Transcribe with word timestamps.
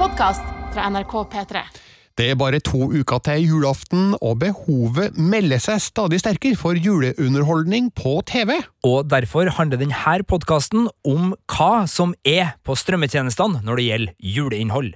podkast 0.00 0.44
fra 0.72 0.88
NRK 0.88 1.12
P3. 1.28 1.60
Det 2.16 2.26
er 2.32 2.38
bare 2.40 2.60
to 2.64 2.86
uker 2.88 3.20
til 3.24 3.44
julaften, 3.44 4.14
og 4.24 4.38
behovet 4.42 5.16
melder 5.16 5.60
seg 5.60 5.80
stadig 5.84 6.20
sterkere 6.22 6.56
for 6.58 6.76
juleunderholdning 6.76 7.90
på 7.96 8.18
TV. 8.28 8.56
Og 8.84 9.10
derfor 9.12 9.52
handler 9.56 9.80
denne 9.80 10.16
podkasten 10.28 10.88
om 11.04 11.34
hva 11.52 11.86
som 11.88 12.14
er 12.24 12.56
på 12.64 12.76
strømmetjenestene 12.76 13.60
når 13.64 13.80
det 13.80 13.88
gjelder 13.88 14.32
juleinnhold. 14.36 14.92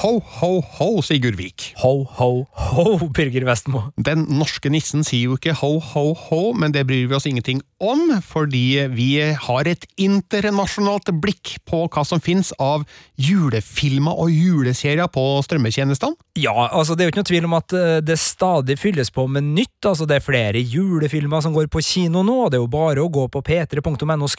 Ho, 0.00 0.14
ho, 0.40 0.62
ho, 0.78 1.02
Sigurd 1.04 1.36
Vik. 1.36 1.74
Ho, 1.82 2.06
ho, 2.16 2.28
ho, 2.56 2.84
Birger 3.12 3.44
Vestmo. 3.44 3.82
Den 4.00 4.22
norske 4.32 4.70
nissen 4.72 5.04
sier 5.04 5.28
jo 5.28 5.36
ikke 5.36 5.52
ho, 5.58 5.74
ho, 5.90 6.04
ho, 6.16 6.38
men 6.56 6.72
det 6.72 6.86
bryr 6.88 7.10
vi 7.10 7.16
oss 7.18 7.28
ingenting 7.28 7.60
om, 7.84 8.06
fordi 8.24 8.86
vi 8.94 9.10
har 9.44 9.68
et 9.68 9.84
internasjonalt 10.00 11.10
blikk 11.20 11.58
på 11.68 11.82
hva 11.92 12.04
som 12.08 12.22
finnes 12.24 12.54
av 12.56 12.86
julefilmer 13.20 14.16
og 14.24 14.32
juleserier 14.32 15.10
på 15.12 15.24
strømmetjenestene. 15.44 16.16
Ja, 16.40 16.54
altså 16.70 16.96
det 16.96 17.04
er 17.04 17.10
jo 17.10 17.14
ikke 17.14 17.20
noe 17.20 17.30
tvil 17.32 17.50
om 17.50 17.58
at 17.58 17.76
eh, 17.76 17.98
det 18.00 18.16
stadig 18.22 18.78
fylles 18.80 19.12
på 19.12 19.26
med 19.28 19.50
nytt. 19.52 19.84
altså 19.84 20.08
Det 20.08 20.16
er 20.16 20.24
flere 20.24 20.64
julefilmer 20.64 21.44
som 21.44 21.52
går 21.52 21.68
på 21.68 21.84
kino 21.84 22.24
nå, 22.24 22.38
og 22.46 22.54
det 22.54 22.60
er 22.60 22.64
jo 22.64 22.72
bare 22.72 23.04
å 23.04 23.12
gå 23.12 23.26
på 23.28 23.44
p3.no 23.44 24.30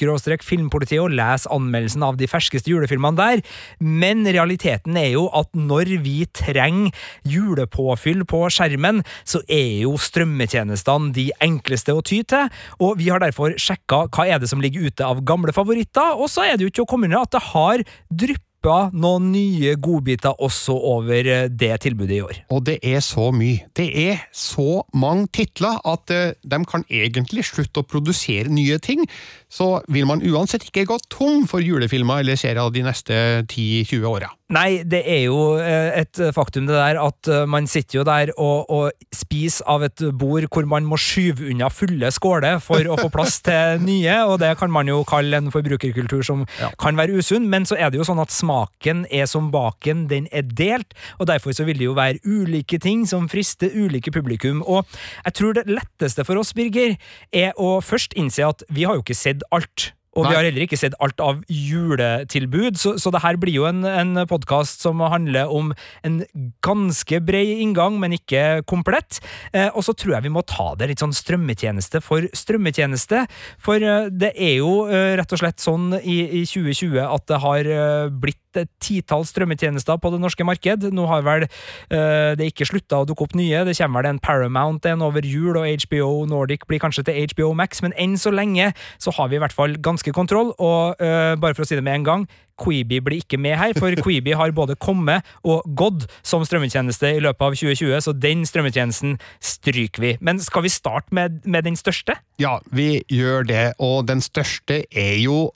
filmpolitiet 0.41 1.03
og 1.03 1.13
lese 1.13 1.53
anmeldelsen 1.53 2.09
av 2.09 2.17
de 2.17 2.29
ferskeste 2.29 2.73
julefilmene 2.73 3.20
der. 3.20 3.45
Men 3.77 4.25
realiteten 4.25 4.98
er 4.98 5.13
jo 5.20 5.27
at 5.29 5.50
når 5.57 5.95
vi 6.03 6.25
trenger 6.35 6.91
julepåfyll 7.27 8.23
på 8.29 8.43
skjermen, 8.53 9.01
så 9.27 9.41
er 9.51 9.83
jo 9.85 9.95
strømmetjenestene 9.99 11.11
de 11.15 11.29
enkleste 11.43 11.95
å 11.95 12.03
ty 12.05 12.21
til, 12.27 12.51
og 12.79 12.99
vi 13.01 13.09
har 13.12 13.23
derfor 13.23 13.57
sjekka 13.59 14.05
hva 14.11 14.27
er 14.27 14.41
det 14.41 14.51
som 14.51 14.61
ligger 14.63 14.87
ute 14.87 15.07
av 15.07 15.23
gamle 15.27 15.53
favoritter, 15.55 16.15
og 16.15 16.31
så 16.31 16.48
er 16.48 16.55
det 16.55 16.67
jo 16.67 16.73
ikke 16.73 16.85
å 16.85 16.93
komme 16.93 17.09
unna 17.09 17.26
at 17.26 17.35
det 17.35 17.43
har 17.51 17.84
dryppet 18.09 18.48
noen 18.93 19.31
nye 19.34 19.73
godbiter 19.81 20.37
også 20.37 20.76
over 20.91 21.26
eh, 21.26 21.48
det 21.49 21.71
tilbudet 21.81 22.13
i 22.13 22.21
år. 22.21 22.41
Og 22.54 22.61
det 22.67 22.77
er 22.85 22.99
så 23.01 23.31
mye. 23.33 23.65
Det 23.73 23.87
er 23.89 24.21
så 24.37 24.83
mange 24.93 25.31
titler 25.33 25.79
at 25.81 26.13
uh, 26.13 26.35
de 26.37 26.59
kan 26.70 26.85
egentlig 26.85 27.48
slutte 27.49 27.81
å 27.81 27.87
produsere 27.89 28.54
nye 28.54 28.77
ting. 28.77 29.01
Så 29.49 29.79
vil 29.89 30.05
man 30.05 30.21
uansett 30.21 30.67
ikke 30.67 30.85
gå 30.91 30.99
tom 31.09 31.48
for 31.49 31.65
julefilmer 31.65 32.21
eller 32.21 32.37
serier 32.37 32.70
de 32.70 32.85
neste 32.85 33.17
10-20 33.49 34.05
åra. 34.05 34.29
Nei, 34.52 34.82
det 34.88 35.02
er 35.07 35.26
jo 35.30 35.55
eh, 35.62 36.02
et 36.02 36.21
faktum 36.35 36.68
det 36.68 36.76
der 36.76 36.99
at 37.02 37.30
man 37.49 37.68
sitter 37.71 38.02
jo 38.02 38.05
der 38.07 38.34
og, 38.35 38.70
og 38.71 39.16
spiser 39.16 39.68
av 39.70 39.85
et 39.88 40.04
bord 40.20 40.48
hvor 40.52 40.68
man 40.70 40.88
må 40.88 40.99
skyve 40.99 41.49
unna 41.52 41.70
fulle 41.71 42.12
skåler 42.13 42.60
for 42.63 42.84
å 42.84 42.98
få 42.99 43.10
plass 43.16 43.40
til 43.46 43.82
nye, 43.85 44.18
og 44.27 44.40
det 44.44 44.54
kan 44.60 44.72
man 44.74 44.90
jo 44.91 45.02
kalle 45.07 45.40
en 45.40 45.52
forbrukerkultur 45.54 46.24
som 46.26 46.44
ja. 46.60 46.72
kan 46.82 46.99
være 46.99 47.20
usunn, 47.20 47.48
men 47.52 47.68
så 47.68 47.77
er 47.79 47.91
det 47.91 48.02
jo 48.02 48.07
sånn 48.07 48.22
at 48.22 48.34
smaken 48.34 49.05
er 49.12 49.29
som 49.29 49.49
baken, 49.54 50.05
den 50.12 50.27
er 50.32 50.46
delt, 50.48 50.96
og 51.20 51.29
derfor 51.32 51.55
så 51.55 51.66
vil 51.68 51.79
det 51.79 51.88
jo 51.88 51.98
være 51.98 52.22
ulike 52.26 52.79
ting 52.82 53.05
som 53.10 53.29
frister 53.32 53.72
ulike 53.72 54.13
publikum. 54.13 54.62
Og 54.68 54.85
jeg 55.26 55.38
tror 55.38 55.57
det 55.57 55.68
letteste 55.70 56.26
for 56.27 56.41
oss, 56.41 56.54
Birger, 56.57 56.98
er 57.32 57.55
å 57.60 57.79
først 57.84 58.16
innse 58.20 58.46
at 58.48 58.66
vi 58.70 58.88
har 58.88 58.98
jo 58.98 59.05
ikke 59.05 59.18
sett 59.18 59.46
alt. 59.55 59.91
Og 60.12 60.26
Nei. 60.26 60.31
vi 60.31 60.35
har 60.35 60.45
heller 60.49 60.65
ikke 60.65 60.79
sett 60.79 60.95
alt 60.99 61.21
av 61.23 61.40
juletilbud, 61.48 62.76
så, 62.79 62.98
så 62.99 63.13
det 63.15 63.21
her 63.23 63.37
blir 63.40 63.55
jo 63.55 63.67
en, 63.70 63.85
en 63.87 64.25
podkast 64.28 64.84
som 64.84 65.00
handler 65.00 65.47
om 65.47 65.72
en 66.03 66.17
ganske 66.66 67.22
bred 67.23 67.62
inngang, 67.63 67.95
men 68.01 68.17
ikke 68.17 68.66
komplett. 68.67 69.22
Eh, 69.56 69.69
og 69.72 69.85
så 69.88 69.95
tror 69.95 70.17
jeg 70.17 70.28
vi 70.28 70.34
må 70.35 70.44
ta 70.44 70.73
det 70.75 70.91
litt 70.91 71.03
sånn 71.03 71.16
strømmetjeneste 71.16 72.03
for 72.03 72.28
strømmetjeneste. 72.35 73.23
For 73.63 73.79
eh, 73.79 74.12
det 74.12 74.34
er 74.35 74.57
jo 74.57 74.89
eh, 74.91 75.13
rett 75.22 75.31
og 75.31 75.44
slett 75.45 75.63
sånn 75.63 75.94
i, 76.01 76.19
i 76.41 76.43
2020 76.43 76.99
at 77.07 77.28
det 77.31 77.41
har 77.45 77.72
eh, 77.72 78.11
blitt 78.11 78.41
et 78.59 78.72
titall 78.84 79.25
strømmetjenester 79.28 80.00
på 80.01 80.12
det 80.13 80.22
norske 80.23 80.45
marked. 80.47 80.89
Nå 80.94 81.07
har 81.09 81.25
vel 81.25 81.47
uh, 81.47 82.34
det 82.39 82.51
ikke 82.51 82.67
slutta 82.69 83.01
å 83.01 83.07
dukke 83.09 83.28
opp 83.28 83.38
nye. 83.39 83.63
Det 83.67 83.78
kommer 83.79 84.01
vel 84.01 84.13
en 84.13 84.22
Paramount 84.23 84.88
en 84.89 85.06
over 85.06 85.25
jul, 85.25 85.56
og 85.59 85.88
HBO 85.88 86.25
Nordic 86.29 86.67
blir 86.69 86.81
kanskje 86.84 87.06
til 87.07 87.31
HBO 87.31 87.53
Max, 87.57 87.84
men 87.85 87.95
enn 88.00 88.17
så 88.19 88.34
lenge 88.34 88.72
så 89.01 89.13
har 89.17 89.31
vi 89.31 89.40
i 89.40 89.44
hvert 89.44 89.56
fall 89.56 89.78
ganske 89.81 90.13
kontroll. 90.16 90.56
Og 90.59 91.01
uh, 91.01 91.35
bare 91.40 91.57
for 91.57 91.66
å 91.66 91.69
si 91.69 91.78
det 91.78 91.85
med 91.85 92.01
en 92.01 92.07
gang, 92.07 92.31
Queeby 92.61 93.00
blir 93.03 93.23
ikke 93.23 93.40
med 93.41 93.57
her, 93.57 93.73
for 93.78 93.95
Queeby 94.06 94.35
har 94.38 94.53
både 94.56 94.78
kommet 94.81 95.28
og 95.47 95.66
gått 95.78 96.07
som 96.25 96.45
strømmetjeneste 96.45 97.16
i 97.17 97.23
løpet 97.23 97.47
av 97.47 97.57
2020, 97.57 97.95
så 98.06 98.16
den 98.16 98.45
strømmetjenesten 98.47 99.17
stryker 99.44 100.06
vi. 100.06 100.13
Men 100.22 100.41
skal 100.44 100.66
vi 100.67 100.73
starte 100.73 101.16
med, 101.16 101.41
med 101.45 101.66
den 101.67 101.79
største? 101.79 102.17
Ja, 102.41 102.59
vi 102.72 103.01
gjør 103.11 103.47
det, 103.47 103.66
og 103.81 104.06
den 104.09 104.23
største 104.23 104.84
er 104.90 105.17
jo 105.22 105.51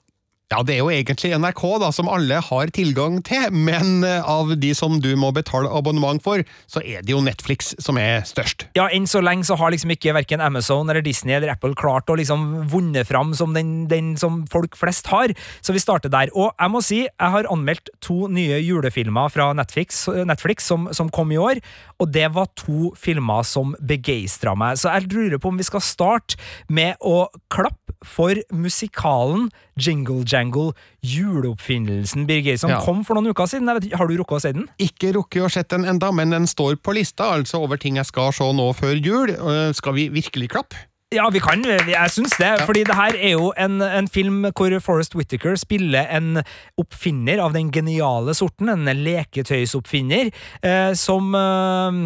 ja, 0.46 0.60
det 0.62 0.76
er 0.76 0.84
jo 0.84 0.90
egentlig 0.94 1.32
NRK 1.34 1.62
da, 1.82 1.88
som 1.90 2.06
alle 2.12 2.36
har 2.38 2.70
tilgang 2.74 3.18
til, 3.26 3.50
men 3.50 4.04
eh, 4.06 4.22
av 4.22 4.52
de 4.62 4.70
som 4.78 5.00
du 5.02 5.08
må 5.18 5.32
betale 5.34 5.70
abonnement 5.74 6.22
for, 6.22 6.44
så 6.70 6.82
er 6.86 7.02
det 7.02 7.10
jo 7.10 7.22
Netflix 7.24 7.72
som 7.82 7.98
er 7.98 8.22
størst. 8.28 8.68
Ja, 8.78 8.86
enn 8.94 9.08
så 9.10 9.18
lenge 9.24 9.48
så 9.48 9.56
har 9.58 9.74
liksom 9.74 9.90
ikke 9.96 10.14
verken 10.14 10.44
Amazon 10.44 10.86
eller 10.86 11.02
Disney 11.02 11.34
eller 11.34 11.50
Apple 11.56 11.74
klart 11.78 12.12
å 12.12 12.18
liksom 12.20 12.68
vunne 12.70 13.02
fram 13.08 13.34
som 13.34 13.56
den, 13.56 13.88
den, 13.90 14.14
som 14.20 14.44
folk 14.52 14.78
flest 14.78 15.10
har, 15.10 15.34
så 15.66 15.74
vi 15.74 15.82
starter 15.82 16.14
der. 16.14 16.30
Og 16.38 16.52
jeg 16.54 16.74
må 16.76 16.84
si, 16.84 17.00
jeg 17.08 17.34
har 17.34 17.50
anmeldt 17.50 17.90
to 18.04 18.30
nye 18.30 18.60
julefilmer 18.62 19.34
fra 19.34 19.50
Netflix, 19.58 20.04
Netflix 20.30 20.70
som, 20.70 20.86
som 20.94 21.10
kom 21.10 21.34
i 21.34 21.40
år, 21.42 21.58
og 21.98 22.14
det 22.14 22.28
var 22.36 22.52
to 22.54 22.92
filmer 22.94 23.42
som 23.42 23.74
begeistra 23.82 24.54
meg, 24.54 24.78
så 24.78 24.94
jeg 24.94 25.10
lurer 25.10 25.42
på 25.42 25.50
om 25.50 25.58
vi 25.58 25.66
skal 25.66 25.82
starte 25.82 26.38
med 26.70 26.94
å 27.02 27.26
klappe 27.50 27.85
for 28.06 28.38
musikalen 28.54 29.50
Jingle 29.78 30.24
Jangle, 30.24 30.72
juleoppfinnelsen, 31.04 32.26
Birger, 32.28 32.58
som 32.60 32.72
ja. 32.72 32.80
kom 32.84 33.04
for 33.06 33.18
noen 33.18 33.30
uker 33.32 33.48
siden. 33.50 33.70
Vet, 33.78 33.90
har 33.96 34.08
du 34.08 34.16
rukket 34.18 34.38
å 34.38 34.42
se 34.42 34.52
den? 34.56 34.66
Ikke 34.82 35.12
rukket 35.16 35.46
å 35.46 35.52
se 35.52 35.64
den 35.70 35.86
enda, 35.88 36.10
men 36.14 36.34
den 36.34 36.48
står 36.50 36.78
på 36.82 36.96
lista, 36.96 37.32
altså 37.38 37.62
over 37.64 37.80
ting 37.80 38.00
jeg 38.00 38.08
skal 38.08 38.34
se 38.36 38.50
nå 38.56 38.70
før 38.76 38.98
jul. 38.98 39.34
Skal 39.76 39.96
vi 39.98 40.10
virkelig 40.14 40.52
klappe? 40.56 40.86
Ja, 41.14 41.28
vi 41.30 41.38
kan. 41.38 41.60
Jeg 41.62 42.10
syns 42.10 42.32
det. 42.34 42.48
Ja. 42.48 42.64
Fordi 42.66 42.80
det 42.82 42.94
her 42.98 43.14
er 43.14 43.36
jo 43.36 43.52
en, 43.54 43.78
en 43.78 44.08
film 44.10 44.40
hvor 44.50 44.72
Forest 44.82 45.14
Whittaker 45.14 45.54
spiller 45.54 46.08
en 46.10 46.40
oppfinner 46.82 47.38
av 47.44 47.54
den 47.54 47.70
geniale 47.70 48.34
sorten. 48.34 48.72
En 48.72 48.90
leketøysoppfinner 48.90 50.32
eh, 50.66 50.90
som 50.98 51.30
eh, 51.38 52.00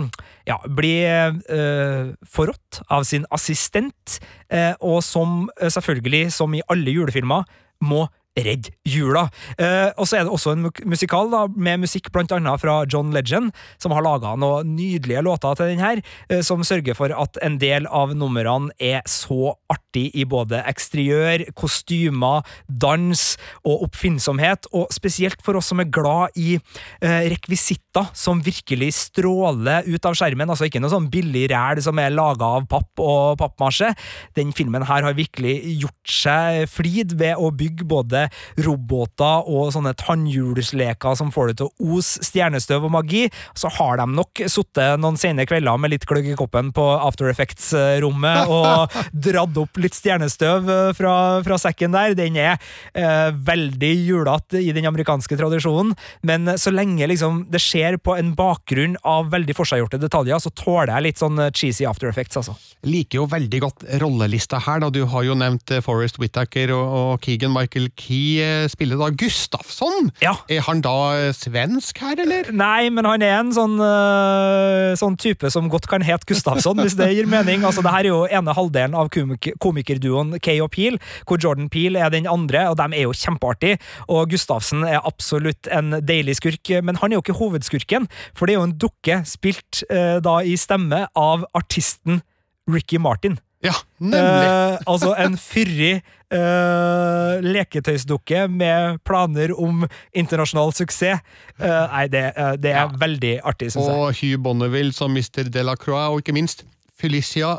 ja, 0.50 0.59
blir 0.69 1.41
eh, 1.49 2.12
forrådt 2.28 2.83
av 2.93 3.09
sin 3.09 3.25
assistent, 3.33 4.19
eh, 4.53 4.75
og 4.84 5.00
som 5.06 5.49
eh, 5.56 5.72
selvfølgelig, 5.72 6.27
som 6.37 6.53
i 6.53 6.61
alle 6.69 6.93
julefilmer, 6.93 7.49
må 7.81 8.05
Redd 8.39 8.69
jula. 8.87 9.25
Eh, 9.59 9.91
og 9.99 10.07
så 10.07 10.21
er 10.21 10.27
det 10.27 10.31
også 10.31 10.53
en 10.55 10.69
musikal 10.87 11.33
da, 11.33 11.43
med 11.51 11.83
musikk 11.83 12.13
blant 12.15 12.31
annet 12.31 12.63
fra 12.63 12.77
John 12.87 13.11
Legend, 13.11 13.51
som 13.83 13.91
har 13.91 14.05
laga 14.07 14.37
noen 14.39 14.77
nydelige 14.77 15.25
låter 15.27 15.57
til 15.59 15.73
den 15.73 15.83
her, 15.83 15.99
eh, 16.31 16.39
som 16.47 16.63
sørger 16.63 16.95
for 16.95 17.11
at 17.11 17.41
en 17.43 17.59
del 17.59 17.89
av 17.91 18.15
numrene 18.15 18.71
er 18.79 19.03
så 19.11 19.57
artig 19.73 20.13
i 20.15 20.23
både 20.31 20.63
eksteriør, 20.71 21.49
kostymer, 21.59 22.47
dans 22.71 23.25
og 23.65 23.89
oppfinnsomhet, 23.89 24.71
og 24.79 24.95
spesielt 24.95 25.43
for 25.43 25.59
oss 25.59 25.73
som 25.73 25.83
er 25.83 25.91
glad 25.91 26.39
i 26.39 26.55
eh, 26.55 27.27
rekvisitter 27.35 28.12
som 28.15 28.45
virkelig 28.47 28.93
stråler 28.95 29.91
ut 29.91 30.07
av 30.07 30.15
skjermen, 30.15 30.55
altså 30.55 30.71
ikke 30.71 30.83
noe 30.83 30.95
sånn 30.95 31.11
billig 31.11 31.49
ræl 31.51 31.83
som 31.83 31.99
er 31.99 32.15
laga 32.15 32.55
av 32.61 32.71
papp 32.71 33.03
og 33.03 33.43
pappmasje. 33.43 33.91
Den 34.39 34.55
filmen 34.55 34.87
her 34.87 35.03
har 35.03 35.19
virkelig 35.19 35.59
gjort 35.83 36.15
seg 36.23 36.71
flid 36.71 37.19
ved 37.19 37.35
å 37.35 37.51
bygge 37.51 37.91
både 37.91 38.19
roboter 38.60 39.48
og 39.50 39.72
sånne 39.75 39.94
tannhjulsleker 39.98 41.16
som 41.19 41.32
får 41.34 41.50
det 41.50 41.58
til 41.60 41.70
å 41.70 41.97
ose 41.97 42.25
stjernestøv 42.26 42.88
og 42.88 42.94
magi. 42.98 43.26
Så 43.58 43.70
har 43.78 44.00
de 44.00 44.06
nok 44.14 44.42
sittet 44.50 45.00
noen 45.00 45.19
sene 45.20 45.47
kvelder 45.48 45.81
med 45.81 45.94
litt 45.94 46.06
kløgg 46.08 46.31
i 46.32 46.37
koppen 46.38 46.72
på 46.76 46.87
After 46.99 47.31
Effects-rommet 47.31 48.50
og 48.56 48.96
dratt 49.12 49.61
opp 49.61 49.81
litt 49.82 49.96
stjernestøv 49.96 50.70
eh, 50.70 50.90
fra, 50.99 51.14
fra 51.46 51.61
sekken 51.61 51.96
der. 51.96 52.17
Den 52.19 52.38
er 52.40 52.56
eh, 52.94 53.31
veldig 53.34 53.93
julete 54.06 54.61
i 54.61 54.73
den 54.76 54.88
amerikanske 54.90 55.38
tradisjonen, 55.38 55.94
men 56.26 56.55
så 56.61 56.73
lenge 56.75 57.08
liksom 57.11 57.44
det 57.50 57.62
skjer 57.62 57.99
på 58.02 58.16
en 58.19 58.34
bakgrunn 58.38 58.96
av 59.06 59.31
veldig 59.32 59.56
forseggjorte 59.56 60.00
detaljer, 60.02 60.40
så 60.43 60.52
tåler 60.56 60.94
jeg 60.94 61.06
litt 61.08 61.23
sånn 61.23 61.40
cheesy 61.56 61.87
After 61.88 62.11
Effects, 62.11 62.38
altså. 62.40 62.56
Liker 62.87 63.20
jo 63.20 63.26
veldig 63.31 63.61
godt 63.62 63.84
rollelista 64.02 64.61
her, 64.64 64.82
da. 64.82 64.90
Du 64.93 65.02
har 65.11 65.26
jo 65.26 65.37
nevnt 65.38 65.73
eh, 65.75 65.82
Forest 65.84 66.20
Whittaker 66.20 66.73
og, 66.76 66.96
og 67.00 67.25
Keegan 67.25 67.55
Michael 67.55 67.90
Key 67.94 68.10
eh, 68.43 68.65
spiller 68.71 68.99
da 69.01 69.11
Gustafsson. 69.15 70.11
Ja. 70.23 70.35
Er 70.51 70.65
han 70.67 70.83
da 70.85 70.95
eh, 71.17 71.33
svensk 71.37 72.01
her, 72.03 72.19
eller? 72.23 72.51
Nei, 72.55 72.91
men 72.93 73.07
han 73.09 73.25
er 73.25 73.37
en 73.39 73.53
sånn, 73.55 73.77
øh, 73.81 74.93
sånn 74.99 75.19
type 75.21 75.51
som 75.53 75.71
godt 75.73 75.89
kan 75.91 76.05
hete 76.07 76.29
Gustafsson, 76.31 76.81
hvis 76.83 76.97
det 76.99 77.11
gir 77.15 77.29
mening. 77.31 77.65
Altså, 77.67 77.85
det 77.87 77.93
her 77.95 78.07
er 78.07 78.11
jo 78.11 78.23
ene 78.27 78.55
halvdelen 78.57 78.97
av 78.99 79.11
komik 79.15 79.51
komikerduoen 79.62 80.37
Kay 80.43 80.62
og 80.65 80.73
Peel, 80.75 80.99
hvor 81.29 81.41
Jordan 81.43 81.71
Peel 81.73 81.99
er 81.99 82.12
den 82.12 82.29
andre, 82.31 82.67
og 82.71 82.79
de 82.81 82.89
er 82.89 83.07
jo 83.07 83.17
kjempeartige. 83.17 83.81
Og 84.09 84.31
Gustafsson 84.33 84.87
er 84.89 85.05
absolutt 85.05 85.71
en 85.71 86.01
deilig 86.05 86.39
skurk, 86.41 86.75
men 86.85 86.99
han 87.01 87.12
er 87.12 87.19
jo 87.21 87.25
ikke 87.25 87.39
hovedskurken, 87.41 88.09
for 88.35 88.47
det 88.47 88.57
er 88.57 88.61
jo 88.61 88.69
en 88.71 88.79
dukke 88.81 89.21
spilt 89.29 89.85
øh, 89.91 90.19
da 90.25 90.41
i 90.43 90.57
stemme 90.61 91.07
av 91.19 91.47
artisten 91.55 92.23
Ricky 92.71 92.99
Martin. 93.01 93.39
Ja, 93.65 93.75
nemlig. 93.99 94.47
Eh, 94.49 94.79
altså 94.89 95.12
en 95.21 95.37
fyrig 95.37 96.01
eh, 96.31 97.41
leketøysdukke 97.44 98.44
med 98.50 99.00
planer 99.06 99.53
om 99.59 99.87
internasjonal 100.17 100.73
suksess. 100.77 101.21
Uh, 101.61 101.87
nei, 101.93 102.06
det, 102.12 102.25
uh, 102.37 102.55
det 102.56 102.73
er 102.73 102.87
Ja. 102.87 102.91
veldig 103.00 103.41
artig, 103.44 103.71
syns 103.73 103.87
jeg. 103.87 103.97
Og 103.97 104.15
Hugh 104.21 104.38
Bonneville 104.43 104.93
som 104.93 105.12
Mr. 105.12 105.49
Delacroix, 105.53 106.09
og 106.11 106.23
ikke 106.23 106.32
minst 106.37 106.65
Felicia 107.00 107.59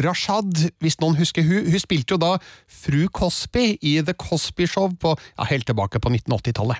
Rashad, 0.00 0.70
hvis 0.80 1.00
noen 1.02 1.16
husker 1.18 1.42
hun. 1.42 1.66
Hun 1.70 1.82
spilte 1.82 2.14
jo 2.14 2.20
da 2.22 2.36
fru 2.68 3.06
Cosby 3.08 3.76
i 3.82 4.00
The 4.06 4.14
Cosby 4.14 4.66
Show 4.70 4.92
på, 5.00 5.16
ja, 5.38 5.44
helt 5.50 5.66
tilbake 5.66 6.00
på 6.00 6.12
1980-tallet. 6.12 6.78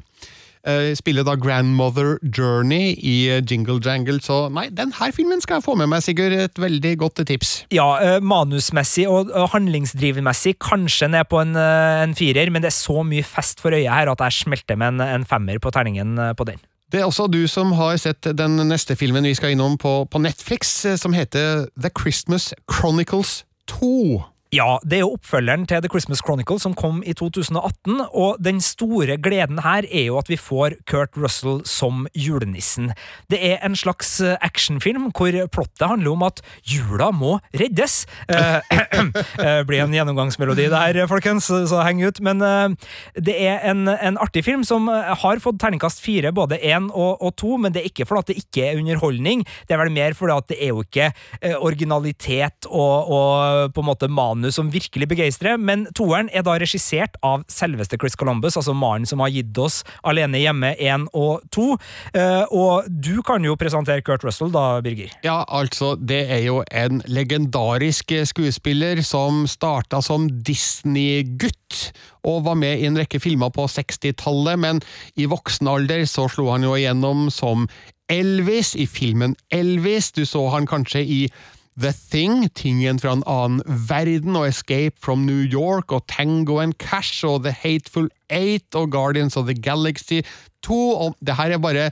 Uh, 0.68 0.92
spiller 0.98 1.24
da 1.24 1.38
Grandmother 1.40 2.18
Journey 2.36 2.92
i 2.98 3.30
eh, 3.32 3.40
Jingle 3.40 3.78
Jangle, 3.80 4.20
så 4.20 4.42
nei, 4.52 4.66
den 4.68 4.92
her 4.98 5.14
filmen 5.16 5.40
skal 5.40 5.56
jeg 5.56 5.64
få 5.64 5.76
med 5.80 5.88
meg, 5.88 6.04
Sigurd. 6.04 6.34
Et 6.36 6.60
veldig 6.60 6.92
godt 7.00 7.22
tips. 7.24 7.54
Ja, 7.72 7.88
eh, 8.04 8.18
manusmessig 8.20 9.06
og 9.08 9.30
og 9.30 9.50
handlingsdrivmessig 9.54 10.56
kanskje 10.60 11.08
ned 11.08 11.28
på 11.30 11.40
en, 11.40 11.56
eh, 11.56 12.02
en 12.04 12.14
firer, 12.14 12.50
men 12.50 12.62
det 12.62 12.70
er 12.70 12.76
så 12.76 13.02
mye 13.06 13.24
fest 13.24 13.60
for 13.60 13.70
øyet 13.70 13.92
her 13.92 14.10
at 14.10 14.20
jeg 14.20 14.44
smelter 14.44 14.76
med 14.76 14.94
en, 14.94 15.00
en 15.00 15.24
femmer 15.24 15.58
på 15.58 15.70
terningen 15.70 16.18
eh, 16.18 16.34
på 16.34 16.44
den. 16.44 16.60
Det 16.90 17.00
er 17.00 17.06
også 17.06 17.28
du 17.30 17.46
som 17.46 17.72
har 17.78 17.96
sett 18.02 18.26
den 18.36 18.56
neste 18.66 18.96
filmen 18.98 19.24
vi 19.24 19.34
skal 19.34 19.54
innom 19.54 19.78
på, 19.78 20.04
på 20.10 20.18
Netflix, 20.18 20.84
eh, 20.84 20.96
som 20.96 21.14
heter 21.14 21.68
The 21.80 21.90
Christmas 21.94 22.52
Chronicles 22.70 23.44
2. 23.66 24.22
Ja, 24.50 24.80
det 24.82 24.96
er 24.98 25.04
jo 25.04 25.12
oppfølgeren 25.14 25.62
til 25.70 25.78
The 25.78 25.88
Christmas 25.92 26.18
Chronicle 26.24 26.58
som 26.58 26.72
kom 26.74 27.04
i 27.06 27.12
2018, 27.14 28.00
og 28.10 28.38
den 28.42 28.58
store 28.58 29.14
gleden 29.22 29.60
her 29.62 29.86
er 29.86 30.08
jo 30.08 30.16
at 30.18 30.26
vi 30.26 30.34
får 30.34 30.74
Kurt 30.90 31.14
Russell 31.14 31.60
som 31.70 32.08
julenissen. 32.18 32.88
Det 33.30 33.38
er 33.46 33.62
en 33.62 33.76
slags 33.78 34.16
eh, 34.18 34.34
actionfilm 34.42 35.12
hvor 35.14 35.38
plottet 35.54 35.86
handler 35.86 36.16
om 36.16 36.24
at 36.26 36.42
jula 36.66 37.12
må 37.14 37.36
reddes. 37.54 38.08
Eh, 38.26 38.58
eh, 39.44 39.60
blir 39.68 39.84
en 39.84 39.94
gjennomgangsmelodi 39.94 40.66
der, 40.74 40.98
folkens, 41.06 41.46
så 41.46 41.84
heng 41.86 42.02
ut. 42.02 42.18
Men 42.18 42.42
eh, 42.42 42.90
det 43.22 43.38
er 43.38 43.62
en, 43.70 43.86
en 43.86 44.18
artig 44.18 44.42
film 44.48 44.66
som 44.66 44.90
eh, 44.90 45.14
har 45.22 45.44
fått 45.46 45.62
terningkast 45.62 46.02
fire, 46.02 46.34
både 46.34 46.58
én 46.58 46.90
og, 46.90 47.22
og 47.22 47.36
to, 47.38 47.54
men 47.54 47.70
det 47.76 47.84
er 47.84 47.92
ikke 47.92 48.08
fordi 48.10 48.34
det 48.34 48.42
ikke 48.42 48.66
er 48.66 48.82
underholdning, 48.82 49.46
det 49.68 49.78
er 49.78 49.84
vel 49.84 49.94
mer 49.94 50.18
fordi 50.18 50.40
det 50.50 50.58
er 50.58 50.74
jo 50.74 50.82
ikke 50.82 51.06
eh, 51.38 51.54
originalitet 51.54 52.66
og, 52.66 53.14
og 53.14 53.78
på 53.78 53.86
en 53.86 53.90
måte 53.92 54.10
manus 54.10 54.39
som 54.48 54.70
virkelig 54.72 55.10
begeistrer, 55.10 55.58
men 55.60 55.84
toeren 55.96 56.30
er 56.32 56.44
da 56.46 56.56
regissert 56.60 57.18
av 57.26 57.44
selveste 57.52 57.98
Chris 58.00 58.16
Columbus, 58.16 58.56
altså 58.56 58.72
mannen 58.76 59.08
som 59.08 59.20
har 59.20 59.32
gitt 59.34 59.60
oss 59.60 59.82
Alene 60.06 60.40
hjemme 60.40 60.72
1 60.80 61.08
og 61.16 61.44
2. 61.52 61.66
Eh, 62.16 62.54
og 62.56 62.88
du 62.88 63.20
kan 63.26 63.44
jo 63.44 63.58
presentere 63.60 64.04
Kurt 64.06 64.24
Russell, 64.24 64.52
da, 64.54 64.80
Birger. 64.84 65.12
Ja, 65.26 65.42
altså, 65.46 65.92
det 66.00 66.22
er 66.32 66.42
jo 66.46 66.62
en 66.72 67.04
legendarisk 67.10 68.16
skuespiller 68.32 69.04
som 69.06 69.44
starta 69.50 70.00
som 70.04 70.28
Disney-gutt, 70.46 71.92
og 72.26 72.44
var 72.48 72.58
med 72.58 72.80
i 72.80 72.88
en 72.88 72.98
rekke 72.98 73.20
filmer 73.22 73.52
på 73.54 73.68
60-tallet, 73.70 74.60
men 74.60 74.82
i 75.20 75.28
voksen 75.30 75.68
alder 75.70 76.04
så 76.08 76.26
slo 76.32 76.50
han 76.52 76.66
jo 76.66 76.76
igjennom 76.76 77.28
som 77.32 77.68
Elvis 78.10 78.74
i 78.74 78.86
filmen 78.90 79.36
Elvis. 79.54 80.10
Du 80.12 80.24
så 80.26 80.48
han 80.50 80.66
kanskje 80.66 81.02
i 81.04 81.20
The 81.80 81.94
Thing, 82.10 82.50
tingen 82.52 82.98
fra 83.00 83.14
en 83.16 83.22
annen 83.24 83.62
verden, 83.88 84.36
og 84.36 84.50
Escape 84.50 85.00
from 85.00 85.24
New 85.24 85.46
York, 85.48 85.92
og 85.96 86.04
Tango 86.12 86.58
and 86.60 86.76
Cash, 86.76 87.24
og 87.24 87.44
The 87.46 87.54
Hateful 87.56 88.10
Eight, 88.28 88.74
og 88.74 88.90
Guardians 88.92 89.36
of 89.36 89.48
the 89.48 89.56
Galaxy 89.56 90.20
2, 90.62 90.76
og 90.90 91.16
det 91.24 91.36
her 91.38 91.56
er 91.56 91.58
bare 91.58 91.90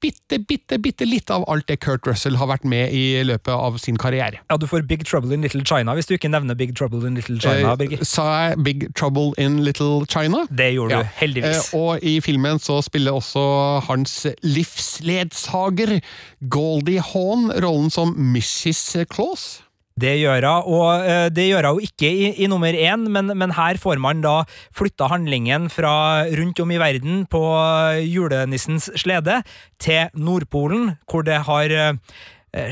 bitte, 0.00 0.38
bitte, 0.48 0.78
bitte 0.80 1.04
litt 1.06 1.30
av 1.30 1.44
alt 1.48 1.66
det 1.68 1.78
Kurt 1.80 2.06
Russell 2.06 2.36
har 2.40 2.46
vært 2.48 2.64
med 2.64 2.92
i 2.96 3.22
løpet 3.24 3.52
av 3.52 3.76
sin 3.78 3.96
karriere. 4.00 4.40
Ja, 4.50 4.56
Du 4.56 4.66
får 4.66 4.86
Big 4.88 5.04
Trouble 5.06 5.32
in 5.34 5.42
Little 5.42 5.64
China 5.64 5.94
hvis 5.94 6.06
du 6.08 6.14
ikke 6.16 6.30
nevner 6.30 6.56
Big 6.56 6.74
Trouble 6.76 7.06
in 7.06 7.14
Little 7.14 7.38
China, 7.40 7.76
Eh, 7.80 8.02
Sa 8.02 8.48
jeg 8.48 8.62
Big 8.64 8.94
Trouble 8.94 9.32
in 9.38 9.62
Little 9.64 10.06
China? 10.06 10.46
Det 10.50 10.72
gjorde 10.74 10.90
Ja. 10.90 11.02
du, 11.02 11.08
heldigvis. 11.20 11.72
Eh, 11.74 11.78
og 11.80 11.98
i 12.02 12.20
filmen 12.20 12.58
så 12.58 12.82
spiller 12.82 13.12
også 13.12 13.82
hans 13.86 14.26
livsledsager, 14.42 16.00
Goldie 16.48 17.00
Hawn, 17.00 17.50
rollen 17.62 17.90
som 17.90 18.14
Mrs. 18.16 19.06
Claus. 19.12 19.62
Det 20.00 20.14
gjør 20.20 20.46
hun, 20.46 20.72
og 20.78 21.06
eh, 21.08 21.28
det 21.34 21.48
gjør 21.50 21.70
hun 21.72 21.84
ikke 21.84 22.08
i, 22.08 22.30
i 22.44 22.48
nummer 22.50 22.72
én, 22.72 23.08
men, 23.10 23.32
men 23.36 23.54
her 23.56 23.80
får 23.80 24.00
man 24.00 24.22
da 24.24 24.44
flytta 24.76 25.10
handlingen 25.10 25.68
fra 25.72 26.24
rundt 26.38 26.60
om 26.62 26.70
i 26.70 26.80
verden 26.80 27.24
på 27.30 27.42
julenissens 28.06 28.90
slede 29.00 29.40
til 29.82 30.08
Nordpolen, 30.14 30.94
hvor 31.10 31.26
det 31.26 31.42
har 31.50 31.74
eh, 31.74 31.94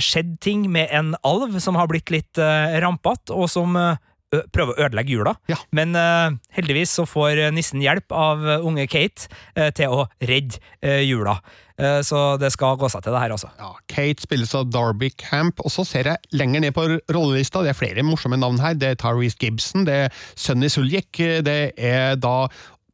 skjedd 0.02 0.38
ting 0.44 0.68
med 0.72 0.92
en 0.94 1.14
alv 1.26 1.58
som 1.62 1.78
har 1.78 1.90
blitt 1.90 2.10
litt 2.14 2.38
rampete, 2.38 3.34
og 3.34 3.50
som 3.52 3.76
eh, 3.78 3.98
prøver 4.52 4.74
å 4.74 4.86
ødelegge 4.86 5.14
jula. 5.14 5.34
Ja. 5.50 5.58
Men 5.74 5.96
eh, 5.96 6.36
heldigvis 6.58 6.92
så 6.98 7.06
får 7.08 7.48
nissen 7.54 7.82
hjelp 7.84 8.12
av 8.12 8.44
eh, 8.44 8.66
unge 8.66 8.88
Kate 8.90 9.28
eh, 9.54 9.70
til 9.76 9.94
å 9.94 10.06
redde 10.20 10.60
eh, 10.82 11.02
jula. 11.06 11.38
Eh, 11.78 12.00
så 12.02 12.22
det 12.40 12.50
skal 12.54 12.78
gå 12.78 12.88
seg 12.90 13.04
til, 13.04 13.14
det 13.14 13.22
her, 13.22 13.34
altså. 13.36 13.50
Ja, 13.60 13.70
Kate 13.90 14.24
spilles 14.24 14.54
av 14.58 14.70
Darby 14.74 15.12
Camp, 15.14 15.62
og 15.62 15.70
så 15.74 15.86
ser 15.86 16.10
jeg 16.10 16.34
lenger 16.34 16.64
ned 16.64 16.74
på 16.76 16.88
rollelista, 17.14 17.62
det 17.62 17.74
er 17.74 17.78
flere 17.78 18.06
morsomme 18.06 18.40
navn 18.40 18.58
her. 18.62 18.74
Det 18.78 18.94
er 18.94 18.98
Tyrese 18.98 19.38
Gibson, 19.38 19.86
det 19.86 20.02
er 20.06 20.18
Sunny 20.34 20.70
Suljek, 20.72 21.22
det 21.46 21.60
er 21.76 22.18
da 22.18 22.48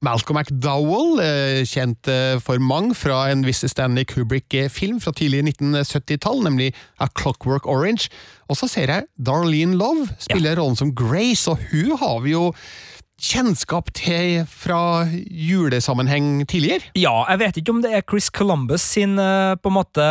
Malcolm 0.05 0.37
McDowell, 0.37 1.21
eh, 1.23 1.63
kjent 1.65 2.09
eh, 2.13 2.37
for 2.45 2.61
mange 2.61 2.93
fra 2.99 3.25
en 3.33 3.45
viss 3.47 3.65
Stanley 3.71 4.05
Kubrick-film 4.05 5.01
fra 5.01 5.15
tidlig 5.17 5.47
1970-tall, 5.49 6.43
nemlig 6.45 6.73
A 7.01 7.09
Clockwork 7.09 7.65
Orange. 7.71 8.11
Og 8.53 8.59
så 8.61 8.69
ser 8.69 8.93
jeg 8.93 9.09
Darlene 9.17 9.79
Love 9.81 10.11
spille 10.21 10.53
rollen 10.59 10.77
som 10.77 10.93
Grace, 10.93 11.49
og 11.49 11.63
hun 11.71 11.95
har 12.03 12.21
vi 12.27 12.35
jo 12.35 12.51
kjennskap 13.21 13.93
til 13.95 14.43
fra 14.51 15.07
julesammenheng 15.15 16.43
tidligere. 16.51 16.91
Ja, 16.99 17.25
jeg 17.31 17.41
vet 17.41 17.61
ikke 17.61 17.75
om 17.75 17.83
det 17.85 17.93
er 17.95 18.07
Chris 18.07 18.31
Columbus 18.35 18.83
sin 18.95 19.19
eh, 19.19 19.55
på 19.55 19.71
en 19.71 19.77
måte 19.79 20.07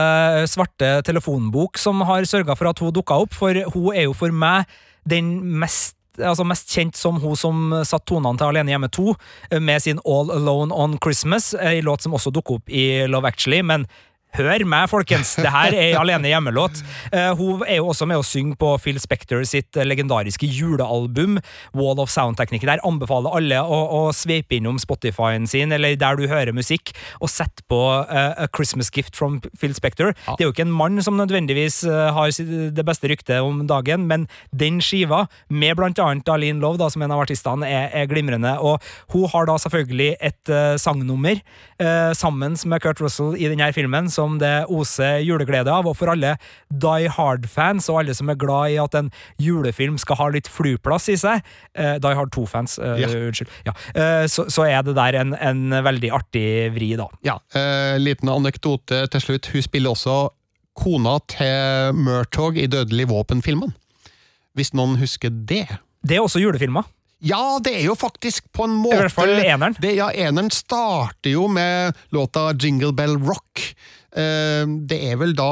svarte 0.50 0.96
telefonbok 1.06 1.82
som 1.82 2.02
har 2.08 2.28
sørga 2.30 2.56
for 2.58 2.72
at 2.72 2.80
hun 2.80 2.96
dukka 2.96 3.20
opp, 3.26 3.36
for 3.36 3.60
hun 3.76 3.92
er 3.94 4.08
jo 4.08 4.16
for 4.18 4.32
meg 4.32 4.70
den 5.10 5.36
mest 5.60 5.98
Altså 6.14 6.44
mest 6.46 6.70
kjent 6.70 6.94
som 6.94 7.16
hun 7.24 7.34
som 7.34 7.72
satt 7.90 8.04
tonene 8.06 8.38
til 8.38 8.52
Alene 8.52 8.70
hjemme 8.70 8.86
2 8.94 9.06
eh, 9.50 9.58
med 9.58 9.82
sin 9.82 9.98
All 10.06 10.30
Alone 10.36 10.70
on 10.70 11.00
Christmas, 11.02 11.56
ei 11.58 11.82
låt 11.82 12.06
som 12.06 12.14
også 12.14 12.30
dukker 12.30 12.60
opp 12.60 12.70
i 12.70 13.08
Love 13.10 13.32
Actually. 13.32 13.64
men 13.66 13.88
Hør 14.34 14.64
meg, 14.66 14.88
folkens! 14.90 15.36
Det 15.38 15.50
her 15.54 15.76
er 15.78 15.92
en 15.92 16.00
Alene 16.00 16.32
hjemme-låt. 16.32 16.80
Eh, 17.14 17.36
hun 17.38 17.62
er 17.70 17.78
jo 17.78 17.92
også 17.92 18.08
med 18.10 18.18
å 18.18 18.26
synge 18.26 18.56
på 18.58 18.72
Phil 18.82 18.98
Spector 18.98 19.44
sitt 19.46 19.78
eh, 19.78 19.86
legendariske 19.86 20.48
julealbum, 20.50 21.36
Wall 21.78 22.02
of 22.02 22.10
Sound-teknikken. 22.10 22.72
Der 22.72 22.82
anbefaler 22.82 23.36
alle 23.38 23.60
å, 23.62 23.78
å 23.94 24.00
sveipe 24.18 24.58
innom 24.58 24.80
Spotify-en 24.82 25.46
sin, 25.50 25.70
eller 25.76 25.94
der 26.02 26.18
du 26.18 26.26
hører 26.32 26.50
musikk, 26.58 26.96
og 27.22 27.30
sette 27.30 27.62
på 27.70 27.78
uh, 27.78 28.34
A 28.34 28.48
Christmas 28.50 28.90
Gift 28.90 29.14
from 29.20 29.38
Phil 29.62 29.76
Spector. 29.78 30.16
Det 30.26 30.42
er 30.42 30.50
jo 30.50 30.56
ikke 30.56 30.66
en 30.66 30.74
mann 30.82 30.98
som 31.06 31.20
nødvendigvis 31.20 31.84
har 31.86 32.34
det 32.74 32.86
beste 32.88 33.12
ryktet 33.12 33.46
om 33.46 33.62
dagen, 33.70 34.08
men 34.10 34.26
den 34.50 34.82
skiva, 34.82 35.28
med 35.54 35.78
blant 35.78 36.02
annet 36.02 36.26
Darlene 36.26 36.64
Love, 36.64 36.82
da, 36.82 36.90
som 36.90 37.06
en 37.06 37.14
av 37.14 37.22
artistene, 37.22 37.70
er, 37.70 37.86
er 38.02 38.10
glimrende. 38.10 38.56
Og 38.66 38.82
hun 39.14 39.30
har 39.30 39.46
da 39.52 39.60
selvfølgelig 39.62 40.10
et 40.18 40.54
uh, 40.54 40.74
sangnummer 40.82 41.46
sammen 42.16 42.54
med 42.70 42.80
Kurt 42.80 43.02
Russell 43.04 43.34
i 43.36 43.50
denne 43.52 43.68
filmen, 43.76 44.08
som 44.24 44.38
det 44.42 44.54
oser 44.72 45.20
juleglede 45.28 45.72
av. 45.72 45.88
Og 45.92 45.98
for 46.00 46.12
alle 46.14 46.36
Die 46.72 47.10
Hard-fans, 47.12 47.90
og 47.92 48.00
alle 48.02 48.16
som 48.18 48.32
er 48.32 48.40
glad 48.40 48.72
i 48.74 48.80
at 48.82 48.96
en 48.96 49.12
julefilm 49.42 50.00
skal 50.02 50.20
ha 50.22 50.30
litt 50.34 50.48
flyplass 50.52 51.10
i 51.14 51.18
seg, 51.20 51.44
eh, 51.76 51.98
Die 52.02 52.16
Hard 52.16 52.32
2-fans, 52.36 52.80
eh, 52.80 52.96
Ja. 53.04 53.12
unnskyld, 53.12 53.52
ja, 53.68 53.74
eh, 53.94 54.26
så, 54.32 54.48
så 54.50 54.66
er 54.70 54.82
det 54.88 54.96
der 54.96 55.20
en, 55.22 55.36
en 55.36 55.70
veldig 55.84 56.12
artig 56.16 56.48
vri, 56.76 56.94
da. 57.00 57.10
Ja, 57.28 57.38
eh, 57.54 58.00
liten 58.00 58.32
anekdote 58.32 59.04
til 59.12 59.22
slutt. 59.28 59.52
Hun 59.54 59.62
spiller 59.66 59.94
også 59.94 60.18
kona 60.80 61.20
til 61.30 61.94
Murtog 62.00 62.58
i 62.58 62.66
Dødelig 62.72 63.06
våpen-filmen. 63.12 63.76
Hvis 64.58 64.74
noen 64.78 64.96
husker 65.02 65.30
det. 65.34 65.68
Det 66.06 66.18
er 66.18 66.24
også 66.26 66.42
julefilmer. 66.42 66.86
Ja, 67.24 67.58
det 67.64 67.72
er 67.80 67.86
jo 67.88 67.94
faktisk 67.96 68.50
på 68.52 68.66
en 68.68 68.74
måte 68.82 68.98
I 68.98 69.02
hvert 69.06 69.14
fall 69.16 69.30
eneren. 69.40 69.78
Det, 69.80 69.94
ja, 69.96 70.10
eneren 70.12 70.50
starter 70.52 71.32
jo 71.32 71.46
med 71.48 71.96
låta 72.12 72.50
Jingle 72.60 72.92
Bell 72.98 73.16
Rock. 73.24 73.62
Eh, 74.14 74.64
det 74.90 75.00
er 75.10 75.18
vel 75.18 75.32
da 75.38 75.50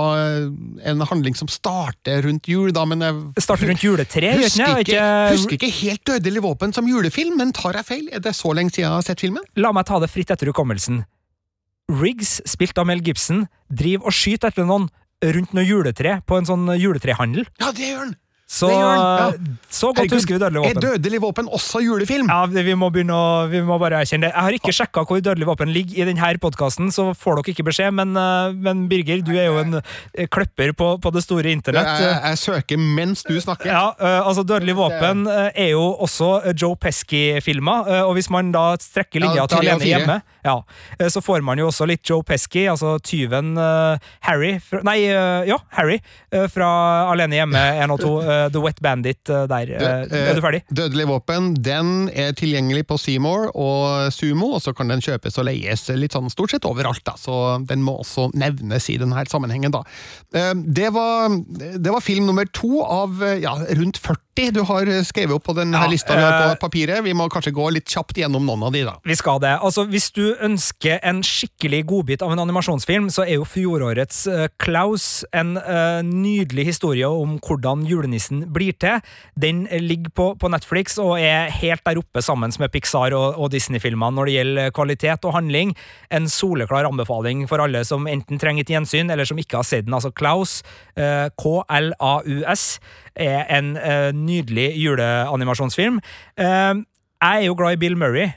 en 0.85 1.01
handling 1.09 1.33
som 1.37 1.49
starter 1.49 2.21
rundt 2.27 2.45
jul, 2.49 2.69
da, 2.75 2.83
men 2.85 3.01
jeg 3.01 3.41
Starter 3.41 3.71
rundt 3.71 3.81
juletreet, 3.85 4.43
husker 4.43 4.83
ikke, 4.83 4.93
ikke? 4.93 5.07
husker 5.33 5.57
ikke 5.57 5.71
helt 5.79 6.03
Dødelig 6.11 6.43
våpen 6.45 6.75
som 6.75 6.89
julefilm, 6.89 7.39
men 7.41 7.53
tar 7.57 7.79
jeg 7.79 7.87
feil? 7.87 8.05
Er 8.13 8.21
det 8.21 8.35
så 8.37 8.53
lenge 8.53 8.73
siden 8.73 8.85
jeg 8.85 8.93
har 8.93 9.07
sett 9.07 9.23
filmen? 9.23 9.45
La 9.57 9.73
meg 9.73 9.87
ta 9.89 9.97
det 10.01 10.11
fritt 10.13 10.33
etter 10.33 10.51
hukommelsen. 10.51 11.03
Riggs, 11.91 12.37
spilt 12.47 12.77
av 12.77 12.87
Mel 12.87 13.01
Gibson, 13.03 13.47
driver 13.67 14.11
og 14.11 14.15
skyter 14.15 14.53
etter 14.53 14.67
noen 14.69 14.89
rundt 15.21 15.53
noe 15.57 15.65
juletre 15.65 16.19
på 16.25 16.37
en 16.39 16.47
sånn 16.49 16.69
juletrehandel. 16.77 17.45
Ja, 17.61 17.73
det 17.75 17.89
gjør 17.93 18.05
den! 18.07 18.17
Så, 18.51 18.67
Det 18.67 18.75
gjør 18.75 19.31
den, 19.31 19.53
så 19.71 19.87
godt 19.87 19.99
Herregud, 20.01 20.17
husker 20.17 20.35
vi 20.35 20.39
Dødelig 20.41 20.63
Er. 20.67 20.79
Dødelig 20.83 21.19
våpen 21.23 21.47
også 21.55 21.79
julefilm? 21.85 22.27
Ja, 22.27 22.41
vi 22.51 22.73
må 22.75 22.89
begynne 22.91 23.15
å, 23.15 23.27
vi 23.47 23.61
må 23.63 23.77
bare 23.79 24.01
erkjenne 24.03 24.27
det. 24.27 24.33
Jeg 24.33 24.43
har 24.43 24.57
ikke 24.57 24.73
sjekka 24.75 25.03
hvor 25.07 25.21
Dødelig 25.23 25.47
våpen 25.47 25.71
ligger 25.71 26.01
i 26.01 26.07
denne 26.09 26.31
podkasten, 26.43 26.89
så 26.91 27.05
får 27.15 27.39
dere 27.39 27.53
ikke 27.53 27.65
beskjed, 27.69 27.95
men, 27.95 28.11
eh, 28.19 28.57
men 28.67 28.83
Birger, 28.91 29.21
du 29.23 29.31
er 29.37 29.47
jo 29.47 29.61
en 29.61 29.77
eh, 29.79 30.27
kløpper 30.27 30.73
på, 30.75 30.89
på 30.99 31.13
det 31.15 31.23
store 31.23 31.53
internett. 31.55 31.93
Jeg, 32.03 32.17
jeg 32.27 32.41
søker 32.43 32.83
mens 32.99 33.23
du 33.23 33.37
snakker. 33.39 33.71
Ja, 33.71 33.85
eh, 33.95 34.19
altså 34.19 34.43
Dødelig 34.43 34.75
våpen 34.81 35.23
er 35.31 35.71
jo 35.71 35.85
også 36.03 36.33
Joe 36.51 36.75
Pesky-filmer, 36.75 37.87
og 38.03 38.17
hvis 38.19 38.27
man 38.33 38.51
da 38.51 38.73
strekker 38.83 39.23
linja 39.23 39.45
Ja, 39.45 39.47
til 39.47 39.63
Alene 39.63 39.87
hjemme, 39.87 40.19
ja, 40.43 40.55
eh, 40.99 41.07
så 41.13 41.21
får 41.21 41.41
man 41.45 41.59
jo 41.61 41.67
også 41.69 41.85
litt 41.89 42.03
Joe 42.09 42.23
Pesky, 42.23 42.65
altså 42.71 42.95
tyven 43.03 43.53
eh, 43.57 43.97
Harry 44.27 44.53
fra, 44.63 44.81
Nei, 44.87 44.97
eh, 45.09 45.47
ja, 45.49 45.57
Harry 45.77 45.99
fra 46.51 46.69
Alene 47.11 47.35
hjemme 47.39 47.61
1 47.83 47.93
og 47.95 48.01
2, 48.01 48.11
eh, 48.31 48.45
The 48.53 48.61
Wet 48.63 48.81
Bandit 48.81 49.21
der. 49.27 49.71
Død, 49.71 50.11
Dø- 50.11 50.21
er 50.31 50.37
du 50.37 50.41
ferdig? 50.45 50.61
Dødelig 50.71 51.07
våpen 51.11 51.51
den 51.61 52.09
er 52.13 52.31
tilgjengelig 52.37 52.85
på 52.89 52.97
Seymour 53.01 53.49
og 53.55 54.11
Sumo, 54.15 54.53
og 54.57 54.61
så 54.65 54.73
kan 54.77 54.89
den 54.91 55.01
kjøpes 55.03 55.37
og 55.41 55.47
leies 55.49 55.85
litt 55.97 56.15
sånn 56.15 56.29
stort 56.33 56.55
sett 56.55 56.65
overalt. 56.69 57.03
da, 57.07 57.13
Så 57.19 57.35
den 57.69 57.83
må 57.85 57.97
også 58.01 58.29
nevnes 58.37 58.89
i 58.93 58.97
denne 59.01 59.25
sammenhengen. 59.29 59.71
da. 59.73 59.83
Det 60.55 60.89
var, 60.93 61.29
det 61.77 61.91
var 61.91 62.01
film 62.03 62.25
nummer 62.29 62.45
to 62.55 62.81
av 62.83 63.21
ja, 63.41 63.53
rundt 63.77 63.97
40 64.01 64.17
du 64.55 64.61
har 64.65 64.87
skrevet 65.05 65.35
opp 65.35 65.43
på 65.45 65.53
denne 65.53 65.77
Ja, 65.77 65.89
lista 65.91 66.15
vi 66.17 66.23
har 66.23 66.55
på 66.55 66.61
papiret. 66.63 67.03
Vi 67.05 67.11
må 67.13 67.27
kanskje 67.29 67.51
gå 67.53 67.67
litt 67.75 67.85
kjapt 67.91 68.17
gjennom 68.17 68.45
noen 68.47 68.63
av 68.65 68.71
de, 68.73 68.81
da. 68.87 68.95
Vi 69.05 69.13
skal 69.19 69.41
det. 69.43 69.51
Altså, 69.61 69.83
Hvis 69.91 70.07
du 70.15 70.30
ønsker 70.39 70.99
en 71.07 71.21
skikkelig 71.25 71.81
godbit 71.89 72.23
av 72.25 72.33
en 72.33 72.41
animasjonsfilm, 72.43 73.09
så 73.13 73.25
er 73.25 73.39
jo 73.39 73.47
fjorårets 73.47 74.23
eh, 74.31 74.47
Klaus 74.61 75.23
en 75.35 75.55
uh, 75.57 75.99
nydelig 76.05 76.67
historie 76.71 77.07
om 77.07 77.37
hvordan 77.41 77.85
julenissen 77.89 78.45
blir 78.53 78.75
til. 78.81 79.01
Den 79.39 79.65
ligger 79.71 80.13
på, 80.15 80.27
på 80.39 80.51
Netflix 80.53 80.97
og 81.01 81.17
er 81.19 81.51
helt 81.61 81.83
der 81.87 81.99
oppe 82.01 82.23
sammen 82.23 82.53
med 82.59 82.71
Pixar 82.73 83.15
og, 83.17 83.39
og 83.39 83.51
Disney-filmene 83.53 84.17
når 84.17 84.29
det 84.29 84.35
gjelder 84.37 84.73
kvalitet 84.75 85.27
og 85.29 85.35
handling. 85.37 85.75
En 86.13 86.29
soleklar 86.31 86.89
anbefaling 86.89 87.47
for 87.49 87.63
alle 87.63 87.83
som 87.87 88.07
enten 88.09 88.41
trenger 88.41 88.65
et 88.65 88.73
gjensyn, 88.75 89.11
eller 89.11 89.27
som 89.27 89.39
ikke 89.41 89.61
har 89.61 89.67
sett 89.67 89.87
den. 89.87 89.95
Altså 89.97 90.13
Klaus, 90.15 90.59
uh, 90.99 91.27
K-L-A-U-S, 91.39 92.67
er 93.15 93.45
en 93.57 93.77
eh, 93.77 94.11
nydelig 94.15 94.71
juleanimasjonsfilm. 94.79 95.99
Eh, 96.37 96.73
jeg 97.21 97.41
er 97.41 97.45
jo 97.45 97.55
glad 97.57 97.77
i 97.77 97.81
Bill 97.81 97.97
Murray. 97.97 98.31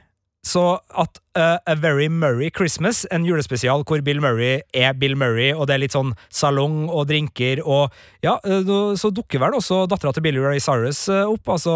Så 0.45 0.63
at 0.93 1.19
uh, 1.39 1.57
A 1.65 1.75
Very 1.81 2.07
Murray 2.13 2.51
Christmas, 2.55 3.07
en 3.11 3.25
julespesial 3.25 3.81
hvor 3.89 4.03
Bill 4.05 4.21
Murray 4.21 4.59
er 4.77 4.93
Bill 4.93 5.17
Murray, 5.17 5.55
og 5.57 5.67
det 5.71 5.75
er 5.75 5.81
litt 5.87 5.95
sånn 5.97 6.11
salong 6.29 6.83
og 6.93 7.07
drinker 7.09 7.63
og 7.65 7.91
Ja, 8.23 8.35
uh, 8.45 8.93
så 9.01 9.09
dukker 9.13 9.41
vel 9.41 9.57
også 9.57 9.87
dattera 9.89 10.13
til 10.13 10.23
Billy 10.27 10.43
Ray 10.45 10.61
Cyrus 10.61 11.07
uh, 11.09 11.25
opp. 11.33 11.49
Altså 11.57 11.73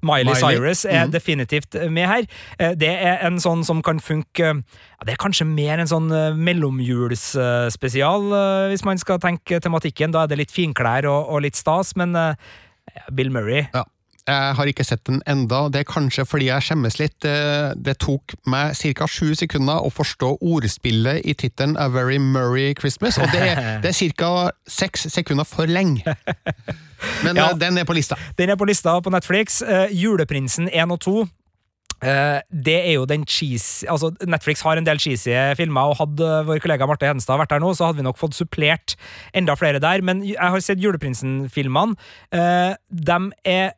Miley, 0.00 0.32
Miley. 0.32 0.40
Cyrus 0.40 0.84
er 0.88 1.04
Mhm. 1.06 1.12
definitivt 1.12 1.76
med 1.92 2.08
her. 2.08 2.26
Det 2.76 2.88
er 2.88 3.20
en 3.26 3.36
sånn 3.36 3.64
som 3.64 3.82
kan 3.82 4.00
funke 4.00 4.40
ja, 4.40 5.04
Det 5.04 5.12
er 5.12 5.20
kanskje 5.20 5.44
mer 5.46 5.78
en 5.78 5.86
sånn 5.86 6.08
mellomjulsspesial, 6.40 8.22
hvis 8.72 8.84
man 8.84 8.98
skal 8.98 9.18
tenke 9.22 9.60
tematikken. 9.60 10.12
Da 10.14 10.24
er 10.24 10.30
det 10.32 10.38
litt 10.40 10.54
finklær 10.54 11.04
og, 11.10 11.28
og 11.36 11.42
litt 11.44 11.56
stas, 11.58 11.94
men 11.96 12.16
Bill 13.12 13.30
Murray 13.34 13.66
Ja. 13.74 13.84
Jeg 14.26 14.54
har 14.58 14.66
ikke 14.66 14.82
sett 14.84 15.04
den 15.06 15.20
enda. 15.30 15.68
Det 15.70 15.84
er 15.84 15.86
kanskje 15.86 16.24
fordi 16.26 16.48
jeg 16.48 16.64
skjemmes 16.66 16.96
litt. 16.98 17.14
Det, 17.22 17.92
tok 18.02 18.34
meg 18.50 18.74
ca. 18.98 19.06
sju 19.06 19.28
sekunder 19.38 19.84
å 19.86 19.90
forstå 19.94 20.32
ordspillet 20.42 21.22
i 21.30 21.34
tittelen 21.38 21.76
A 21.78 21.86
Very 21.94 22.18
Murray 22.18 22.74
Christmas, 22.74 23.20
og 23.22 23.30
det, 23.30 23.44
er- 23.52 23.80
det 23.84 23.92
er 23.94 24.12
ca. 24.18 24.32
seks 24.66 25.06
sekunder 25.14 25.46
for 25.46 25.70
lenge. 25.70 26.02
Men 27.22 27.36
Ja. 27.40 27.52
eh, 27.52 27.56
den 27.62 27.78
er 27.78 27.86
på 27.86 27.94
lista. 27.94 28.18
Den 28.38 28.50
er 28.50 28.58
på 28.58 28.66
lista 28.66 28.96
på 29.00 29.14
Netflix. 29.14 29.60
Eh, 29.62 29.94
Juleprinsen 29.94 30.66
1 30.74 30.90
og 30.96 31.00
2. 31.06 31.16
eh, 32.02 32.40
det 32.50 32.76
er 32.82 32.92
jo 32.98 33.06
den 33.08 33.22
cheesy 33.30 33.86
Altså, 33.88 34.10
Netflix 34.26 34.60
har 34.66 34.76
en 34.76 34.84
del 34.90 34.98
cheesy 34.98 35.30
filmer, 35.56 35.92
og 35.94 36.00
hadde 36.02 36.32
vår 36.50 36.58
kollega 36.66 36.86
Marte 36.90 37.06
Hedenstad 37.06 37.38
vært 37.38 37.54
der 37.54 37.62
nå, 37.62 37.70
så 37.78 37.86
hadde 37.92 38.02
vi 38.02 38.10
nok 38.10 38.18
fått 38.18 38.34
supplert 38.34 38.96
enda 39.32 39.54
flere 39.56 39.78
der. 39.80 40.02
Men 40.02 40.26
jeg 40.26 40.36
har 40.42 40.58
sett 40.66 40.82
Juleprinsen-filmene. 40.82 41.94
De 42.32 43.20
er 43.46 43.70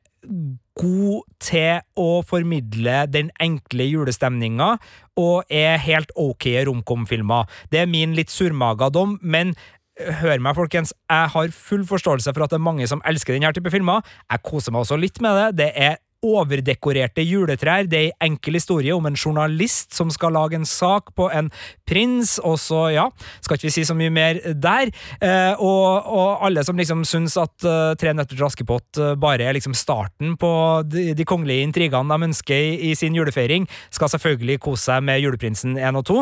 god 0.79 1.25
til 1.43 1.81
å 1.99 2.23
formidle 2.27 3.01
den 3.11 3.33
enkle 3.43 3.89
julestemninga, 3.89 4.77
og 5.19 5.51
er 5.51 5.81
helt 5.83 6.13
ok 6.19 6.47
romcom-filmer. 6.69 7.49
Det 7.73 7.83
er 7.83 7.91
min 7.91 8.15
litt 8.19 8.33
surmaga 8.35 8.91
dom, 8.95 9.19
men 9.23 9.57
Hør 9.99 10.39
meg, 10.39 10.55
folkens. 10.55 10.93
Jeg 11.11 11.31
har 11.33 11.49
full 11.51 11.81
forståelse 11.83 12.31
for 12.31 12.45
at 12.45 12.53
det 12.53 12.61
er 12.61 12.63
mange 12.63 12.87
som 12.87 13.01
elsker 13.09 13.35
denne 13.35 13.51
type 13.51 13.73
filmer. 13.75 14.05
Jeg 14.31 14.45
koser 14.47 14.71
meg 14.71 14.85
også 14.85 14.99
litt 15.01 15.19
med 15.25 15.35
det. 15.35 15.49
Det 15.59 15.67
er 15.75 15.97
overdekorerte 16.25 17.23
juletrær. 17.23 17.87
Det 17.89 17.99
er 17.99 18.11
en 18.11 18.33
enkel 18.33 18.59
historie 18.59 18.95
om 18.95 19.07
en 19.07 19.17
journalist 19.19 19.95
som 19.97 20.11
skal 20.11 20.35
lage 20.37 20.59
en 20.59 20.67
sak 20.69 21.15
på 21.17 21.29
en 21.31 21.51
prins, 21.89 22.37
og 22.45 22.59
så, 22.61 22.89
ja, 22.93 23.07
skal 23.41 23.59
ikke 23.59 23.69
vi 23.69 23.75
si 23.79 23.87
så 23.89 23.97
mye 23.97 24.13
mer 24.13 24.41
der. 24.59 24.93
Eh, 25.23 25.55
og, 25.63 26.11
og 26.11 26.45
alle 26.47 26.65
som 26.67 26.79
liksom 26.79 27.05
syns 27.09 27.39
at 27.39 27.55
uh, 27.67 27.95
Tre 27.99 28.13
nøtter 28.15 28.37
til 28.37 28.45
Askepott 28.45 28.99
uh, 29.01 29.15
bare 29.19 29.47
er 29.49 29.57
liksom 29.57 29.75
starten 29.77 30.35
på 30.39 30.51
de, 30.87 31.11
de 31.17 31.27
kongelige 31.27 31.65
intrigene 31.67 32.15
de 32.15 32.29
ønsker 32.29 32.55
i, 32.55 32.91
i 32.91 32.95
sin 32.99 33.17
julefeiring, 33.17 33.67
skal 33.95 34.11
selvfølgelig 34.13 34.59
kose 34.65 34.89
seg 34.89 35.05
med 35.05 35.21
Juleprinsen 35.23 35.77
1 35.79 35.99
og 35.99 36.07
2. 36.09 36.19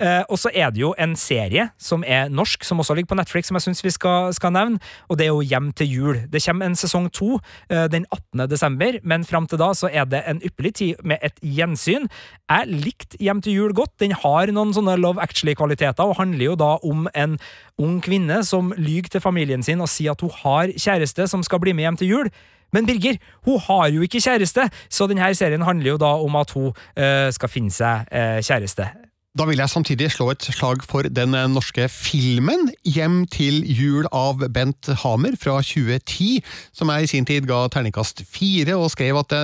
Eh, 0.00 0.22
og 0.28 0.38
så 0.40 0.52
er 0.54 0.72
det 0.74 0.82
jo 0.82 0.92
en 0.98 1.14
serie 1.18 1.68
som 1.80 2.04
er 2.06 2.32
norsk, 2.32 2.64
som 2.64 2.80
også 2.82 2.96
ligger 2.98 3.12
på 3.12 3.18
Netflix, 3.20 3.48
som 3.48 3.58
jeg 3.58 3.68
syns 3.68 3.84
vi 3.84 3.94
skal, 3.94 4.32
skal 4.36 4.54
nevne, 4.54 4.80
og 5.08 5.18
det 5.18 5.28
er 5.28 5.32
jo 5.32 5.46
Hjem 5.48 5.70
til 5.72 5.88
jul. 5.88 6.16
Det 6.28 6.42
kommer 6.44 6.68
en 6.68 6.76
sesong 6.76 7.06
to 7.14 7.38
eh, 7.70 7.86
den 7.88 8.04
18. 8.12 8.44
desember, 8.50 8.98
men 9.02 9.24
fram 9.38 9.48
til 9.48 9.60
da 9.60 9.70
så 9.76 9.88
er 9.92 10.08
det 10.10 10.24
en 10.26 10.42
ypperlig 10.42 10.74
tid 10.74 11.06
med 11.06 11.22
et 11.22 11.38
gjensyn. 11.42 12.08
Jeg 12.50 12.66
likte 12.68 13.18
Hjem 13.18 13.40
til 13.42 13.54
jul 13.54 13.72
godt. 13.74 13.94
Den 14.00 14.12
har 14.12 14.50
noen 14.52 14.74
sånne 14.74 14.98
Love 14.98 15.22
Actually-kvaliteter, 15.22 16.04
og 16.04 16.18
handler 16.18 16.52
jo 16.52 16.58
da 16.58 16.76
om 16.86 17.08
en 17.14 17.38
ung 17.78 17.98
kvinne 18.02 18.42
som 18.46 18.72
lyver 18.76 19.10
til 19.10 19.22
familien 19.22 19.62
sin 19.62 19.80
og 19.80 19.90
sier 19.90 20.14
at 20.14 20.22
hun 20.22 20.34
har 20.42 20.74
kjæreste 20.74 21.26
som 21.30 21.42
skal 21.42 21.62
bli 21.62 21.74
med 21.74 21.86
hjem 21.86 21.98
til 21.98 22.12
jul. 22.12 22.30
Men 22.72 22.86
Birger, 22.86 23.16
hun 23.46 23.58
har 23.64 23.88
jo 23.88 24.04
ikke 24.04 24.20
kjæreste, 24.20 24.68
så 24.92 25.08
denne 25.08 25.32
serien 25.34 25.64
handler 25.64 25.94
jo 25.94 26.00
da 26.00 26.14
om 26.20 26.36
at 26.36 26.52
hun 26.52 26.72
eh, 26.96 27.30
skal 27.32 27.52
finne 27.52 27.72
seg 27.72 28.10
eh, 28.12 28.40
kjæreste. 28.44 28.90
Da 29.38 29.44
vil 29.46 29.60
jeg 29.60 29.70
samtidig 29.70 30.08
slå 30.10 30.32
et 30.32 30.42
slag 30.50 30.80
for 30.82 31.06
den 31.14 31.36
eh, 31.38 31.44
norske 31.46 31.84
filmen 31.92 32.72
Hjem 32.82 33.20
til 33.30 33.60
jul 33.70 34.08
av 34.10 34.40
Bent 34.50 34.88
Hamer 35.04 35.36
fra 35.38 35.60
2010, 35.62 36.40
som 36.74 36.90
jeg 36.90 37.06
i 37.06 37.10
sin 37.12 37.28
tid 37.28 37.46
ga 37.46 37.60
terningkast 37.70 38.24
fire, 38.26 38.74
og 38.74 38.90
skrev 38.90 39.20
at 39.20 39.36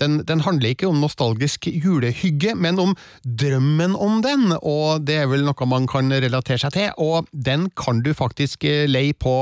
den, 0.00 0.22
den 0.24 0.44
handler 0.46 0.72
ikke 0.72 0.88
om 0.88 1.02
nostalgisk 1.02 1.68
julehygge, 1.68 2.54
men 2.56 2.80
om 2.80 2.96
drømmen 3.26 3.92
om 3.92 4.22
den, 4.24 4.56
og 4.56 5.04
det 5.04 5.20
er 5.20 5.28
vel 5.28 5.44
noe 5.44 5.68
man 5.68 5.90
kan 5.90 6.08
relatere 6.08 6.62
seg 6.62 6.72
til, 6.78 6.88
og 6.96 7.28
den 7.32 7.68
kan 7.76 8.00
du 8.00 8.14
faktisk 8.16 8.64
eh, 8.64 8.86
leie 8.88 9.12
på 9.12 9.36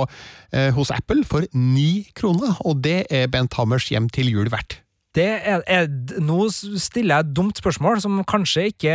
eh, 0.51 0.73
hos 0.75 0.91
Apple 0.97 1.23
for 1.23 1.47
ni 1.55 2.09
kroner, 2.19 2.59
og 2.67 2.83
det 2.83 3.05
er 3.15 3.31
Bent 3.31 3.55
Hamers 3.61 3.93
Hjem 3.95 4.11
til 4.11 4.35
jul 4.35 4.51
verdt. 4.51 4.81
Det 5.11 5.27
er, 5.27 5.63
er, 5.67 5.89
nå 6.23 6.45
stiller 6.55 7.17
jeg 7.17 7.25
et 7.25 7.31
dumt 7.35 7.59
spørsmål 7.59 7.99
som 7.99 8.21
kanskje 8.31 8.69
ikke 8.71 8.93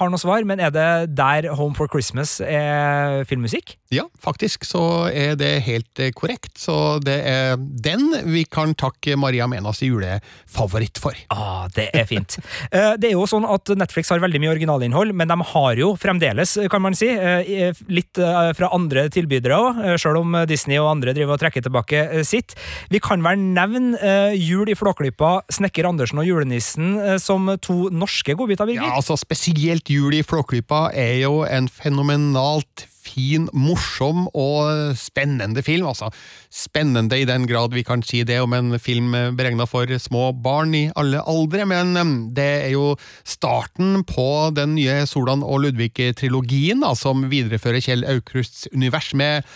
har 0.00 0.08
noe 0.08 0.20
svar, 0.20 0.40
men 0.48 0.62
er 0.64 0.72
det 0.72 1.12
der 1.12 1.50
Home 1.58 1.76
for 1.76 1.90
Christmas 1.92 2.38
er 2.40 3.26
filmmusikk? 3.28 3.74
Ja, 3.92 4.06
faktisk 4.20 4.64
så 4.68 4.80
er 5.12 5.36
det 5.40 5.62
helt 5.64 6.00
eh, 6.00 6.12
korrekt, 6.16 6.54
så 6.60 6.96
det 7.04 7.18
er 7.28 7.56
den 7.58 8.10
vi 8.32 8.46
kan 8.48 8.72
takke 8.80 9.16
Maria 9.20 9.48
Menas 9.48 9.82
julefavoritt 9.84 11.00
for. 11.02 11.16
Ah, 11.38 11.68
det 11.70 11.90
er 11.94 12.06
fint. 12.08 12.34
Eh, 12.72 12.94
det 12.98 13.10
er 13.10 13.14
jo 13.14 13.26
sånn 13.28 13.44
at 13.46 13.70
Netflix 13.78 14.08
har 14.10 14.20
veldig 14.22 14.40
mye 14.42 14.50
originalinnhold, 14.54 15.12
men 15.16 15.28
de 15.30 15.36
har 15.52 15.78
jo 15.78 15.92
fremdeles, 16.00 16.56
kan 16.72 16.82
man 16.82 16.96
si, 16.98 17.08
eh, 17.12 17.76
litt 17.92 18.18
fra 18.18 18.70
andre 18.74 19.06
tilbydere 19.12 19.54
òg, 19.54 19.78
sjøl 20.00 20.18
om 20.22 20.34
Disney 20.50 20.80
og 20.80 20.90
andre 20.96 21.14
driver 21.16 21.36
og 21.36 21.42
trekker 21.42 21.64
tilbake 21.64 22.02
sitt. 22.26 22.56
Vi 22.90 23.00
kan 23.04 23.22
vel 23.24 23.38
nevne 23.54 24.34
Jul 24.34 24.72
i 24.72 24.76
Flåklypa 24.78 25.36
Snekker 25.58 25.88
Andersen 25.88 26.20
og 26.22 26.28
julenissen 26.28 26.94
eh, 27.02 27.16
som 27.22 27.50
to 27.62 27.88
norske 27.94 28.36
godbiter, 28.38 28.68
Birger. 28.68 28.86
Ja, 28.86 28.98
altså 29.00 29.18
Spesielt 29.18 29.90
Jul 29.90 30.18
i 30.18 30.24
Flåklypa 30.26 30.88
er 30.96 31.18
jo 31.24 31.42
en 31.46 31.68
fenomenalt 31.72 32.86
fin, 33.08 33.48
morsom 33.56 34.26
og 34.36 34.96
spennende 34.98 35.62
film. 35.64 35.88
Altså, 35.88 36.10
spennende 36.52 37.18
i 37.18 37.26
den 37.28 37.46
grad 37.48 37.74
vi 37.76 37.84
kan 37.86 38.02
si 38.04 38.22
det 38.28 38.40
om 38.42 38.54
en 38.56 38.76
film 38.82 39.14
beregna 39.38 39.66
for 39.68 39.90
små 40.02 40.30
barn 40.44 40.74
i 40.76 40.84
alle 40.98 41.22
aldre, 41.24 41.66
men 41.68 41.96
um, 41.96 42.14
det 42.36 42.48
er 42.68 42.74
jo 42.74 42.92
starten 43.24 44.04
på 44.08 44.28
den 44.56 44.76
nye 44.78 45.02
Solan 45.08 45.44
og 45.46 45.64
Ludvig-trilogien, 45.64 46.84
som 46.98 47.26
viderefører 47.32 47.84
Kjell 47.84 48.06
Aukrusts 48.08 48.68
univers 48.74 49.12
med 49.16 49.48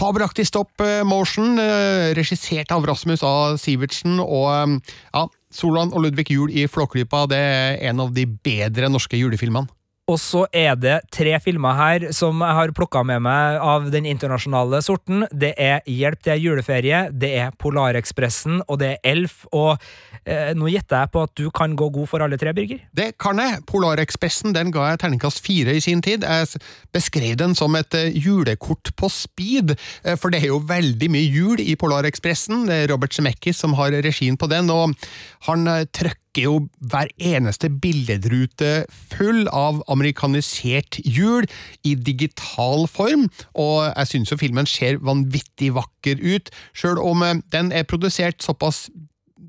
Fabelaktig 0.00 0.46
stop 0.48 0.80
motion, 1.04 1.58
eh, 1.60 2.14
regissert 2.16 2.72
av 2.72 2.86
Rasmus 2.88 3.22
A. 3.22 3.58
Sivertsen, 3.60 4.16
og 4.22 4.48
um, 4.48 4.78
ja, 5.12 5.26
Solan 5.52 5.92
og 5.92 6.06
Ludvig 6.06 6.30
Jul 6.32 6.50
i 6.50 6.64
Flåklypa 6.70 7.26
det 7.30 7.38
er 7.38 7.78
en 7.90 8.00
av 8.00 8.14
de 8.16 8.24
bedre 8.26 8.88
norske 8.88 9.20
julefilmene. 9.20 9.68
Og 10.12 10.18
så 10.20 10.44
er 10.52 10.76
det 10.76 10.98
tre 11.14 11.32
filmer 11.40 11.76
her 11.78 12.06
som 12.12 12.42
jeg 12.44 12.56
har 12.58 12.72
plukka 12.76 13.00
med 13.06 13.22
meg 13.24 13.58
av 13.62 13.88
den 13.92 14.04
internasjonale 14.10 14.82
sorten. 14.84 15.24
Det 15.32 15.54
er 15.56 15.80
Hjelp, 15.88 16.26
er 16.28 16.40
juleferie, 16.40 17.02
det 17.10 17.30
er 17.40 17.54
Polarekspressen, 17.60 18.60
og 18.68 18.80
det 18.82 18.90
er 18.92 19.12
Elf. 19.12 19.46
Og 19.56 19.72
eh, 20.26 20.52
nå 20.58 20.68
gjetter 20.72 21.04
jeg 21.04 21.12
på 21.14 21.24
at 21.24 21.34
du 21.38 21.46
kan 21.54 21.76
gå 21.78 21.88
god 21.94 22.10
for 22.10 22.24
alle 22.24 22.38
tre, 22.40 22.52
Birger? 22.56 22.82
Det 22.92 23.12
kan 23.22 23.40
jeg. 23.40 23.62
Polarekspressen 23.70 24.54
den 24.56 24.72
ga 24.74 24.90
jeg 24.90 25.02
terningkast 25.04 25.42
fire 25.44 25.76
i 25.78 25.84
sin 25.84 26.02
tid. 26.04 26.26
Jeg 26.26 26.62
beskrev 26.94 27.38
den 27.40 27.56
som 27.58 27.76
et 27.78 27.96
eh, 27.98 28.12
julekort 28.12 28.92
på 28.98 29.10
speed, 29.12 29.76
eh, 30.04 30.18
for 30.20 30.34
det 30.34 30.42
er 30.42 30.52
jo 30.52 30.60
veldig 30.68 31.12
mye 31.14 31.28
jul 31.32 31.62
i 31.64 31.78
Polarekspressen. 31.78 32.66
Det 32.68 32.82
er 32.82 32.92
Robert 32.92 33.16
Zemeckis 33.16 33.62
som 33.64 33.78
har 33.80 33.96
regien 34.04 34.36
på 34.36 34.50
den, 34.52 34.70
og 34.72 34.92
han 35.48 35.68
eh, 35.70 35.86
trøkker 36.32 36.44
jo 36.46 36.68
hver 36.80 37.08
eneste 37.18 37.68
billedrute 37.68 38.86
full 38.88 39.48
av 39.52 39.82
amerikanisert 39.88 40.98
jul 41.04 41.44
i 41.84 41.94
digital 41.94 42.88
form, 42.88 43.28
og 43.54 43.92
jeg 43.96 44.06
synes 44.06 44.32
jo 44.32 44.38
filmen 44.40 44.66
ser 44.66 44.98
vanvittig 45.02 45.74
vakker 45.74 46.16
ut, 46.22 46.50
sjøl 46.74 46.98
om 46.98 47.22
eh, 47.22 47.42
den 47.52 47.72
er 47.72 47.84
produsert 47.84 48.42
såpass 48.42 48.88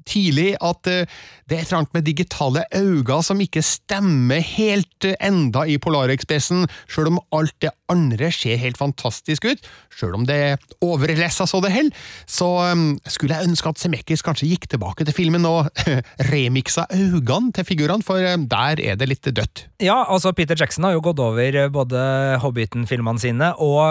tidlig 0.08 0.54
at 0.64 0.90
eh, 0.92 1.08
det 1.52 1.60
er 1.60 1.68
trangt 1.68 1.94
med 1.96 2.06
digitale 2.08 2.64
øyne 2.76 3.20
som 3.26 3.42
ikke 3.44 3.64
stemmer 3.66 4.44
helt 4.44 5.08
eh, 5.08 5.18
enda 5.24 5.66
i 5.70 5.78
Polarekspressen, 5.82 6.68
sjøl 6.92 7.14
om 7.14 7.22
alt 7.36 7.56
det 7.64 7.74
andre 7.92 8.32
ser 8.34 8.60
helt 8.62 8.80
fantastisk 8.80 9.46
ut. 9.50 9.68
Sjøl 9.94 10.16
om 10.18 10.28
det 10.28 10.38
er 10.48 10.64
overlessa 10.84 11.46
så 11.50 11.60
det 11.64 11.74
holder, 11.74 12.06
så 12.30 12.48
um, 12.74 12.86
skulle 13.10 13.38
jeg 13.38 13.50
ønske 13.50 13.70
at 13.70 13.82
Semekis 13.82 14.24
kanskje 14.26 14.50
gikk 14.50 14.68
tilbake 14.72 15.06
til 15.06 15.16
filmen 15.16 15.46
og 15.48 15.70
remiksa 16.32 16.88
øynene 16.94 17.54
til 17.56 17.68
figurene, 17.68 18.06
for 18.06 18.20
der 18.20 18.82
er 18.82 18.98
det 19.00 19.10
litt 19.10 19.28
dødt. 19.28 19.68
Ja, 19.84 20.04
altså 20.08 20.34
Peter 20.36 20.58
Jackson 20.60 20.88
har 20.88 20.96
jo 20.96 21.04
gått 21.04 21.22
over 21.22 21.60
både 21.74 22.02
Hobbiten-filmene 22.44 23.22
sine 23.22 23.52
og 23.62 23.84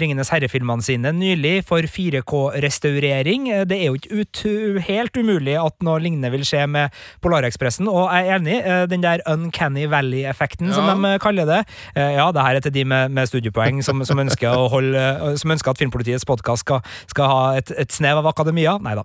Ringenes 0.00 0.32
herre-filmene 0.32 0.84
sine 0.84 1.12
nylig 1.14 1.60
for 1.68 1.84
4K-restaurering. 1.84 3.50
Det 3.68 3.78
er 3.78 3.90
jo 3.90 3.98
ikke 3.98 4.22
ut 4.22 4.42
helt 4.88 5.20
umulig 5.20 5.53
at 5.60 5.84
noe 5.86 6.00
lignende 6.02 6.30
vil 6.32 6.44
skje 6.46 6.64
med 6.70 6.94
Polarekspressen, 7.24 7.88
og 7.90 8.08
jeg 8.12 8.28
er 8.28 8.38
enig, 8.38 8.58
den 8.90 9.04
der 9.04 9.22
Uncanny 9.30 9.86
Valley-effekten, 9.90 10.70
ja. 10.70 10.76
som 10.76 11.04
de 11.04 11.14
kaller 11.22 11.48
det. 11.48 11.60
Ja, 11.96 12.30
det 12.34 12.44
her 12.44 12.58
er 12.58 12.64
til 12.64 12.74
de 12.74 12.84
med, 12.88 13.12
med 13.14 13.28
studiepoeng 13.30 13.82
som, 13.84 14.02
som, 14.06 14.20
ønsker 14.20 14.68
holde, 14.72 15.04
som 15.40 15.52
ønsker 15.54 15.74
at 15.74 15.82
Filmpolitiets 15.82 16.26
podkast 16.28 16.64
skal, 16.64 16.80
skal, 17.10 17.30
ha 17.30 17.42
et, 17.60 17.72
et, 17.80 17.92
snev 17.94 18.22
av 18.22 18.30
akademia. 18.30 18.76
Nei 18.82 18.96
da. 18.98 19.04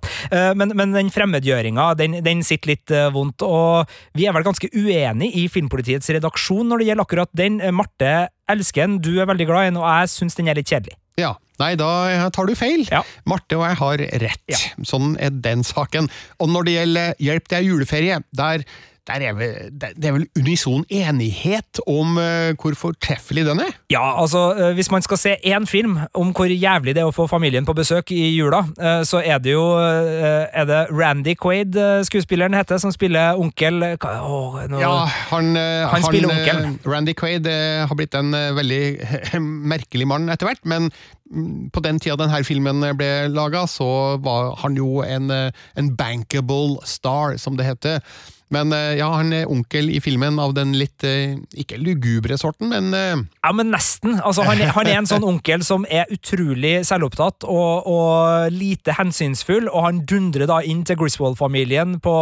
Men, 0.58 0.74
men, 0.78 0.96
den 0.96 1.12
fremmedgjøringa, 1.14 1.92
den, 2.00 2.20
den, 2.26 2.44
sitter 2.46 2.74
litt 2.74 2.96
vondt, 3.14 3.44
og 3.46 3.90
vi 4.18 4.28
er 4.30 4.36
vel 4.36 4.48
ganske 4.48 4.72
uenige 4.74 5.44
i 5.44 5.48
Filmpolitiets 5.52 6.10
redaksjon 6.16 6.70
når 6.70 6.82
det 6.82 6.90
gjelder 6.92 7.08
akkurat 7.08 7.36
den. 7.38 7.60
Marte 7.76 8.16
elsker 8.50 8.88
den, 8.88 9.00
du 9.04 9.14
er 9.20 9.30
veldig 9.30 9.50
glad 9.50 9.68
i 9.68 9.72
den, 9.74 9.82
og 9.82 9.88
jeg 9.90 10.16
syns 10.16 10.40
den 10.40 10.50
er 10.50 10.60
litt 10.60 10.70
kjedelig. 10.72 10.98
Ja, 11.20 11.36
Nei, 11.60 11.74
da 11.80 12.30
tar 12.36 12.48
du 12.50 12.56
feil. 12.58 12.86
Ja. 12.90 13.04
Marte 13.30 13.58
og 13.60 13.66
jeg 13.68 13.80
har 13.82 14.04
rett. 14.24 14.46
Ja. 14.52 14.60
Sånn 14.88 15.16
er 15.20 15.34
den 15.36 15.66
saken. 15.68 16.08
Og 16.40 16.52
når 16.52 16.68
det 16.68 16.78
gjelder 16.78 17.20
Hjelp, 17.20 17.50
det 17.52 17.60
er 17.60 17.68
juleferie, 17.68 18.22
der 18.36 18.64
er 19.10 19.34
vel, 19.38 19.70
det 19.74 20.06
er 20.06 20.14
vel 20.16 20.26
unison 20.38 20.84
enighet 20.90 21.82
om 21.90 22.18
uh, 22.18 22.52
hvor 22.60 22.76
fortreffelig 22.78 23.46
den 23.48 23.62
er? 23.64 23.74
Ja, 23.92 24.22
altså, 24.22 24.42
uh, 24.58 24.74
hvis 24.78 24.92
man 24.92 25.02
skal 25.06 25.18
se 25.18 25.36
én 25.46 25.66
film 25.70 25.98
om 26.14 26.34
hvor 26.36 26.52
jævlig 26.52 26.96
det 26.96 27.04
er 27.04 27.10
å 27.10 27.16
få 27.16 27.28
familien 27.30 27.68
på 27.68 27.76
besøk 27.78 28.14
i 28.16 28.30
jula, 28.36 28.62
uh, 28.80 29.02
så 29.08 29.22
er 29.26 29.42
det 29.44 29.54
jo 29.54 29.66
Er 29.80 30.66
det 30.66 30.80
Randy 30.92 31.34
Quaid, 31.40 31.76
skuespilleren 32.06 32.54
heter, 32.54 32.78
som 32.78 32.92
spiller 32.92 33.38
onkel 33.40 33.84
oh, 33.84 34.58
no, 34.70 34.80
Ja, 34.82 35.06
han, 35.32 35.56
han, 35.56 36.04
han 36.04 36.30
onkel. 36.32 36.62
Randy 36.86 37.14
Quaid 37.14 37.48
har 37.48 37.96
blitt 37.96 38.16
en 38.18 38.32
veldig 38.32 38.82
merkelig 39.74 40.08
mann 40.10 40.30
etter 40.30 40.50
hvert, 40.50 40.64
men 40.64 40.90
mm, 41.32 41.70
på 41.74 41.84
den 41.86 42.02
tida 42.02 42.18
denne 42.20 42.42
filmen 42.48 42.84
ble 42.98 43.30
laga, 43.34 43.66
så 43.70 44.18
var 44.24 44.56
han 44.64 44.78
jo 44.80 45.04
en, 45.06 45.32
en 45.32 45.94
bankable 46.00 46.80
star, 46.88 47.38
som 47.38 47.58
det 47.60 47.70
heter. 47.70 48.04
Men 48.54 48.74
eh, 48.74 48.98
ja, 48.98 49.08
han 49.14 49.32
er 49.34 49.50
onkel 49.50 49.92
i 49.94 50.00
filmen 50.02 50.40
av 50.42 50.56
den 50.58 50.74
litt 50.78 51.06
eh, 51.06 51.38
ikke 51.62 51.78
lugubre 51.82 52.38
sorten, 52.42 52.72
men 52.74 52.90
eh, 52.98 53.22
Ja, 53.46 53.52
men 53.54 53.70
nesten. 53.74 54.18
Altså, 54.18 54.46
han, 54.48 54.62
er, 54.62 54.74
han 54.74 54.90
er 54.90 54.98
en 54.98 55.10
sånn 55.10 55.26
onkel 55.32 55.64
som 55.66 55.86
er 55.90 56.10
utrolig 56.14 56.80
selvopptatt 56.90 57.46
og, 57.46 57.90
og 57.90 58.54
lite 58.54 58.96
hensynsfull, 58.98 59.70
og 59.70 59.86
han 59.86 60.02
dundrer 60.10 60.50
da 60.50 60.60
inn 60.66 60.82
til 60.88 60.98
Griswold-familien 61.00 62.00
på 62.04 62.16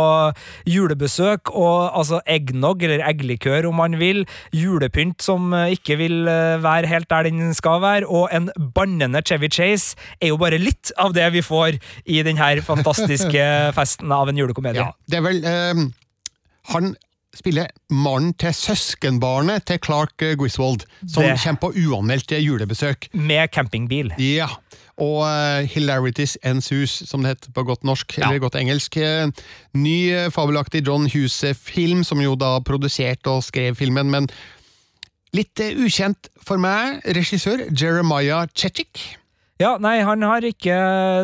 julebesøk, 0.67 1.53
og 1.55 1.95
altså 1.95 2.19
eggnog, 2.27 2.83
eller 2.83 3.05
egglikør 3.07 3.69
om 3.69 3.79
man 3.79 3.95
vil, 4.01 4.25
julepynt 4.55 5.23
som 5.23 5.53
ikke 5.55 5.95
vil 6.01 6.27
være 6.27 6.89
helt 6.91 7.09
der 7.11 7.27
den 7.29 7.53
skal 7.55 7.79
være, 7.83 8.07
og 8.07 8.27
en 8.35 8.49
bannende 8.75 9.21
Chevy 9.23 9.47
Chase 9.53 9.95
er 10.19 10.33
jo 10.33 10.39
bare 10.41 10.59
litt 10.59 10.91
av 10.99 11.15
det 11.15 11.29
vi 11.35 11.43
får 11.45 11.79
i 12.03 12.19
denne 12.25 12.49
fantastiske 12.65 13.47
festen 13.77 14.11
av 14.11 14.27
en 14.27 14.43
julekomedie. 14.43 14.83
Ja, 14.83 14.91
det 15.07 15.21
er 15.21 15.25
vel... 15.29 15.41
Uh 15.47 15.87
han 16.73 16.95
spiller 17.37 17.69
mannen 17.93 18.33
til 18.39 18.53
søskenbarnet 18.55 19.67
til 19.69 19.79
Clark 19.83 20.15
Griswold, 20.39 20.85
som 21.05 21.23
det. 21.23 21.37
kommer 21.43 21.61
på 21.61 21.73
uanmeldt 21.85 22.33
julebesøk. 22.41 23.09
Med 23.13 23.51
campingbil. 23.53 24.13
Ja. 24.21 24.47
Og 24.97 25.21
uh, 25.29 25.61
Hilarities 25.69 26.37
Ensues, 26.45 27.03
som 27.05 27.21
det 27.21 27.35
heter 27.35 27.53
på 27.53 27.63
godt 27.67 27.83
norsk, 27.85 28.17
ja. 28.17 28.25
eller 28.25 28.41
godt 28.41 28.57
engelsk. 28.57 28.97
Uh, 28.97 29.29
ny, 29.77 29.97
uh, 30.15 30.31
fabelaktig 30.33 30.81
John 30.87 31.05
Huse-film, 31.13 32.01
som 32.07 32.21
jo 32.23 32.33
da 32.39 32.55
produserte 32.65 33.29
og 33.29 33.45
skrev 33.45 33.77
filmen, 33.77 34.09
men 34.09 34.31
litt 35.37 35.61
ukjent 35.61 36.31
for 36.41 36.57
meg. 36.61 37.03
Regissør 37.05 37.67
Jeremiah 37.69 38.47
Chechik. 38.57 39.03
Ja, 39.57 39.71
nei, 39.81 39.95
han 40.05 40.21
har 40.21 40.45
ikke 40.45 40.75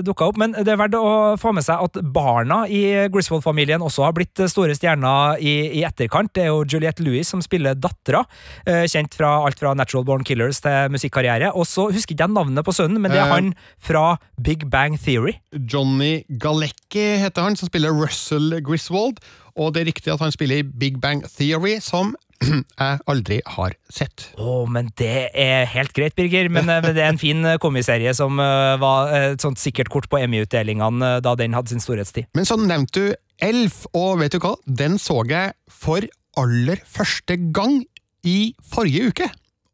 dukka 0.01 0.25
opp, 0.31 0.39
men 0.41 0.55
det 0.57 0.71
er 0.73 0.79
verdt 0.81 0.95
å 0.97 1.35
få 1.37 1.51
med 1.53 1.65
seg 1.65 1.83
at 1.85 1.99
barna 2.15 2.63
i 2.65 3.05
Griswold-familien 3.13 3.83
også 3.85 4.07
har 4.07 4.15
blitt 4.17 4.41
store 4.49 4.73
stjerner 4.73 5.37
i, 5.37 5.53
i, 5.77 5.83
etterkant. 5.85 6.31
Det 6.33 6.47
er 6.47 6.49
jo 6.49 6.63
Juliette 6.65 7.05
Louis 7.05 7.29
som 7.29 7.43
spiller 7.45 7.77
dattera, 7.77 8.23
eh, 8.65 8.87
kjent 8.89 9.13
fra 9.13 9.35
alt 9.45 9.61
fra 9.61 9.75
Natural 9.77 10.07
Born 10.07 10.25
Killers 10.25 10.63
til 10.65 10.89
musikkarriere. 10.95 11.51
Og 11.53 11.69
så 11.69 11.85
husker 11.93 12.17
ikke 12.17 12.25
jeg 12.25 12.33
navnet 12.33 12.65
på 12.65 12.73
sønnen, 12.73 12.97
men 13.03 13.13
det 13.13 13.21
er 13.21 13.29
eh. 13.29 13.35
han 13.35 13.53
fra 13.77 14.17
Big 14.41 14.65
Bang 14.73 14.97
Theory. 14.97 15.37
Johnny 15.53 16.23
Galecki 16.41 17.05
heter 17.21 17.45
han, 17.45 17.59
som 17.59 17.69
spiller 17.69 17.93
Russell 17.93 18.57
Griswold. 18.65 19.21
Og 19.53 19.75
det 19.75 19.83
er 19.83 19.91
riktig 19.91 20.09
at 20.09 20.25
han 20.25 20.33
spiller 20.33 20.63
i 20.63 20.65
Big 20.65 20.97
Bang 20.97 21.21
Theory, 21.37 21.77
som 21.85 22.15
jeg 22.81 23.01
aldri 23.09 23.39
har 23.55 23.75
sett. 23.91 24.29
Å, 24.37 24.45
oh, 24.45 24.63
men 24.69 24.91
det 24.99 25.29
er 25.29 25.67
helt 25.73 25.93
greit, 25.95 26.15
Birger. 26.17 26.49
Men 26.53 26.69
eh, 26.71 26.89
det 26.93 27.03
er 27.03 27.11
en 27.11 27.21
fin 27.21 27.43
eh, 27.47 27.59
komiserie 27.61 28.13
som 28.17 28.39
eh, 28.41 28.73
var 28.81 29.13
et 29.17 29.43
sånt 29.43 29.61
sikkert 29.61 29.91
kort 29.93 30.09
på 30.11 30.21
Emmy-utdelingene 30.21 31.17
da 31.23 31.35
den 31.39 31.55
hadde 31.57 31.73
sin 31.73 31.83
storhetstid. 31.83 32.29
Men 32.37 32.49
så 32.49 32.59
nevnte 32.59 32.99
du 32.99 33.13
Elf, 33.43 33.83
og 33.97 34.21
vet 34.21 34.35
du 34.35 34.41
hva? 34.43 34.53
Den 34.65 34.99
så 35.01 35.23
jeg 35.27 35.55
for 35.71 36.05
aller 36.39 36.79
første 36.87 37.35
gang 37.55 37.81
i 38.23 38.53
forrige 38.71 39.09
uke. 39.11 39.31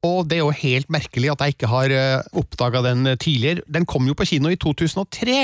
Og 0.07 0.23
det 0.31 0.39
er 0.39 0.45
jo 0.45 0.55
helt 0.55 0.87
merkelig 0.93 1.33
at 1.33 1.43
jeg 1.43 1.57
ikke 1.57 1.69
har 1.69 1.91
oppdaga 2.39 2.81
den 2.85 3.03
tidligere. 3.19 3.65
Den 3.67 3.85
kom 3.85 4.07
jo 4.07 4.15
på 4.17 4.25
kino 4.29 4.49
i 4.49 4.57
2003. 4.57 5.43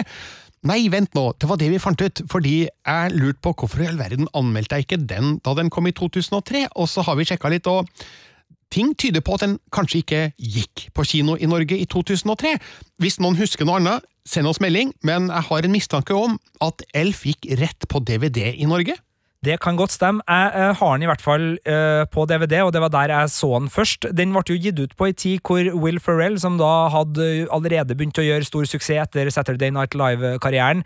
Nei, 0.65 0.87
vent 0.89 1.13
nå, 1.13 1.27
det 1.37 1.45
var 1.45 1.59
det 1.61 1.67
vi 1.69 1.79
fant 1.81 2.01
ut, 2.01 2.23
fordi 2.31 2.55
jeg 2.65 3.11
lurte 3.13 3.41
på 3.45 3.51
hvorfor 3.53 3.83
i 3.83 3.89
all 3.91 3.99
verden 3.99 4.29
anmeldte 4.33 4.79
jeg 4.79 4.87
ikke 4.87 5.03
den 5.11 5.35
da 5.45 5.53
den 5.57 5.69
kom 5.69 5.85
i 5.85 5.93
2003, 5.93 6.63
og 6.73 6.89
så 6.89 7.03
har 7.05 7.19
vi 7.19 7.27
sjekka 7.29 7.51
litt, 7.53 7.69
og 7.69 7.85
ting 8.73 8.95
tyder 8.97 9.21
på 9.21 9.37
at 9.37 9.45
den 9.45 9.59
kanskje 9.75 10.01
ikke 10.01 10.21
gikk 10.41 10.87
på 10.97 11.05
kino 11.05 11.37
i 11.37 11.49
Norge 11.49 11.77
i 11.77 11.85
2003. 11.85 12.55
Hvis 12.97 13.19
noen 13.21 13.37
husker 13.37 13.69
noe 13.69 13.77
annet, 13.77 14.09
send 14.25 14.49
oss 14.49 14.61
melding, 14.63 14.89
men 15.05 15.29
jeg 15.29 15.47
har 15.51 15.67
en 15.67 15.75
mistanke 15.75 16.17
om 16.17 16.39
at 16.65 16.81
Elf 16.97 17.21
gikk 17.29 17.45
rett 17.61 17.85
på 17.91 18.01
DVD 18.01 18.55
i 18.55 18.65
Norge. 18.65 18.97
Det 19.45 19.59
kan 19.61 19.77
godt 19.77 19.93
stemme. 19.93 20.23
Jeg 20.25 20.53
uh, 20.55 20.73
har 20.79 20.95
den 20.95 21.05
i 21.05 21.09
hvert 21.09 21.21
fall 21.21 21.45
uh, 21.69 22.03
på 22.09 22.25
DVD, 22.29 22.63
og 22.65 22.71
det 22.73 22.81
var 22.81 22.91
der 22.93 23.13
jeg 23.13 23.29
så 23.29 23.51
den 23.59 23.69
først. 23.69 24.07
Den 24.17 24.33
ble 24.33 24.41
jo 24.49 24.57
gitt 24.57 24.81
ut 24.81 24.95
på 24.97 25.09
ei 25.09 25.13
tid 25.13 25.43
hvor 25.45 25.69
Will 25.83 25.99
Ferrell, 26.01 26.39
som 26.41 26.57
da 26.57 26.87
hadde 26.93 27.45
allerede 27.53 27.97
begynt 27.97 28.17
å 28.21 28.25
gjøre 28.25 28.47
stor 28.47 28.65
suksess 28.69 29.03
etter 29.05 29.29
Saturday 29.33 29.73
Night 29.73 29.93
Live-karrieren, 29.97 30.81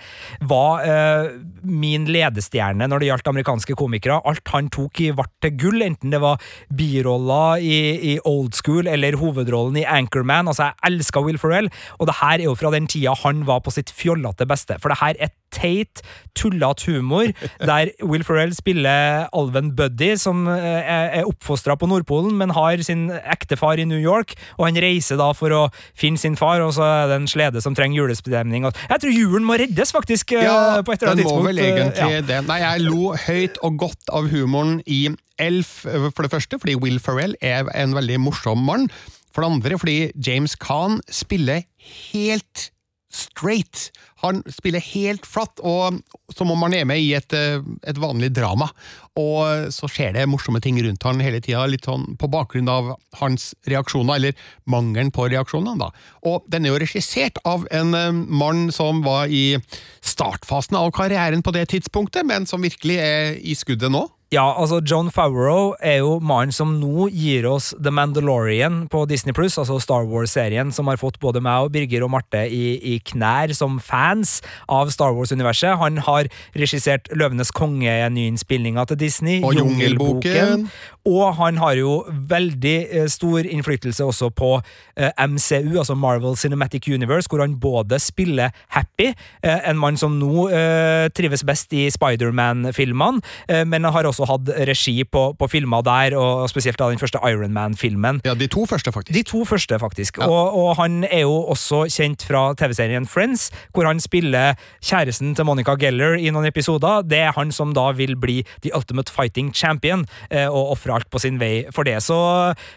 var 0.52 0.84
uh, 0.84 1.32
min 1.63 2.10
ledestjerne 2.12 2.89
når 2.89 3.04
det 3.04 3.12
gjaldt 3.12 3.32
amerikanske 3.32 3.78
komikere. 3.80 4.19
Alt 4.28 4.52
han 4.54 4.72
tok 4.74 5.04
i 5.06 5.12
ble 5.15 5.28
til 5.43 5.56
gull, 5.60 5.84
enten 5.86 6.12
det 6.13 6.22
var 6.24 6.43
biroller 6.76 7.63
i, 7.63 7.80
i, 8.13 8.15
Old 8.28 8.58
School 8.60 8.89
eller 8.91 9.19
hovedrollen 9.22 9.80
i 9.80 9.88
Anchorman. 9.88 10.52
Altså, 10.52 10.69
jeg 10.69 10.91
elska 10.91 11.24
Will 11.24 11.39
Ferrell, 11.39 11.72
og 12.00 12.12
det 12.12 12.19
her 12.19 12.38
er 12.38 12.50
jo 12.50 12.58
fra 12.60 12.74
den 12.76 12.89
tida 12.91 13.15
han 13.24 13.45
var 13.48 13.63
på 13.63 13.74
sitt 13.74 13.93
fjollete 13.95 14.48
beste. 14.50 14.80
For 14.84 14.91
det 14.91 15.00
her 15.00 15.15
er 15.19 15.36
teit, 15.53 16.01
tullete 16.38 16.88
humor, 16.88 17.31
der 17.59 17.91
Will 18.05 18.23
Ferrell 18.23 18.53
spiller 18.55 19.27
alven 19.35 19.73
Buddy, 19.77 20.13
som 20.19 20.47
eh, 20.51 21.19
er 21.19 21.27
oppfostra 21.27 21.75
på 21.79 21.89
Nordpolen, 21.89 22.35
men 22.39 22.53
har 22.55 22.81
sin 22.85 23.07
ektefar 23.19 23.81
i 23.81 23.88
New 23.89 23.99
York, 23.99 24.35
og 24.57 24.67
han 24.69 24.79
reiser 24.81 25.19
da 25.19 25.31
for 25.38 25.55
å 25.55 25.63
finne 25.97 26.21
sin 26.21 26.38
far, 26.39 26.63
og 26.65 26.73
så 26.77 26.85
er 26.85 27.12
det 27.12 27.19
en 27.21 27.29
slede 27.31 27.63
som 27.65 27.77
trenger 27.77 28.03
julestemning. 28.03 28.67
Jeg 28.69 29.03
tror 29.03 29.15
julen 29.15 29.47
må 29.47 29.59
reddes, 29.59 29.93
faktisk, 29.95 30.35
eh, 30.38 30.47
ja, 30.47 30.81
på 30.85 30.95
et 30.95 31.01
eller 31.01 31.15
annet 31.15 31.25
tidspunkt. 31.25 31.38
Den 31.38 31.45
må 31.45 31.49
vel 31.49 31.63
egentlig 31.65 32.19
ja. 32.19 32.25
det. 32.31 32.41
Nei, 32.49 32.59
jeg 32.63 32.88
lo 32.88 33.13
høyt 33.27 33.62
og 33.65 33.79
godt 33.85 34.13
av 34.15 34.29
humoren 34.33 34.79
i 34.88 35.07
Elf, 35.39 35.85
for 35.88 36.25
det 36.25 36.33
første, 36.33 36.59
fordi 36.59 36.75
Will 36.79 36.99
Ferrell 36.99 37.38
er 37.41 37.69
en 37.77 37.95
veldig 37.95 38.19
morsom 38.25 38.65
mann. 38.67 38.89
For 39.33 39.45
det 39.45 39.51
andre 39.53 39.79
fordi 39.79 39.99
James 40.25 40.55
Khan 40.59 40.99
spiller 41.13 41.63
helt 42.12 42.69
straight. 43.10 43.91
Han 44.22 44.43
spiller 44.52 44.84
helt 44.93 45.26
flatt, 45.26 45.62
og 45.65 46.02
som 46.36 46.52
om 46.52 46.65
han 46.65 46.76
er 46.78 46.86
med 46.86 47.02
i 47.02 47.13
et, 47.17 47.34
eh, 47.34 47.62
et, 47.88 47.98
vanlig 47.98 48.32
drama. 48.36 48.69
Og 49.17 49.72
så 49.74 49.89
skjer 49.89 50.13
det 50.13 50.28
morsomme 50.30 50.62
ting 50.62 50.78
rundt 50.84 51.04
han 51.04 51.24
hele 51.24 51.41
tida, 51.41 51.65
litt 51.65 51.88
sånn 51.88 52.17
på 52.19 52.30
bakgrunn 52.32 52.69
av 52.69 52.93
hans 53.19 53.54
reaksjoner, 53.67 54.15
eller 54.15 54.34
mangelen 54.69 55.12
på 55.12 55.30
reaksjoner. 55.32 55.78
da. 55.80 55.89
Og 56.24 56.43
den 56.48 56.65
er 56.65 56.76
jo 56.76 56.84
regissert 56.84 57.39
av 57.45 57.67
en 57.72 57.93
eh, 57.93 58.12
mann 58.12 58.69
som 58.72 59.02
var 59.02 59.28
i 59.28 59.58
startfasen 60.02 60.78
av 60.78 60.91
karrieren 60.91 61.41
på 61.41 61.54
det 61.56 61.69
tidspunktet, 61.69 62.26
men 62.26 62.45
som 62.45 62.62
virkelig 62.62 63.00
er 63.00 63.38
i 63.39 63.56
skuddet 63.56 63.91
nå. 63.91 64.08
Ja, 64.30 64.44
altså 64.62 64.78
John 64.86 65.08
Favreau 65.10 65.72
er 65.82 66.04
jo 66.04 66.20
mannen 66.22 66.54
som 66.54 66.76
nå 66.78 67.08
gir 67.10 67.48
oss 67.50 67.72
The 67.82 67.89
Mandalorian 67.89 68.84
på 68.94 69.02
Disney 69.10 69.34
Pluss, 69.34 69.56
altså 69.58 69.80
Star 69.82 70.06
Wars-serien 70.06 70.70
som 70.70 70.86
har 70.92 71.00
fått 71.02 71.18
både 71.18 71.42
meg 71.42 71.65
og 71.65 71.72
Birger 71.74 72.06
og 72.06 72.12
Marte 72.13 72.44
i, 72.46 72.76
i 72.78 73.00
knær 73.10 73.50
som 73.58 73.80
fans 73.82 74.36
av 74.70 74.92
Star 74.94 75.15
Wars-universet. 75.18 75.80
Han 75.82 75.98
har 76.06 76.30
regissert 76.54 77.10
Løvenes 77.10 77.50
konge-nyinnspillinga 77.58 78.86
til 78.92 79.02
Disney, 79.02 79.39
og 79.42 79.58
Jungelboken. 79.58 80.68
Og 81.10 81.34
han 81.39 81.58
har 81.58 81.74
jo 81.80 81.96
veldig 82.30 82.76
eh, 82.86 83.08
stor 83.10 83.48
innflytelse 83.48 84.06
også 84.06 84.30
på 84.36 84.52
eh, 84.60 85.10
MCU, 85.26 85.80
altså 85.80 85.96
Marvel 85.98 86.38
Cinematic 86.38 86.86
Universe, 86.92 87.26
hvor 87.32 87.42
han 87.42 87.58
både 87.60 87.98
spiller 88.04 88.54
Happy, 88.76 89.10
eh, 89.42 89.70
en 89.70 89.80
mann 89.80 89.98
som 89.98 90.20
nå 90.20 90.50
eh, 90.54 91.08
trives 91.18 91.42
best 91.48 91.74
i 91.74 91.88
Spiderman-filmene, 91.89 93.24
eh, 93.50 93.65
men 93.65 93.89
har 93.89 94.06
også 94.06 94.18
også 94.19 94.27
hatt 94.34 94.51
regi 94.67 95.03
på, 95.03 95.34
på 95.39 95.47
filmer 95.51 95.84
der, 95.86 96.15
og 96.19 96.47
spesielt 96.51 96.79
da 96.79 96.89
den 96.91 96.99
første 97.01 97.19
Ironman-filmen. 97.23 98.21
Ja, 98.25 98.36
de 98.38 98.47
to 98.51 98.65
første, 98.69 98.91
faktisk. 98.91 99.15
De 99.15 99.23
to 99.23 99.43
første, 99.47 99.79
faktisk. 99.79 100.19
Ja. 100.19 100.27
Og, 100.27 100.58
og, 100.58 100.75
han 100.79 101.03
er 101.03 101.23
jo 101.25 101.36
også 101.51 101.86
kjent 101.91 102.23
fra 102.27 102.53
TV-serien 102.60 103.08
Friends, 103.08 103.49
hvor 103.73 103.88
han 103.88 103.99
spiller 103.99 104.60
kjæresten 104.82 105.36
til 105.36 105.47
Monica 105.47 105.75
Geller 105.79 106.17
i 106.19 106.29
noen 106.34 106.49
episoder. 106.49 107.03
Det 107.08 107.21
er 107.25 107.36
han 107.36 107.51
som 107.55 107.73
da 107.75 107.89
vil 107.97 108.15
bli 108.19 108.41
The 108.63 108.73
Ultimate 108.75 109.12
Fighting 109.13 109.53
Champion, 109.55 110.05
eh, 110.29 110.47
og 110.47 110.75
ofre 110.75 110.99
alt 110.99 111.10
på 111.12 111.21
sin 111.21 111.39
vei 111.41 111.65
for 111.75 111.88
det. 111.88 111.99
Så 112.03 112.17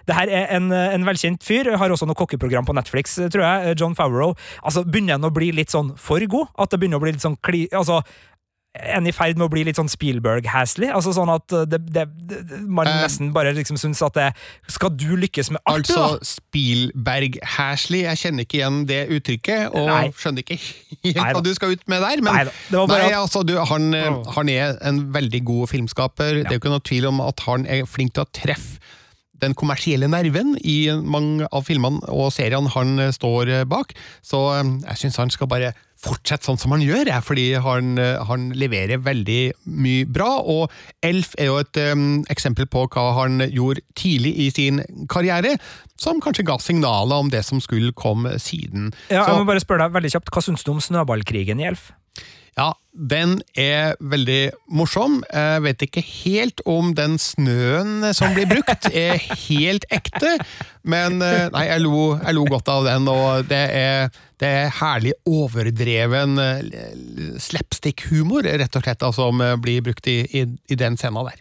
det 0.09 0.17
her 0.17 0.31
er 0.31 0.51
en, 0.57 0.71
en 0.73 1.07
velkjent 1.07 1.45
fyr. 1.45 1.73
Har 1.79 1.93
også 1.93 2.09
noe 2.09 2.19
kokkeprogram 2.19 2.69
på 2.69 2.77
Netflix, 2.77 3.19
tror 3.33 3.47
jeg. 3.47 3.79
John 3.81 3.97
Favreau. 3.99 4.37
Altså, 4.63 4.85
Begynner 4.93 5.17
han 5.17 5.29
å 5.29 5.33
bli 5.35 5.53
litt 5.55 5.73
sånn 5.73 5.95
for 6.01 6.23
god? 6.29 6.53
At 6.61 6.73
det 6.73 6.83
begynner 6.83 7.01
å 7.01 7.05
bli 7.05 7.15
litt 7.15 7.25
sånn 7.25 7.39
kli... 7.45 7.65
Altså, 7.73 8.03
en 8.73 9.05
i 9.05 9.13
ferd 9.13 9.37
med 9.37 9.45
å 9.45 9.53
bli 9.53 9.67
litt 9.69 9.77
sånn 9.77 9.91
Spielberg-Hasley? 9.93 10.89
Altså 10.97 11.13
sånn 11.13 11.29
at 11.33 11.45
det, 11.69 11.79
det, 11.93 12.07
det, 12.29 12.39
man 12.65 12.89
uh, 12.89 13.03
nesten 13.03 13.33
bare 13.35 13.53
liksom 13.57 13.77
syns 13.81 14.01
at 14.05 14.17
det 14.17 14.29
Skal 14.73 14.95
du 14.97 15.11
lykkes 15.21 15.53
med 15.53 15.61
alt, 15.69 15.91
altså, 15.91 16.17
da? 16.17 16.31
Spielberg-Hasley, 16.31 18.07
jeg 18.07 18.23
kjenner 18.23 18.49
ikke 18.49 18.61
igjen 18.63 18.81
det 18.89 19.03
uttrykket, 19.13 19.77
og 19.77 19.91
nei. 19.91 20.07
skjønner 20.17 20.47
ikke 20.47 20.59
helt 20.63 21.21
nei, 21.21 21.29
hva 21.37 21.45
du 21.45 21.53
skal 21.59 21.77
ut 21.77 21.85
med 21.93 22.05
der. 22.07 22.25
Men 22.25 22.41
nei, 22.41 22.87
nei 22.95 23.13
altså, 23.19 23.45
du, 23.45 23.59
han, 23.61 23.93
han, 24.39 24.53
er 24.53 24.81
en 24.89 25.05
veldig 25.13 25.45
god 25.53 25.73
filmskaper. 25.75 26.41
Ja. 26.41 26.49
Det 26.49 26.55
er 26.55 26.59
jo 26.59 26.65
ikke 26.65 26.73
noe 26.73 26.89
tvil 26.89 27.13
om 27.13 27.23
at 27.25 27.45
han 27.45 27.69
er 27.69 27.85
flink 27.89 28.17
til 28.17 28.25
å 28.25 28.33
treffe 28.33 28.81
den 29.43 29.57
kommersielle 29.59 30.07
nerven 30.07 30.55
i 30.63 30.87
mange 31.03 31.49
av 31.51 31.67
filmene 31.67 31.99
og 32.15 32.31
seriene 32.31 32.71
han 32.77 33.09
står 33.11 33.51
bak, 33.67 33.91
så 34.23 34.45
jeg 34.63 35.01
syns 35.01 35.19
han 35.19 35.33
skal 35.35 35.51
bare 35.51 35.73
fortsette 36.03 36.49
sånn 36.49 36.59
som 36.61 36.75
han 36.75 36.83
gjør, 36.85 37.07
jeg, 37.09 37.25
fordi 37.27 37.47
han, 37.63 37.95
han, 38.29 38.49
leverer 38.59 39.03
veldig 39.03 39.41
mye 39.71 40.09
bra. 40.11 40.31
Og 40.43 40.73
Elf 41.05 41.37
er 41.39 41.51
jo 41.51 41.61
et 41.63 41.81
um, 41.93 42.23
eksempel 42.33 42.69
på 42.71 42.85
hva 42.93 43.07
han 43.23 43.43
gjorde 43.47 43.85
tidlig 43.99 44.35
i 44.47 44.51
sin 44.55 44.83
karriere, 45.13 45.57
som 46.01 46.21
kanskje 46.23 46.47
ga 46.49 46.59
signaler 46.63 47.25
om 47.25 47.31
det 47.33 47.45
som 47.47 47.63
skulle 47.63 47.95
komme 47.95 48.37
siden. 48.43 48.91
Ja, 49.09 49.27
jeg 49.29 49.41
må 49.41 49.49
bare 49.49 49.63
spørre 49.63 49.87
deg 49.87 49.99
veldig 49.99 50.15
kjapt, 50.17 50.33
Hva 50.35 50.45
syns 50.45 50.67
du 50.67 50.75
om 50.75 50.83
snøballkrigen 50.83 51.63
i 51.63 51.71
Elf? 51.71 51.93
Ja, 52.53 52.75
den 52.93 53.39
er 53.57 53.95
veldig 54.05 54.51
morsom. 54.69 55.23
Jeg 55.33 55.63
vet 55.65 55.85
ikke 55.87 56.03
helt 56.05 56.61
om 56.69 56.91
den 56.93 57.15
snøen 57.17 58.05
som 58.13 58.35
blir 58.37 58.45
brukt, 58.51 58.91
er 58.93 59.17
helt 59.47 59.87
ekte, 59.89 60.35
men 60.85 61.23
eh, 61.25 61.47
nei, 61.55 61.65
jeg 61.71 61.85
lo, 61.87 62.11
jeg 62.19 62.37
lo 62.37 62.45
godt 62.51 62.69
av 62.69 62.85
den, 62.91 63.09
og 63.09 63.49
det 63.49 63.63
er, 63.73 64.13
det 64.43 64.51
er 64.51 64.75
herlig 64.81 65.15
overdreven 65.29 66.37
eh, 66.43 66.93
slapstick-humor, 67.43 68.47
rett 68.47 68.79
og 68.79 68.85
slett, 68.85 69.07
som 69.15 69.43
blir 69.63 69.85
brukt 69.87 70.09
i, 70.11 70.21
i, 70.27 70.47
i 70.69 70.79
den 70.79 70.99
scenen 70.99 71.31
der. 71.31 71.41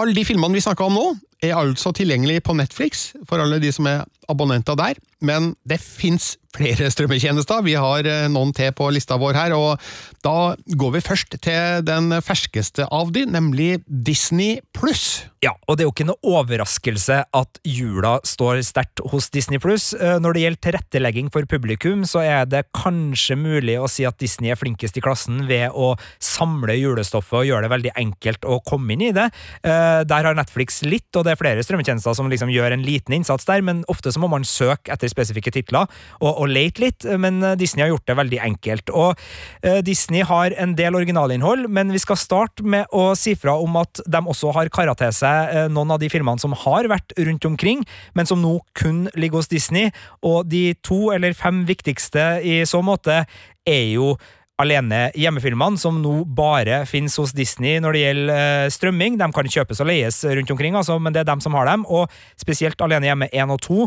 Alle 0.00 0.14
de 0.16 0.24
filmene 0.24 0.56
vi 0.56 0.64
snakka 0.64 0.86
om 0.88 0.96
nå, 0.96 1.06
er 1.42 1.56
altså 1.58 1.90
tilgjengelig 1.96 2.44
på 2.46 2.54
Netflix 2.54 3.10
for 3.28 3.42
alle 3.42 3.58
de 3.62 3.72
som 3.74 3.88
er 3.90 4.04
abonnenter 4.30 4.78
der, 4.78 5.00
men 5.20 5.52
det 5.68 5.80
fins 5.82 6.36
flere 6.56 6.90
strømmetjenester. 6.92 7.64
Vi 7.66 7.76
har 7.78 8.08
eh, 8.08 8.28
noen 8.32 8.52
til 8.56 8.72
på 8.76 8.88
lista 8.92 9.18
vår 9.20 9.38
her, 9.38 9.56
og 9.56 9.80
da 10.24 10.54
går 10.78 10.96
vi 10.96 11.04
først 11.04 11.38
til 11.42 11.84
den 11.86 12.12
ferskeste 12.24 12.86
av 12.92 13.12
de, 13.14 13.24
nemlig 13.28 13.78
Disney 13.86 14.60
pluss. 14.76 15.24
Ja, 15.42 15.56
og 15.66 15.74
det 15.74 15.82
er 15.82 15.88
jo 15.88 15.94
ikke 15.94 16.06
noe 16.06 16.34
overraskelse 16.38 17.16
at 17.26 17.60
jula 17.66 18.14
står 18.26 18.60
sterkt 18.62 19.02
hos 19.10 19.26
Disney 19.34 19.58
pluss. 19.62 19.90
Eh, 19.96 20.18
når 20.22 20.36
det 20.36 20.44
gjelder 20.44 20.62
tilrettelegging 20.68 21.32
for 21.34 21.48
publikum, 21.50 22.04
så 22.06 22.22
er 22.22 22.46
det 22.46 22.68
kanskje 22.76 23.38
mulig 23.40 23.78
å 23.80 23.88
si 23.90 24.06
at 24.06 24.20
Disney 24.22 24.52
er 24.52 24.60
flinkest 24.60 25.00
i 25.00 25.04
klassen 25.04 25.42
ved 25.48 25.74
å 25.74 25.94
samle 26.22 26.76
julestoffet 26.78 27.40
og 27.40 27.48
gjøre 27.48 27.66
det 27.66 27.72
veldig 27.74 27.94
enkelt 28.04 28.46
å 28.46 28.60
komme 28.68 28.94
inn 28.94 29.08
i 29.08 29.12
det. 29.16 29.28
Eh, 29.66 30.04
der 30.06 30.28
har 30.28 30.38
Netflix 30.38 30.82
litt, 30.86 31.10
og 31.16 31.26
det 31.26 31.34
er 31.34 31.42
flere 31.42 31.64
strømmetjenester 31.66 32.14
som 32.14 32.30
liksom 32.30 32.52
gjør 32.52 32.76
en 32.76 32.86
liten 32.86 33.16
innsats 33.16 33.48
der, 33.48 33.64
men 33.66 33.82
ofte 33.90 34.12
så 34.14 34.22
må 34.22 34.30
man 34.30 34.46
søke 34.46 34.94
etter 34.94 35.10
spesifikke 35.10 35.50
titler. 35.54 35.90
og 36.22 36.41
og 36.42 36.50
lete 36.50 36.82
litt, 36.82 37.06
men 37.20 37.40
eh, 37.42 37.56
Disney 37.60 37.84
har 37.84 37.92
gjort 37.92 38.08
det 38.10 38.18
veldig 38.18 38.40
enkelt. 38.48 38.92
Og 38.92 39.14
uh, 39.14 39.78
Disney 39.86 40.24
har 40.26 40.54
en 40.60 40.74
del 40.78 40.98
originalinnhold, 40.98 41.68
men 41.72 41.92
vi 41.94 42.02
skal 42.02 42.20
starte 42.20 42.66
med 42.66 42.90
å 42.92 43.12
si 43.18 43.36
fra 43.38 43.54
om 43.60 43.78
at 43.80 44.02
de 44.02 44.22
også 44.34 44.52
har 44.56 44.72
kara 44.74 44.96
til 44.98 45.14
seg 45.16 45.54
uh, 45.54 45.64
noen 45.72 45.94
av 45.94 46.02
de 46.02 46.10
filmene 46.12 46.42
som 46.42 46.56
har 46.64 46.90
vært 46.90 47.14
rundt 47.20 47.46
omkring, 47.48 47.86
men 48.18 48.28
som 48.28 48.42
nå 48.42 48.58
kun 48.78 49.06
ligger 49.14 49.42
hos 49.42 49.50
Disney. 49.52 49.92
Og 50.26 50.46
de 50.50 50.72
to 50.84 51.10
eller 51.14 51.36
fem 51.38 51.64
viktigste 51.68 52.36
i 52.46 52.62
så 52.68 52.82
måte 52.84 53.22
er 53.68 53.84
jo 53.94 54.14
alene 54.62 55.06
hjemmefilmene, 55.18 55.80
som 55.80 55.98
nå 56.02 56.22
bare 56.36 56.82
finnes 56.88 57.16
hos 57.20 57.34
Disney 57.36 57.80
når 57.82 57.96
det 57.96 58.02
gjelder 58.04 58.72
strømming. 58.74 59.18
De 59.20 59.28
kan 59.34 59.52
kjøpes 59.56 59.82
og 59.82 59.88
leies 59.90 60.22
rundt 60.28 60.54
omkring, 60.54 60.76
altså, 60.78 60.98
men 61.02 61.14
det 61.14 61.22
er 61.22 61.30
dem 61.30 61.42
som 61.44 61.56
har 61.58 61.68
dem. 61.70 61.86
Og 61.88 62.10
spesielt 62.40 62.80
Alene 62.84 63.10
hjemme 63.10 63.30
1 63.32 63.54
og 63.54 63.62
2 63.66 63.86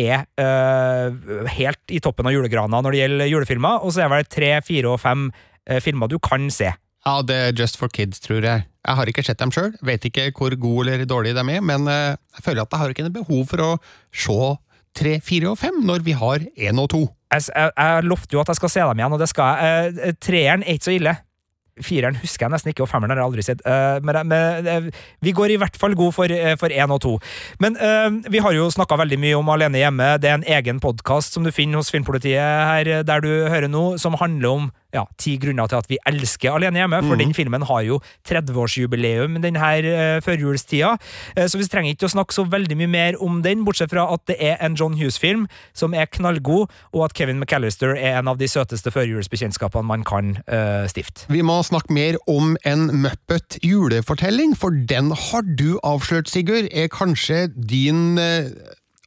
er 0.00 0.24
uh, 0.40 1.46
helt 1.54 1.92
i 1.92 2.00
toppen 2.02 2.26
av 2.26 2.34
julegrana 2.34 2.80
når 2.82 2.94
det 2.94 3.02
gjelder 3.02 3.30
julefilmer, 3.30 3.84
og 3.84 3.94
så 3.94 4.04
er 4.04 4.14
det 4.14 4.32
tre, 4.32 4.50
fire 4.66 4.94
og 4.94 5.00
fem 5.02 5.28
uh, 5.30 5.78
filmer 5.84 6.10
du 6.10 6.18
kan 6.22 6.48
se. 6.52 6.72
Ja, 7.04 7.18
det 7.22 7.36
er 7.36 7.58
Just 7.58 7.76
for 7.76 7.92
Kids, 7.92 8.22
tror 8.24 8.42
jeg. 8.42 8.64
Jeg 8.84 8.98
har 8.98 9.08
ikke 9.08 9.24
sett 9.24 9.40
dem 9.40 9.52
sjøl, 9.54 9.74
vet 9.84 10.04
ikke 10.08 10.30
hvor 10.36 10.54
gode 10.60 10.94
eller 10.94 11.08
dårlige 11.08 11.36
de 11.36 11.44
er, 11.56 11.64
men 11.64 11.88
uh, 11.88 12.14
jeg 12.36 12.46
føler 12.46 12.64
at 12.64 12.72
jeg 12.72 12.82
har 12.82 12.94
ikke 12.94 13.06
noe 13.06 13.18
behov 13.20 13.44
for 13.50 13.64
å 13.64 13.70
se 14.10 14.38
tre, 14.94 15.18
fire 15.24 15.52
og 15.52 15.58
fem 15.58 15.82
når 15.84 16.06
vi 16.06 16.16
har 16.18 16.42
én 16.54 16.80
og 16.80 16.90
to. 16.94 17.04
Jeg, 17.34 17.48
jeg, 17.50 17.70
jeg 17.74 18.08
lovte 18.08 18.36
jo 18.36 18.42
at 18.42 18.50
jeg 18.52 18.60
skal 18.62 18.72
se 18.72 18.88
dem 18.90 19.00
igjen, 19.02 19.14
og 19.16 19.22
det 19.22 19.30
skal 19.30 19.62
jeg. 19.62 20.18
treeren 20.22 20.62
er 20.62 20.78
ikke 20.78 20.86
så 20.86 20.94
ille. 20.94 21.14
Fireren 21.82 22.14
husker 22.20 22.46
jeg 22.46 22.54
nesten 22.54 22.70
ikke, 22.70 22.84
og 22.84 22.90
femmeren 22.90 23.10
har 23.10 23.24
jeg 23.24 23.30
aldri 23.30 23.44
sett. 23.46 23.62
Uh, 23.66 23.98
men, 24.06 24.20
men 24.30 24.68
uh, 24.68 25.02
vi 25.24 25.32
går 25.34 25.54
i 25.54 25.58
hvert 25.58 25.78
fall 25.80 25.96
god 25.98 26.14
for 26.14 26.30
én 26.30 26.84
uh, 26.86 26.94
og 26.94 27.00
to. 27.02 27.16
Men 27.58 27.74
vi 28.30 28.42
har 28.42 28.54
jo 28.54 28.68
snakka 28.70 28.98
veldig 29.00 29.18
mye 29.20 29.38
om 29.38 29.50
Alene 29.50 29.80
hjemme. 29.80 30.12
Det 30.22 30.30
er 30.30 30.38
en 30.38 30.46
egen 30.58 30.78
podkast 30.82 31.34
som 31.34 31.46
du 31.46 31.50
finner 31.54 31.80
hos 31.80 31.90
Filmpolitiet 31.90 32.38
her 32.38 33.02
der 33.06 33.24
du 33.24 33.30
hører 33.50 33.66
nå, 33.70 33.96
som 33.98 34.18
handler 34.20 34.50
om 34.52 34.70
ja, 34.94 35.04
ti 35.20 35.36
grunner 35.42 35.68
til 35.70 35.80
at 35.80 35.90
vi 35.90 35.98
elsker 36.08 36.54
Alene 36.54 36.80
hjemme, 36.82 37.00
for 37.06 37.18
den 37.20 37.34
filmen 37.36 37.66
har 37.68 37.82
jo 37.86 38.00
30-årsjubileum 38.28 39.40
denne 39.42 39.70
uh, 39.86 40.20
førjulstida. 40.24 40.94
Uh, 41.36 41.46
så 41.50 41.60
vi 41.60 41.68
trenger 41.70 41.94
ikke 41.94 42.08
å 42.08 42.14
snakke 42.14 42.36
så 42.36 42.46
veldig 42.50 42.78
mye 42.80 42.92
mer 42.92 43.18
om 43.24 43.40
den, 43.44 43.64
bortsett 43.66 43.92
fra 43.92 44.06
at 44.14 44.24
det 44.30 44.38
er 44.38 44.60
en 44.64 44.78
John 44.78 44.96
Hughes-film 44.98 45.46
som 45.76 45.96
er 45.96 46.10
knallgod, 46.14 46.70
og 46.94 47.06
at 47.08 47.16
Kevin 47.18 47.40
McAllister 47.42 47.96
er 47.96 48.20
en 48.20 48.30
av 48.30 48.38
de 48.40 48.48
søteste 48.50 48.92
førjulsbekjentskapene 48.94 49.88
man 49.90 50.06
kan 50.06 50.36
uh, 50.46 50.86
stifte. 50.90 51.26
Vi 51.32 51.42
må 51.46 51.60
snakke 51.66 51.94
mer 51.94 52.20
om 52.30 52.54
en 52.68 52.88
Muppet 53.04 53.58
julefortelling, 53.64 54.54
for 54.58 54.74
den 54.74 55.10
har 55.12 55.44
du 55.58 55.74
avslørt, 55.82 56.30
Sigurd, 56.30 56.70
er 56.70 56.90
kanskje 56.92 57.48
din 57.54 58.18
uh, 58.20 58.50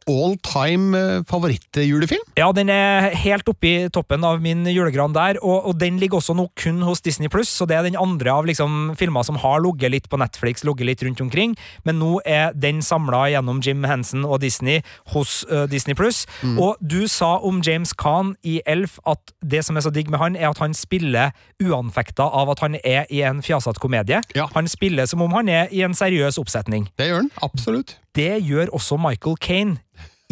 all 0.08 0.36
time 0.46 0.98
eh, 0.98 1.24
favorittjulefilm? 1.28 2.24
Ja, 2.40 2.50
den 2.56 2.72
er 2.74 3.10
helt 3.18 3.48
oppe 3.50 3.68
i 3.68 3.90
toppen 3.94 4.26
av 4.28 4.42
min 4.44 4.66
julegran 4.70 5.16
der, 5.16 5.40
og, 5.44 5.70
og 5.70 5.80
den 5.82 6.00
ligger 6.02 6.22
også 6.22 6.36
nå 6.38 6.48
kun 6.60 6.82
hos 6.88 7.04
Disney 7.06 7.32
Pluss, 7.32 7.52
så 7.52 7.68
det 7.70 7.78
er 7.78 7.88
den 7.88 8.00
andre 8.00 8.34
av 8.34 8.48
liksom, 8.50 8.96
filmer 9.00 9.26
som 9.28 9.40
har 9.42 9.62
ligget 9.64 9.94
litt 9.94 10.10
på 10.12 10.20
Netflix, 10.22 10.66
ligget 10.68 10.90
litt 10.90 11.06
rundt 11.06 11.24
omkring, 11.24 11.56
men 11.88 12.00
nå 12.02 12.18
er 12.26 12.56
den 12.56 12.82
samla 12.86 13.28
gjennom 13.34 13.62
Jim 13.64 13.86
Henson 13.88 14.26
og 14.28 14.42
Disney 14.44 14.82
hos 15.14 15.42
uh, 15.52 15.66
Disney 15.70 15.98
Pluss. 15.98 16.26
Mm. 16.42 16.58
Og 16.64 16.82
du 16.82 17.08
sa 17.12 17.36
om 17.44 17.62
James 17.66 17.94
Khan 17.98 18.36
i 18.48 18.60
Elf 18.66 18.98
at 19.08 19.34
det 19.42 19.64
som 19.68 19.78
er 19.78 19.86
så 19.86 19.94
digg 19.94 20.12
med 20.14 20.22
han, 20.22 20.40
er 20.40 20.52
at 20.52 20.62
han 20.64 20.76
spiller 20.78 21.36
uanfekta 21.64 22.28
av 22.28 22.54
at 22.54 22.64
han 22.64 22.78
er 22.84 23.08
i 23.14 23.24
en 23.28 23.42
fjasete 23.46 23.82
komedie. 23.84 24.22
Ja. 24.38 24.48
Han 24.56 24.70
spiller 24.72 25.10
som 25.10 25.24
om 25.26 25.34
han 25.36 25.50
er 25.52 25.74
i 25.74 25.84
en 25.86 25.98
seriøs 25.98 26.40
oppsetning. 26.42 26.88
Det 27.00 27.10
gjør 27.10 27.26
han, 27.26 27.32
absolutt. 27.46 27.98
Det 28.18 28.40
gjør 28.42 28.72
også 28.74 28.98
Michael 28.98 29.38
Kane 29.42 29.78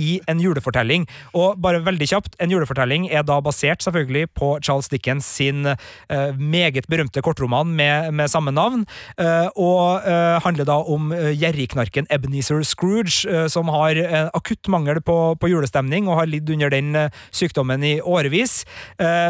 i 0.01 0.19
en 0.27 0.41
julefortelling. 0.43 1.05
Og 1.38 1.60
bare 1.62 1.84
veldig 1.86 2.08
kjapt, 2.10 2.36
en 2.43 2.51
julefortelling 2.51 3.08
er 3.08 3.23
da 3.27 3.39
basert 3.43 3.84
selvfølgelig 3.86 4.27
på 4.36 4.55
Charles 4.63 4.89
Dickens 4.91 5.27
sin 5.38 5.65
uh, 5.65 6.36
meget 6.36 6.88
berømte 6.91 7.23
kortroman 7.23 7.71
med, 7.77 8.12
med 8.15 8.31
samme 8.31 8.51
navn, 8.55 8.86
uh, 9.19 9.47
og 9.55 10.03
uh, 10.03 10.38
handler 10.43 10.67
da 10.67 10.77
om 10.84 11.13
gjerrigknarken 11.15 12.10
Ebenezer 12.12 12.63
Scrooge, 12.67 13.47
som 13.49 13.69
har 13.71 13.97
akutt 14.36 14.67
mangel 14.71 14.99
på, 15.03 15.36
på, 15.39 15.49
julestemning 15.49 16.10
og 16.10 16.19
har 16.19 16.29
lidd 16.29 16.49
under 16.51 16.71
den 16.73 16.95
sykdommen 17.34 17.84
i 17.84 17.99
årevis. 18.01 18.63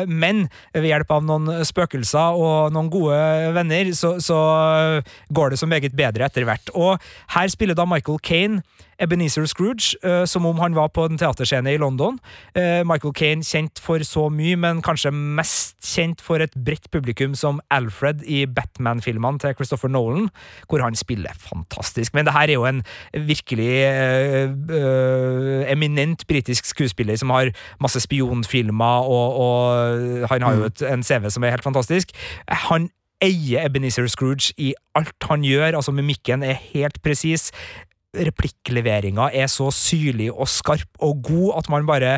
men 0.08 0.48
ved 0.74 0.88
hjelp 0.90 1.12
av 1.12 1.26
noen 1.26 1.66
spøkelser 1.66 2.38
og 2.40 2.74
noen 2.74 2.90
gode 2.94 3.18
venner, 3.56 3.92
så, 3.98 4.16
så 4.24 4.40
går 5.30 5.54
det 5.54 5.60
så 5.60 5.70
meget 5.70 5.96
bedre 5.96 6.28
etter 6.28 6.48
hvert. 6.48 6.72
Og 6.74 7.02
her 7.36 7.52
spiller 7.52 7.78
da 7.78 7.86
Michael 7.90 8.20
Kane 8.20 8.64
Ebenezer 9.02 9.46
Scrooge, 9.50 9.96
uh, 10.06 10.24
som 10.26 10.46
om 10.46 10.60
han 10.62 10.76
var 10.76 10.92
på 10.96 11.06
en 11.10 11.20
teaterscene 11.20 11.74
i 11.74 11.80
London. 11.82 12.20
Uh, 12.58 12.82
Michael 12.88 13.14
Kane 13.14 13.46
kjent 13.46 13.82
for 13.82 14.04
så 14.08 14.28
mye, 14.34 14.56
men 14.60 14.82
kanskje 14.86 15.12
mest 15.12 15.76
kjent 15.86 16.24
for 16.24 16.44
et 16.44 16.56
bredt 16.66 16.90
publikum 16.94 17.36
som 17.36 17.62
Alfred 17.74 18.24
i 18.24 18.46
Batman-filmene 18.48 19.42
til 19.42 19.56
Christopher 19.58 19.92
Nolan, 19.92 20.30
hvor 20.70 20.84
han 20.84 20.96
spiller 20.96 21.36
fantastisk. 21.40 22.14
Men 22.16 22.26
det 22.26 22.36
her 22.36 22.50
er 22.50 22.58
jo 22.58 22.66
en 22.66 22.84
virkelig 23.14 23.70
øh, 24.70 25.72
eminent 25.72 26.28
britisk 26.28 26.66
skuespiller 26.66 27.16
som 27.16 27.30
har 27.30 27.52
masse 27.82 28.00
spionfilmer, 28.00 29.08
og, 29.08 29.40
og 29.40 30.30
han 30.32 30.42
har 30.42 30.54
jo 30.54 30.60
mm. 30.60 30.66
et, 30.66 30.86
en 30.94 31.04
CV 31.04 31.30
som 31.30 31.44
er 31.44 31.56
helt 31.56 31.64
fantastisk. 31.64 32.12
Han 32.48 32.90
eier 33.24 33.66
Ebenezer 33.66 34.08
Scrooge 34.12 34.54
i 34.58 34.74
alt 34.96 35.28
han 35.30 35.44
gjør. 35.44 35.76
altså 35.76 35.92
Mimikken 35.92 36.44
er 36.44 36.60
helt 36.74 37.02
presis 37.04 37.52
replikkleveringa 38.16 39.30
er 39.36 39.50
så 39.52 39.70
syrlig 39.74 40.32
og 40.32 40.50
skarp 40.52 41.04
og 41.04 41.24
god 41.26 41.56
at 41.62 41.72
man 41.74 41.88
bare 41.90 42.18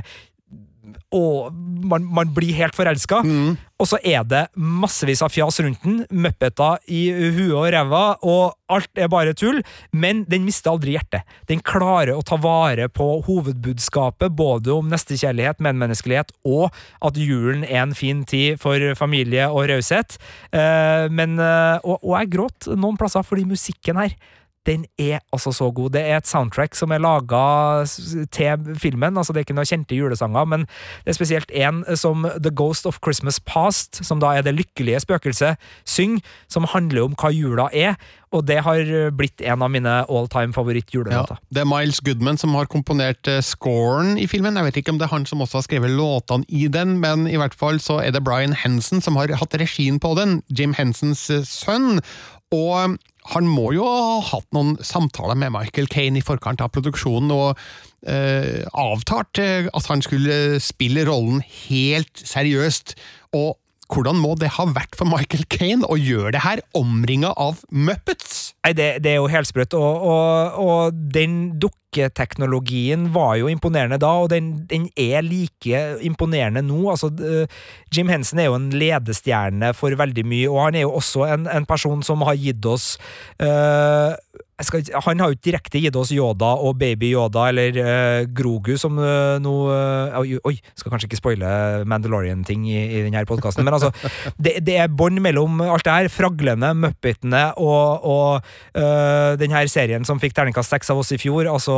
og 1.15 1.53
man, 1.87 2.03
man, 2.03 2.29
blir 2.35 2.55
helt 2.57 2.75
forelska. 2.75 3.21
Mm. 3.23 3.55
Og 3.77 3.89
så 3.89 3.99
er 4.05 4.23
det 4.27 4.43
massevis 4.55 5.21
av 5.23 5.31
fjas 5.33 5.59
rundt 5.63 5.83
den, 5.85 5.99
muppeter 6.09 6.81
i 6.91 7.07
huet 7.11 7.53
og 7.55 7.67
ræva, 7.73 8.03
og 8.25 8.73
alt 8.73 8.99
er 8.99 9.11
bare 9.11 9.35
tull. 9.37 9.61
Men 9.95 10.23
den 10.29 10.45
mister 10.47 10.73
aldri 10.73 10.95
hjertet. 10.95 11.27
Den 11.49 11.61
klarer 11.63 12.15
å 12.17 12.25
ta 12.25 12.39
vare 12.41 12.89
på 12.91 13.09
hovedbudskapet, 13.27 14.35
både 14.37 14.73
om 14.75 14.89
nestekjærlighet, 14.91 15.61
medmenneskelighet, 15.63 16.33
og 16.47 16.71
at 17.05 17.19
julen 17.21 17.65
er 17.67 17.83
en 17.85 17.95
fin 17.97 18.23
tid 18.27 18.59
for 18.61 18.81
familie 18.99 19.49
og 19.51 19.69
raushet. 19.71 20.19
Uh, 20.51 21.07
men 21.13 21.37
uh, 21.39 21.77
og, 21.83 22.01
og 22.01 22.17
jeg 22.17 22.33
gråt 22.35 22.71
noen 22.75 22.99
plasser 22.99 23.25
fordi 23.27 23.47
musikken 23.47 23.99
her 24.01 24.17
den 24.67 24.85
er 24.99 25.21
altså 25.33 25.53
så 25.55 25.71
god. 25.71 25.95
Det 25.95 26.03
er 26.03 26.19
et 26.19 26.27
soundtrack 26.27 26.75
som 26.75 26.91
er 26.91 27.01
laga 27.03 27.85
til 28.35 28.77
filmen. 28.79 29.17
altså 29.17 29.33
Det 29.33 29.41
er 29.41 29.47
ikke 29.47 29.57
noen 29.57 29.69
kjente 29.69 29.95
julesanger, 29.95 30.45
men 30.45 30.67
det 31.05 31.13
er 31.13 31.17
spesielt 31.17 31.51
en 31.55 31.83
som 31.95 32.27
The 32.35 32.51
Ghost 32.51 32.85
of 32.85 32.99
Christmas 33.03 33.39
Past, 33.39 34.03
som 34.05 34.19
da 34.19 34.35
er 34.35 34.45
det 34.45 34.57
lykkelige 34.57 34.99
spøkelset, 35.05 35.57
synger, 35.85 36.19
som 36.51 36.67
handler 36.67 37.07
om 37.07 37.15
hva 37.17 37.31
jula 37.31 37.69
er. 37.73 37.95
Og 38.35 38.43
det 38.43 38.59
har 38.65 38.83
blitt 39.15 39.39
en 39.39 39.63
av 39.63 39.71
mine 39.71 39.93
all 40.11 40.27
time 40.27 40.51
favoritt-julelåter. 40.55 41.39
Ja, 41.39 41.47
det 41.55 41.63
er 41.63 41.69
Miles 41.69 42.01
Goodman 42.03 42.39
som 42.39 42.57
har 42.59 42.67
komponert 42.67 43.27
uh, 43.31 43.39
scoren 43.39 44.17
i 44.19 44.27
filmen. 44.27 44.59
Jeg 44.59 44.67
vet 44.67 44.79
ikke 44.81 44.91
om 44.91 44.99
det 44.99 45.07
er 45.07 45.15
han 45.15 45.27
som 45.29 45.43
også 45.45 45.61
har 45.61 45.67
skrevet 45.69 45.95
låtene 45.95 46.43
i 46.49 46.67
den, 46.71 46.97
men 47.03 47.29
i 47.31 47.39
hvert 47.39 47.55
fall 47.55 47.79
så 47.83 48.01
er 48.03 48.11
det 48.11 48.25
Brian 48.27 48.57
Henson 48.57 48.99
som 49.03 49.15
har 49.15 49.31
hatt 49.39 49.55
regien 49.61 50.01
på 50.03 50.11
den. 50.19 50.41
Jim 50.51 50.75
Hensons 50.75 51.29
uh, 51.31 51.39
sønn. 51.47 52.01
Og 52.51 52.97
han 53.33 53.47
må 53.49 53.71
jo 53.75 53.85
ha 53.87 54.17
hatt 54.23 54.47
noen 54.55 54.75
samtaler 54.85 55.37
med 55.39 55.53
Michael 55.55 55.89
Kane 55.91 56.21
i 56.21 56.25
forkant 56.25 56.63
av 56.63 56.71
produksjonen, 56.75 57.33
og 57.33 57.59
eh, 58.07 58.63
avtalt 58.71 59.41
eh, 59.43 59.67
at 59.67 59.89
han 59.91 60.03
skulle 60.05 60.59
spille 60.63 61.03
rollen 61.09 61.43
helt 61.67 62.23
seriøst. 62.23 62.95
Og 63.37 63.57
hvordan 63.91 64.19
må 64.19 64.33
det 64.39 64.53
ha 64.57 64.67
vært 64.75 64.97
for 64.99 65.07
Michael 65.09 65.45
Kane 65.51 65.87
å 65.87 65.97
gjøre 65.99 66.33
det 66.35 66.43
her, 66.43 66.61
omringa 66.77 67.31
av 67.39 67.61
Muppets? 67.71 68.53
Nei, 68.65 68.73
det, 68.77 68.87
det, 69.05 69.13
er 69.13 69.21
jo 69.21 69.29
helt 69.31 69.49
sprøtt, 69.49 69.75
og, 69.77 70.07
og, 70.11 70.57
og 70.63 70.97
den 71.15 71.37
dukketeknologien 71.61 73.07
var 73.15 73.37
jo 73.39 73.51
imponerende 73.51 73.99
da, 74.03 74.11
og 74.23 74.31
den, 74.33 74.51
den, 74.69 74.89
er 74.99 75.23
like 75.25 75.83
imponerende 76.05 76.65
nå. 76.67 76.81
Altså, 76.91 77.11
Jim 77.93 78.11
Henson 78.11 78.43
er 78.43 78.49
jo 78.49 78.57
en 78.59 78.71
ledestjerne 78.75 79.71
for 79.77 79.95
veldig 79.99 80.25
mye, 80.27 80.49
og 80.51 80.65
han 80.65 80.79
er 80.79 80.87
jo 80.87 80.97
også 80.99 81.27
en, 81.29 81.47
en 81.51 81.69
person 81.69 82.03
som 82.03 82.27
har 82.27 82.39
gitt 82.39 82.67
oss 82.67 82.95
uh, 83.39 84.17
skal, 84.65 84.81
han 85.05 85.21
har 85.21 85.29
jo 85.29 85.37
ikke 85.37 85.45
direkte 85.51 85.81
gitt 85.81 85.97
oss 85.99 86.09
Yoda 86.15 86.49
og 86.65 86.79
Baby 86.79 87.11
Yoda 87.13 87.47
eller 87.51 87.77
uh, 87.77 88.21
Grogu 88.33 88.73
som 88.81 88.97
uh, 88.97 89.37
noe 89.41 89.75
uh, 90.17 90.31
Oi, 90.49 90.55
skal 90.73 90.93
kanskje 90.93 91.09
ikke 91.09 91.19
spoile 91.19 91.51
Mandalorian-ting 91.89 92.63
i, 92.69 92.77
i 92.97 93.03
denne 93.05 93.21
podkasten, 93.29 93.65
men 93.67 93.75
altså 93.77 93.91
det, 94.43 94.57
det 94.65 94.79
er 94.81 94.89
bånd 94.89 95.21
mellom 95.23 95.61
alt 95.61 95.85
det 95.85 95.93
her. 95.93 96.09
Fraglene, 96.11 96.71
Muppetene 96.77 97.43
og, 97.61 98.07
og 98.07 98.47
uh, 98.77 99.37
den 99.37 99.53
her 99.53 99.69
serien 99.69 100.07
som 100.07 100.21
fikk 100.21 100.35
terningkast 100.37 100.73
seks 100.73 100.89
av 100.93 101.03
oss 101.03 101.13
i 101.13 101.19
fjor, 101.21 101.49
altså 101.51 101.77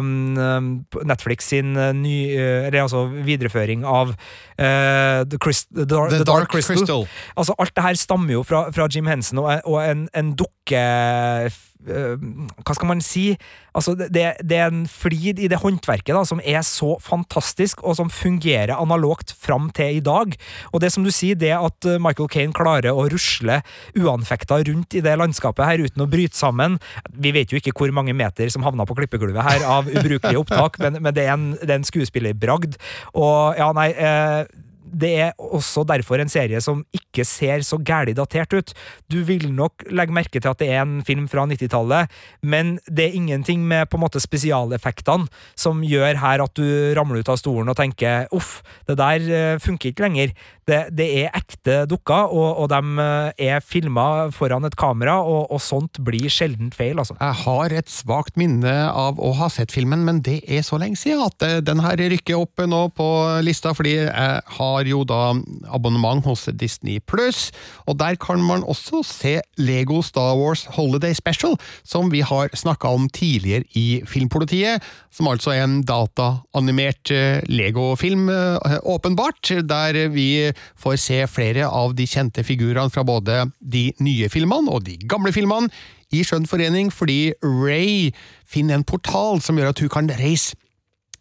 um, 0.00 0.82
Netflix 1.08 1.48
sin 1.50 1.72
ny 1.72 2.16
Eller 2.36 2.82
altså 2.82 3.06
videreføring 3.10 3.84
av 3.88 4.12
The, 4.60 5.38
Christ, 5.40 5.70
the, 5.72 5.86
Dark, 5.88 6.12
the, 6.12 6.24
Dark, 6.24 6.50
Crystal. 6.52 6.76
Crystal. 6.76 7.06
Altså 7.38 7.54
Alt 7.58 7.72
det 7.76 7.84
her 7.84 7.96
stammer 7.96 8.34
jo 8.34 8.42
fra, 8.44 8.66
fra 8.74 8.88
Jim 8.92 9.08
Henson 9.08 9.40
og, 9.40 9.48
og 9.64 9.78
en, 9.80 10.04
en 10.16 10.34
dukke 10.36 10.60
Eh, 10.70 11.50
hva 11.80 12.74
skal 12.76 12.90
man 12.90 13.00
si? 13.04 13.32
Altså, 13.76 13.94
det, 13.96 14.10
det, 14.42 14.56
er 14.56 14.68
en 14.68 14.82
flid 14.90 15.38
i 15.40 15.48
det 15.48 15.60
håndverket 15.62 16.12
da, 16.12 16.24
som 16.26 16.42
er 16.44 16.60
så 16.66 16.96
fantastisk, 17.00 17.84
og 17.86 17.96
som 17.96 18.10
fungerer 18.12 18.74
analogt 18.76 19.32
fram 19.32 19.70
til 19.74 20.00
i 20.00 20.04
dag. 20.04 20.34
Og 20.74 20.82
det 20.82 20.92
som 20.92 21.06
du 21.06 21.12
sier, 21.14 21.38
det 21.38 21.52
at 21.56 21.88
eh, 21.88 22.00
Michael 22.02 22.28
Kane 22.32 22.56
klarer 22.56 22.92
å 22.92 23.06
rusle 23.10 23.60
uanfekta 23.96 24.60
rundt 24.68 24.98
i 24.98 25.04
det 25.04 25.16
landskapet 25.20 25.66
her 25.66 25.84
uten 25.86 26.04
å 26.04 26.08
bryte 26.10 26.36
sammen 26.36 26.78
Vi 27.10 27.32
vet 27.34 27.52
jo 27.52 27.58
ikke 27.58 27.72
hvor 27.76 27.92
mange 27.94 28.14
meter 28.16 28.50
som 28.52 28.64
havna 28.66 28.86
på 28.88 28.96
klippegulvet 28.98 29.46
her 29.46 29.64
av 29.66 29.88
ubrukelige 29.88 30.40
opptak, 30.42 30.80
men, 30.82 31.00
men 31.00 31.14
det 31.16 31.26
er 31.26 31.36
en, 31.36 31.52
det 31.60 31.70
er 31.70 31.78
en 31.80 31.86
skuespillerbragd. 31.86 32.76
Og 33.14 33.60
ja, 33.60 33.70
nei 33.76 33.92
eh, 33.94 34.42
det 34.92 35.10
er 35.24 35.32
også 35.38 35.84
derfor 35.88 36.20
en 36.20 36.30
serie 36.32 36.60
som 36.64 36.82
ikke 36.96 37.24
ser 37.28 37.64
så 37.66 37.78
gæli 37.78 38.14
datert 38.16 38.54
ut. 38.56 38.72
Du 39.10 39.20
vil 39.26 39.48
nok 39.54 39.86
legge 39.90 40.14
merke 40.14 40.40
til 40.40 40.50
at 40.50 40.60
det 40.60 40.70
er 40.72 40.82
en 40.84 41.00
film 41.06 41.28
fra 41.30 41.46
90-tallet, 41.48 42.10
men 42.42 42.76
det 42.86 43.08
er 43.08 43.18
ingenting 43.18 43.64
med 43.68 43.88
på 43.90 43.98
en 43.98 44.04
måte 44.04 44.22
spesialeffektene 44.22 45.28
som 45.58 45.84
gjør 45.86 46.20
her 46.20 46.44
at 46.44 46.56
du 46.58 46.94
ramler 46.96 47.22
ut 47.22 47.32
av 47.32 47.40
stolen 47.40 47.70
og 47.70 47.78
tenker 47.78 48.28
uff, 48.36 48.60
det 48.88 48.98
der 49.00 49.28
eh, 49.30 49.60
funker 49.62 49.92
ikke 49.92 50.06
lenger. 50.06 50.34
Det, 50.70 50.80
det 50.94 51.06
er 51.24 51.34
ekte 51.34 51.82
dukker, 51.90 52.30
og, 52.30 52.62
og 52.62 52.68
de 52.70 53.04
eh, 53.04 53.46
er 53.50 53.64
filma 53.64 54.30
foran 54.34 54.66
et 54.68 54.76
kamera, 54.78 55.18
og, 55.22 55.48
og 55.50 55.62
sånt 55.62 55.98
blir 56.06 56.30
sjelden 56.30 56.70
feil, 56.74 57.00
altså. 57.00 57.16
Jeg 57.20 57.38
har 57.44 57.74
et 57.80 57.90
svakt 57.90 58.38
minne 58.40 58.74
av 58.88 59.18
å 59.20 59.32
ha 59.40 59.50
sett 59.52 59.74
filmen, 59.74 60.04
men 60.06 60.20
det 60.26 60.40
er 60.46 60.62
så 60.66 60.78
lenge 60.80 61.00
siden 61.00 61.24
at 61.26 61.46
eh, 61.46 61.58
den 61.64 61.82
her 61.84 62.00
rykker 62.14 62.38
opp 62.38 62.62
nå 62.70 62.84
på 62.96 63.08
lista, 63.46 63.74
fordi 63.76 63.96
jeg 63.98 64.40
har 64.60 64.79
har 64.80 64.88
jo 64.88 65.04
da 65.04 65.34
abonnement 65.72 66.24
hos 66.24 66.48
Disney 66.56 67.00
Pluss, 67.04 67.50
og 67.86 67.98
der 68.00 68.16
kan 68.20 68.40
man 68.42 68.64
også 68.64 69.02
se 69.06 69.38
Lego 69.60 70.00
Star 70.02 70.36
Wars 70.38 70.64
Holiday 70.76 71.14
Special, 71.14 71.56
som 71.84 72.10
vi 72.12 72.22
har 72.24 72.52
snakka 72.56 72.88
om 72.88 73.08
tidligere 73.12 73.68
i 73.76 74.02
Filmpolitiet, 74.08 74.82
som 75.12 75.28
altså 75.30 75.54
er 75.54 75.66
en 75.66 75.80
dataanimert 75.86 77.12
eh, 77.14 77.42
Lego-film, 77.50 78.28
eh, 78.32 78.78
åpenbart, 78.82 79.52
der 79.68 80.08
vi 80.14 80.50
får 80.80 80.96
se 80.96 81.22
flere 81.28 81.68
av 81.68 81.94
de 81.98 82.08
kjente 82.08 82.44
figurene 82.46 82.90
fra 82.90 83.04
både 83.04 83.44
de 83.60 83.90
nye 84.00 84.28
filmene 84.32 84.70
og 84.70 84.86
de 84.88 84.96
gamle 85.10 85.32
filmene 85.34 85.70
i 86.10 86.24
skjønn 86.26 86.48
forening, 86.50 86.90
fordi 86.90 87.32
Ray 87.44 88.10
finner 88.48 88.78
en 88.80 88.86
portal 88.86 89.38
som 89.44 89.58
gjør 89.58 89.74
at 89.74 89.82
hun 89.84 89.92
kan 89.92 90.10
reise 90.18 90.58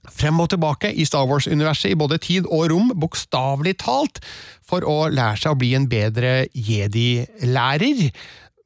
frem 0.07 0.39
og 0.39 0.49
tilbake 0.53 0.91
i 0.95 1.05
Star 1.07 1.27
Wars-universet 1.29 1.91
i 1.91 1.99
både 1.99 2.19
tid 2.23 2.47
og 2.47 2.69
rom, 2.71 2.93
bokstavelig 2.95 3.77
talt, 3.83 4.21
for 4.65 4.85
å 4.88 5.09
lære 5.12 5.41
seg 5.41 5.55
å 5.55 5.59
bli 5.59 5.73
en 5.77 5.89
bedre 5.91 6.33
jedi-lærer. 6.53 8.09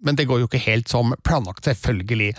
Men 0.04 0.20
det 0.20 0.28
går 0.30 0.44
jo 0.44 0.50
ikke 0.50 0.66
helt 0.66 0.92
som 0.92 1.16
planlagt, 1.26 1.66
selvfølgelig. 1.66 2.34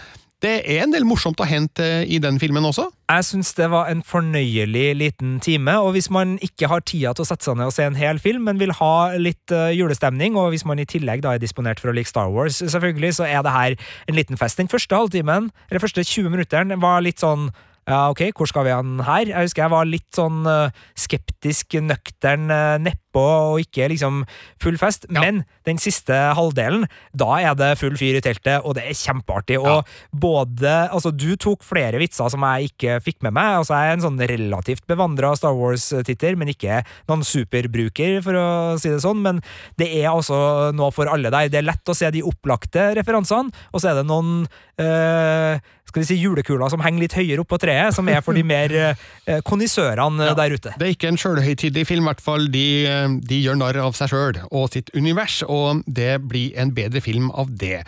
Det 0.45 0.59
er 0.69 0.83
en 0.83 0.93
del 0.93 1.07
morsomt 1.09 1.41
å 1.41 1.47
hente 1.49 1.85
i 2.05 2.19
den 2.21 2.37
filmen 2.43 2.67
også. 2.69 2.91
Jeg 3.09 3.25
syns 3.25 3.55
det 3.57 3.71
var 3.73 3.89
en 3.89 4.03
fornøyelig 4.05 4.91
liten 5.01 5.39
time, 5.45 5.79
og 5.81 5.95
hvis 5.95 6.11
man 6.13 6.35
ikke 6.45 6.69
har 6.69 6.85
tida 6.85 7.15
til 7.17 7.25
å 7.25 7.29
sette 7.31 7.47
seg 7.47 7.57
ned 7.57 7.71
og 7.71 7.73
se 7.73 7.87
en 7.87 7.97
hel 7.97 8.21
film, 8.21 8.45
men 8.51 8.61
vil 8.61 8.75
ha 8.77 9.15
litt 9.17 9.55
uh, 9.55 9.71
julestemning, 9.73 10.37
og 10.37 10.51
hvis 10.53 10.67
man 10.69 10.83
i 10.83 10.89
tillegg 10.89 11.25
da 11.25 11.33
er 11.33 11.41
disponert 11.41 11.81
for 11.81 11.93
å 11.93 11.97
like 11.97 12.11
Star 12.11 12.29
Wars, 12.35 12.61
selvfølgelig, 12.61 13.15
så 13.21 13.29
er 13.31 13.41
det 13.47 13.55
her 13.55 13.79
en 14.11 14.19
liten 14.19 14.41
fest. 14.41 14.61
Den 14.61 14.69
første 14.69 14.99
halvtimen, 14.99 15.49
eller 15.71 15.85
første 15.87 16.05
20 16.05 16.35
minutteren, 16.37 16.77
var 16.83 17.01
litt 17.07 17.25
sånn 17.25 17.49
ja, 17.85 18.09
ok, 18.09 18.31
hvor 18.33 18.49
skal 18.49 18.65
vi 18.65 18.73
hen 18.73 19.01
her? 19.05 19.29
Jeg 19.29 19.49
husker 19.49 19.67
jeg 19.67 19.73
var 19.75 19.89
litt 19.89 20.09
sånn 20.17 20.45
uh, 20.49 20.73
skeptisk, 20.97 21.77
nøktern, 21.85 22.47
uh, 22.49 22.77
nedpå 22.81 23.25
og 23.25 23.61
ikke 23.61 23.91
liksom 23.93 24.23
full 24.63 24.79
fest. 24.81 25.05
Ja. 25.11 25.21
Men 25.21 25.43
den 25.69 25.81
siste 25.83 26.17
halvdelen, 26.39 26.87
da 27.13 27.29
er 27.43 27.59
det 27.59 27.75
full 27.81 27.99
fyr 28.01 28.17
i 28.19 28.23
teltet, 28.25 28.65
og 28.65 28.79
det 28.79 28.87
er 28.89 28.97
kjempeartig. 28.97 29.61
Ja. 29.61 29.79
Og 29.81 30.21
både 30.25 30.73
Altså, 30.95 31.11
du 31.13 31.35
tok 31.41 31.65
flere 31.67 31.99
vitser 32.01 32.31
som 32.33 32.45
jeg 32.47 32.73
ikke 32.73 32.97
fikk 33.05 33.21
med 33.27 33.35
meg. 33.37 33.61
Altså, 33.61 33.77
jeg 33.77 33.93
er 33.93 33.99
en 33.99 34.05
sånn 34.05 34.25
relativt 34.33 34.85
bevandra 34.91 35.35
Star 35.37 35.57
Wars-titter, 35.59 36.39
men 36.41 36.53
ikke 36.53 36.81
noen 37.11 37.25
superbruker, 37.27 38.21
for 38.25 38.39
å 38.39 38.49
si 38.81 38.93
det 38.93 39.03
sånn. 39.05 39.21
Men 39.25 39.43
det 39.81 39.91
er 40.01 40.11
altså 40.13 40.73
noe 40.77 40.95
for 40.95 41.11
alle 41.11 41.33
der. 41.35 41.53
Det 41.53 41.61
er 41.61 41.69
lett 41.69 41.93
å 41.93 41.97
se 41.97 42.11
de 42.15 42.25
opplagte 42.25 42.93
referansene, 42.99 43.53
og 43.73 43.83
så 43.83 43.93
er 43.93 44.01
det 44.01 44.09
noen 44.09 44.47
uh, 44.81 45.61
skal 45.95 46.03
vi 46.03 46.09
si 46.09 46.17
julekuler 46.19 46.73
som 46.73 46.83
henger 46.83 47.05
litt 47.05 47.15
høyere 47.15 47.45
opp 47.45 47.53
på 47.53 47.61
treet, 47.63 47.95
som 47.95 48.09
er 48.11 48.19
for 48.25 48.35
de 48.35 48.43
mer 48.43 48.73
eh, 48.75 49.39
konnissørene 49.47 50.27
ja, 50.27 50.35
der 50.35 50.57
ute. 50.57 50.73
Det 50.75 50.89
er 50.89 50.97
ikke 50.97 51.13
en 51.13 51.21
sjølhøytidelig 51.21 51.87
film, 51.87 52.09
i 52.09 52.11
hvert 52.11 52.25
fall. 52.25 52.49
De, 52.51 52.67
eh, 52.91 53.07
de 53.23 53.39
gjør 53.39 53.61
narr 53.61 53.79
av 53.85 53.95
seg 53.95 54.11
sjøl 54.11 54.41
og 54.51 54.73
sitt 54.75 54.91
univers, 54.99 55.45
og 55.47 55.85
det 55.87 56.17
blir 56.27 56.59
en 56.59 56.73
bedre 56.75 57.03
film 57.05 57.29
av 57.31 57.53
det. 57.61 57.85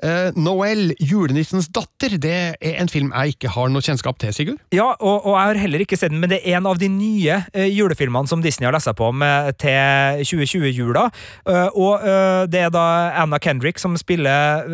Uh, 0.00 0.32
Noel, 0.40 0.94
julenissens 1.04 1.66
datter, 1.68 2.14
det 2.16 2.32
er 2.56 2.78
en 2.80 2.88
film 2.88 3.10
jeg 3.12 3.34
ikke 3.34 3.50
har 3.52 3.68
noe 3.68 3.84
kjennskap 3.84 4.16
til, 4.22 4.32
Sigurd? 4.32 4.62
Ja, 4.72 4.94
og, 4.94 5.26
og, 5.26 5.34
jeg 5.34 5.50
har 5.50 5.60
heller 5.60 5.84
ikke 5.84 5.98
sett 6.00 6.14
den, 6.14 6.22
men 6.22 6.32
det 6.32 6.38
er 6.40 6.56
en 6.56 6.70
av 6.70 6.80
de 6.80 6.88
nye 6.88 7.36
uh, 7.52 7.66
julefilmene 7.68 8.30
som 8.30 8.40
Disney 8.40 8.64
har 8.64 8.72
lest 8.72 8.88
på 8.96 9.10
med 9.12 9.52
til 9.60 10.24
2020-jula. 10.24 11.04
Uh, 11.44 11.68
og 11.76 12.08
det 12.48 12.64
er 12.64 12.72
da 12.72 12.86
Anna 13.20 13.36
Kendrick 13.42 13.76
som 13.82 13.92
spiller 14.00 14.64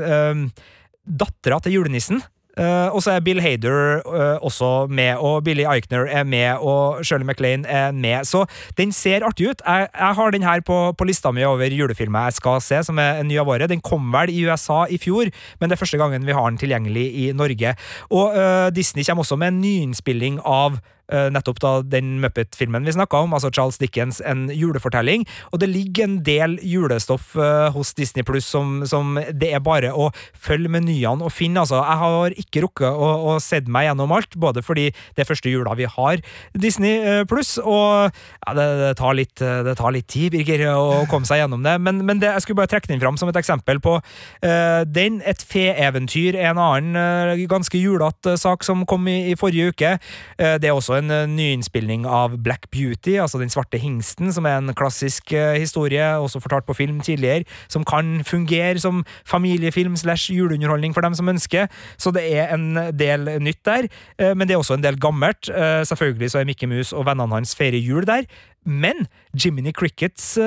dattera 1.07 1.59
til 1.62 1.81
julenissen. 1.81 2.22
Uh, 2.57 2.88
og 2.95 3.03
så 3.05 3.11
er 3.12 3.21
Bill 3.21 3.40
Hader 3.45 4.01
uh, 4.09 4.40
også 4.40 4.87
med, 4.88 5.19
og 5.21 5.45
Billy 5.45 5.66
Eichner 5.69 6.07
er 6.09 6.25
med, 6.25 6.57
og 6.64 7.05
Shirley 7.05 7.27
MacLaine 7.29 7.69
er 7.69 7.92
med. 7.92 8.25
Så 8.25 8.47
den 8.79 8.92
ser 8.92 9.27
artig 9.29 9.51
ut. 9.51 9.62
Jeg, 9.66 9.88
jeg 9.92 10.14
har 10.14 10.31
den 10.31 10.42
her 10.42 10.61
på, 10.64 10.92
på, 10.92 11.05
lista 11.05 11.31
mi 11.31 11.45
over 11.45 11.69
julefilmer 11.69 12.31
jeg 12.31 12.33
skal 12.33 12.61
se, 12.64 12.83
som 12.88 12.99
er 12.99 13.21
en 13.21 13.29
ny 13.29 13.37
av 13.38 13.49
året. 13.49 13.69
Den 13.69 13.85
kom 13.85 14.09
vel 14.12 14.33
i 14.33 14.47
USA 14.49 14.87
i 14.88 14.97
fjor, 14.99 15.29
men 15.61 15.69
det 15.69 15.77
er 15.77 15.85
første 15.85 16.01
gangen 16.01 16.27
vi 16.27 16.33
har 16.33 16.49
den 16.49 16.59
tilgjengelig 16.59 17.07
i 17.27 17.31
Norge. 17.37 17.77
Og 18.11 18.33
uh, 18.33 18.69
Disney 18.73 19.05
kommer 19.05 19.27
også 19.27 19.37
med 19.37 19.53
en 19.53 19.61
nyinnspilling 19.61 20.40
av 20.40 20.81
nettopp 21.07 21.61
da 21.62 21.73
den 21.87 22.16
Muppet-filmen 22.23 22.87
vi 22.87 22.95
snakka 22.97 23.21
om, 23.23 23.35
altså 23.37 23.51
Charles 23.55 23.79
Dickens' 23.79 24.21
En 24.27 24.47
julefortelling. 24.51 25.27
Og 25.53 25.61
det 25.62 25.69
ligger 25.71 26.07
en 26.07 26.19
del 26.27 26.57
julestoff 26.64 27.35
uh, 27.38 27.69
hos 27.75 27.92
Disney 27.97 28.25
Pluss 28.27 28.49
som, 28.51 28.81
som, 28.88 29.16
det 29.33 29.53
er 29.55 29.62
bare 29.64 29.92
å 29.95 30.11
følge 30.33 30.71
menyene 30.73 31.27
og 31.27 31.33
finne. 31.35 31.62
Altså, 31.62 31.81
jeg 31.81 32.01
har 32.03 32.37
ikke 32.42 32.64
rukket 32.66 32.88
å, 32.90 33.11
å 33.33 33.37
sett 33.42 33.71
meg 33.71 33.88
gjennom 33.88 34.14
alt, 34.16 34.37
både 34.40 34.64
fordi 34.66 34.88
det 35.16 35.25
er 35.25 35.31
første 35.31 35.53
jula 35.53 35.77
vi 35.79 35.88
har 35.90 36.23
Disney 36.57 36.99
uh, 37.05 37.23
Pluss, 37.29 37.57
og 37.62 38.09
ja, 38.09 38.57
det, 38.57 38.66
det, 38.83 38.92
tar 39.01 39.16
litt, 39.19 39.37
det, 39.38 39.77
tar 39.79 39.95
litt, 39.95 40.09
tid, 40.11 40.33
Birger, 40.37 40.66
å 40.77 41.05
komme 41.11 41.29
seg 41.29 41.42
gjennom 41.42 41.64
det. 41.66 41.77
Men, 41.83 42.03
men 42.07 42.23
det, 42.23 42.31
jeg 42.35 42.47
skulle 42.47 42.62
bare 42.62 42.71
trekke 42.75 42.90
den 42.90 43.03
fram 43.03 43.19
som 43.21 43.31
et 43.31 43.38
eksempel 43.38 43.81
på 43.83 43.99
uh, 43.99 44.83
den. 44.87 45.21
Et 45.27 45.42
feeventyr 45.42 46.38
er 46.38 46.53
en 46.53 46.62
annen 46.62 47.47
ganske 47.51 47.79
julete 47.79 48.37
sak 48.40 48.64
som 48.66 48.85
kom 48.88 49.07
i, 49.11 49.33
i 49.33 49.37
forrige 49.38 49.73
uke. 49.73 49.90
det 50.37 50.69
er 50.69 50.75
også 50.75 50.96
en 50.99 51.11
uh, 51.13 51.27
nyinnspilling 51.31 52.07
av 52.09 52.39
Black 52.43 52.71
Beauty, 52.73 53.21
altså 53.21 53.39
Den 53.39 53.51
svarte 53.53 53.79
hingsten, 53.81 54.33
som 54.33 54.47
er 54.49 54.57
en 54.61 54.75
klassisk 54.77 55.33
uh, 55.33 55.55
historie, 55.59 56.19
også 56.19 56.41
fortalt 56.43 56.67
på 56.67 56.75
film 56.77 57.01
tidligere, 57.01 57.45
som 57.69 57.85
kan 57.85 58.25
fungere 58.25 58.79
som 58.83 59.05
familiefilm 59.27 59.97
slash 59.97 60.33
juleunderholdning 60.33 60.95
for 60.95 61.01
dem 61.07 61.15
som 61.15 61.29
ønsker. 61.29 61.67
Så 61.97 62.11
det 62.15 62.37
er 62.37 62.55
en 62.55 62.77
del 62.97 63.43
nytt 63.43 63.65
der, 63.65 63.83
uh, 64.23 64.37
men 64.37 64.49
det 64.49 64.55
er 64.55 64.59
også 64.63 64.75
en 64.75 64.85
del 64.85 65.01
gammelt. 65.01 65.51
selvfølgelig 65.87 66.31
så 66.31 66.39
er 66.39 66.45
Mikke 66.45 66.67
Mus 66.67 66.93
og 66.93 67.07
vennene 67.07 67.35
hans 67.35 67.57
feirer 67.57 67.79
jul 67.79 68.07
der. 68.07 68.23
Men 68.67 69.07
Jiminy 69.45 69.73
Crickets 69.73 70.39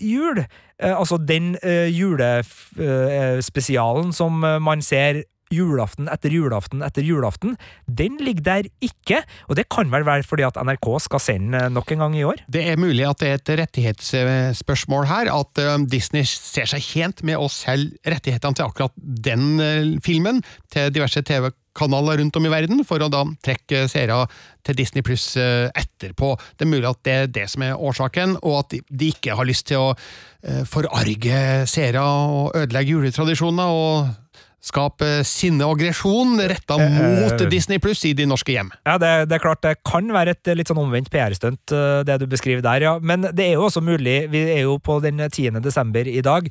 jul, 0.00 0.44
altså 0.80 1.16
den 1.20 1.56
julespesialen 1.92 4.12
som 4.12 4.32
man 4.40 4.82
ser 4.82 5.22
julaften 5.54 6.08
etter 6.12 6.32
julaften 6.34 6.82
etter 6.84 7.06
julaften, 7.06 7.56
den 7.86 8.18
ligger 8.22 8.44
der 8.48 8.68
ikke. 8.84 9.22
Og 9.48 9.58
det 9.58 9.68
kan 9.72 9.90
vel 9.92 10.06
være 10.06 10.26
fordi 10.26 10.46
at 10.46 10.58
NRK 10.60 10.88
skal 11.04 11.22
sende 11.22 11.64
nok 11.72 11.92
en 11.94 12.04
gang 12.04 12.16
i 12.18 12.24
år? 12.28 12.42
Det 12.48 12.64
er 12.70 12.80
mulig 12.80 13.06
at 13.08 13.22
det 13.22 13.30
er 13.30 13.38
et 13.38 13.54
rettighetsspørsmål 13.62 15.08
her, 15.10 15.32
at 15.32 15.62
eh, 15.62 15.76
Disney 15.90 16.26
ser 16.28 16.68
seg 16.70 16.84
tjent 16.84 17.24
med 17.26 17.40
å 17.40 17.48
selge 17.52 17.98
rettighetene 18.08 18.58
til 18.58 18.68
akkurat 18.68 18.94
den 18.98 19.56
eh, 19.62 19.96
filmen 20.04 20.42
til 20.72 20.92
diverse 20.94 21.22
TV-kanaler 21.24 22.20
rundt 22.22 22.38
om 22.38 22.46
i 22.48 22.52
verden, 22.52 22.84
for 22.86 23.02
å 23.02 23.10
da 23.12 23.24
trekke 23.44 23.86
seere 23.90 24.24
til 24.66 24.78
Disney 24.78 25.06
pluss 25.06 25.30
eh, 25.40 25.68
etterpå. 25.72 26.34
Det 26.56 26.66
er 26.66 26.72
mulig 26.72 26.88
at 26.90 27.02
det 27.06 27.18
er 27.18 27.36
det 27.40 27.48
som 27.52 27.64
er 27.66 27.76
årsaken, 27.76 28.38
og 28.42 28.62
at 28.62 28.78
de 28.78 29.12
ikke 29.12 29.36
har 29.38 29.48
lyst 29.48 29.70
til 29.72 29.90
å 29.90 29.92
forarge 30.70 31.38
seere 31.66 31.98
og 31.98 32.54
ødelegge 32.54 32.92
juletradisjoner. 32.94 33.72
og 33.74 34.27
skape 34.58 35.20
sinne 35.26 35.62
og 35.62 35.76
aggresjon 35.76 36.34
retta 36.50 36.74
eh, 36.82 36.96
mot 37.22 37.38
uh, 37.38 37.46
Disney 37.50 37.78
pluss 37.82 38.02
i 38.08 38.12
de 38.18 38.26
norske 38.26 38.50
hjem. 38.50 38.72
Ja, 38.82 38.96
det, 38.98 39.10
det, 39.30 39.36
er 39.36 39.42
klart 39.44 39.62
det 39.62 39.76
kan 39.86 40.10
være 40.10 40.34
et 40.34 40.50
litt 40.58 40.70
sånn 40.70 40.80
omvendt 40.82 41.12
PR-stunt, 41.12 41.70
det 42.06 42.16
du 42.18 42.26
beskriver 42.30 42.64
der, 42.64 42.82
ja. 42.82 42.94
Men 42.98 43.28
det 43.30 43.44
er 43.44 43.54
jo 43.54 43.68
også 43.68 43.82
mulig, 43.84 44.16
vi 44.32 44.42
er 44.50 44.64
jo 44.66 44.78
på 44.82 44.98
den 45.04 45.22
10. 45.28 45.60
desember 45.62 46.08
i 46.10 46.20
dag, 46.24 46.48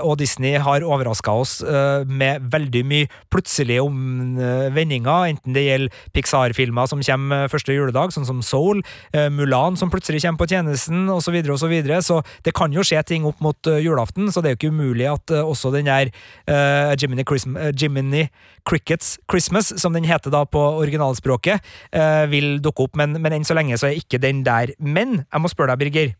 og 0.00 0.16
Disney 0.20 0.56
har 0.60 0.84
overraska 0.86 1.34
oss 1.42 1.58
med 2.08 2.46
veldig 2.52 2.82
mye 2.88 3.08
plutselige 3.32 3.84
omvendinger, 3.84 5.28
enten 5.34 5.56
det 5.56 5.66
gjelder 5.66 6.00
Pixar-filmer 6.16 6.88
som 6.90 7.02
kommer 7.04 7.50
første 7.52 7.76
juledag, 7.76 8.14
sånn 8.14 8.28
som 8.28 8.40
Soul, 8.44 8.82
Mulan 9.34 9.78
som 9.80 9.92
plutselig 9.92 10.22
kommer 10.24 10.44
på 10.44 10.50
tjenesten, 10.54 11.04
osv., 11.12 11.36
og 11.50 11.60
så, 11.60 11.70
videre. 11.70 12.00
så 12.04 12.20
det 12.46 12.54
kan 12.56 12.72
jo 12.74 12.84
skje 12.86 13.02
ting 13.06 13.28
opp 13.28 13.40
mot 13.44 13.70
julaften, 13.82 14.30
så 14.32 14.42
det 14.42 14.50
er 14.50 14.56
jo 14.56 14.60
ikke 14.62 14.74
umulig 14.74 15.08
at 15.10 15.34
også 15.40 15.72
den 15.74 15.90
der 15.90 16.12
Jiminy, 17.10 17.24
uh, 17.58 17.70
Jiminy, 17.74 18.28
Crickets 18.68 19.18
Christmas, 19.30 19.72
som 19.80 19.92
den 19.92 20.06
heter 20.08 20.30
da 20.30 20.44
på 20.44 20.60
originalspråket, 20.80 21.60
uh, 21.96 22.26
vil 22.30 22.58
dukke 22.62 22.86
opp, 22.86 22.98
men, 23.00 23.18
men 23.20 23.36
enn 23.36 23.46
så 23.46 23.56
lenge 23.58 23.78
så 23.80 23.90
er 23.90 23.98
ikke 23.98 24.20
den 24.22 24.44
der. 24.46 24.74
Men 24.78 25.24
jeg 25.24 25.42
må 25.42 25.50
spørre 25.50 25.74
deg, 25.74 25.84
Birger. 25.84 26.14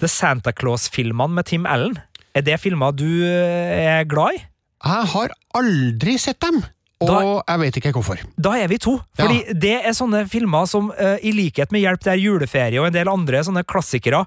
The 0.00 0.08
Santa 0.08 0.52
Claus-filmene 0.56 1.36
med 1.36 1.48
Tim 1.50 1.66
Allen, 1.68 1.98
er 2.34 2.44
det 2.46 2.60
filmer 2.62 2.94
du 2.94 3.08
eh, 3.26 3.80
er 3.98 4.04
glad 4.08 4.36
i? 4.36 4.44
Jeg 4.86 5.08
har 5.12 5.32
aldri 5.58 6.14
sett 6.22 6.38
dem! 6.40 6.62
Og 7.00 7.08
da, 7.08 7.18
jeg 7.48 7.60
vet 7.62 7.76
ikke 7.80 7.92
hvorfor. 7.96 8.20
Da 8.36 8.52
er 8.60 8.68
vi 8.70 8.76
to. 8.80 8.94
Fordi 9.16 9.40
ja. 9.40 9.56
det 9.56 9.74
er 9.88 9.96
sånne 9.96 10.22
filmer 10.28 10.68
som, 10.68 10.90
i 11.24 11.32
likhet 11.32 11.72
med 11.72 11.82
Hjelp, 11.82 12.02
det 12.04 12.12
er 12.12 12.20
juleferie 12.20 12.80
og 12.80 12.90
en 12.90 12.96
del 12.96 13.08
andre 13.08 13.40
sånne 13.44 13.64
klassikere, 13.68 14.22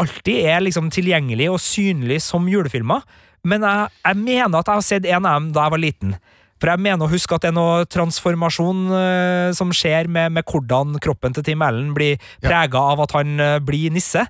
alltid 0.00 0.48
er 0.50 0.64
liksom 0.64 0.90
tilgjengelig 0.94 1.50
og 1.52 1.60
synlig 1.62 2.20
som 2.24 2.48
julefilmer. 2.50 3.04
Men 3.44 3.64
jeg, 3.66 3.92
jeg, 4.04 4.20
mener 4.24 4.60
at 4.60 4.70
jeg 4.70 4.80
har 4.80 4.86
sett 4.86 5.10
en 5.10 5.28
av 5.28 5.36
dem 5.40 5.52
da 5.54 5.66
jeg 5.66 5.76
var 5.76 5.84
liten. 5.84 6.16
For 6.62 6.72
jeg 6.72 6.80
mener 6.80 7.04
å 7.04 7.12
huske 7.12 7.36
at 7.36 7.44
det 7.44 7.50
er 7.52 7.58
noe 7.58 7.84
transformasjon 7.92 8.86
uh, 8.88 9.50
som 9.56 9.74
skjer 9.74 10.08
med, 10.08 10.32
med, 10.38 10.48
hvordan 10.48 10.96
kroppen 11.02 11.36
til 11.36 11.44
Tim 11.44 11.64
Allen 11.66 11.92
blir 11.96 12.16
prega 12.40 12.80
ja. 12.80 12.94
av 12.94 13.04
at 13.04 13.14
han 13.18 13.36
uh, 13.36 13.60
blir 13.60 13.92
nisse. 13.92 14.24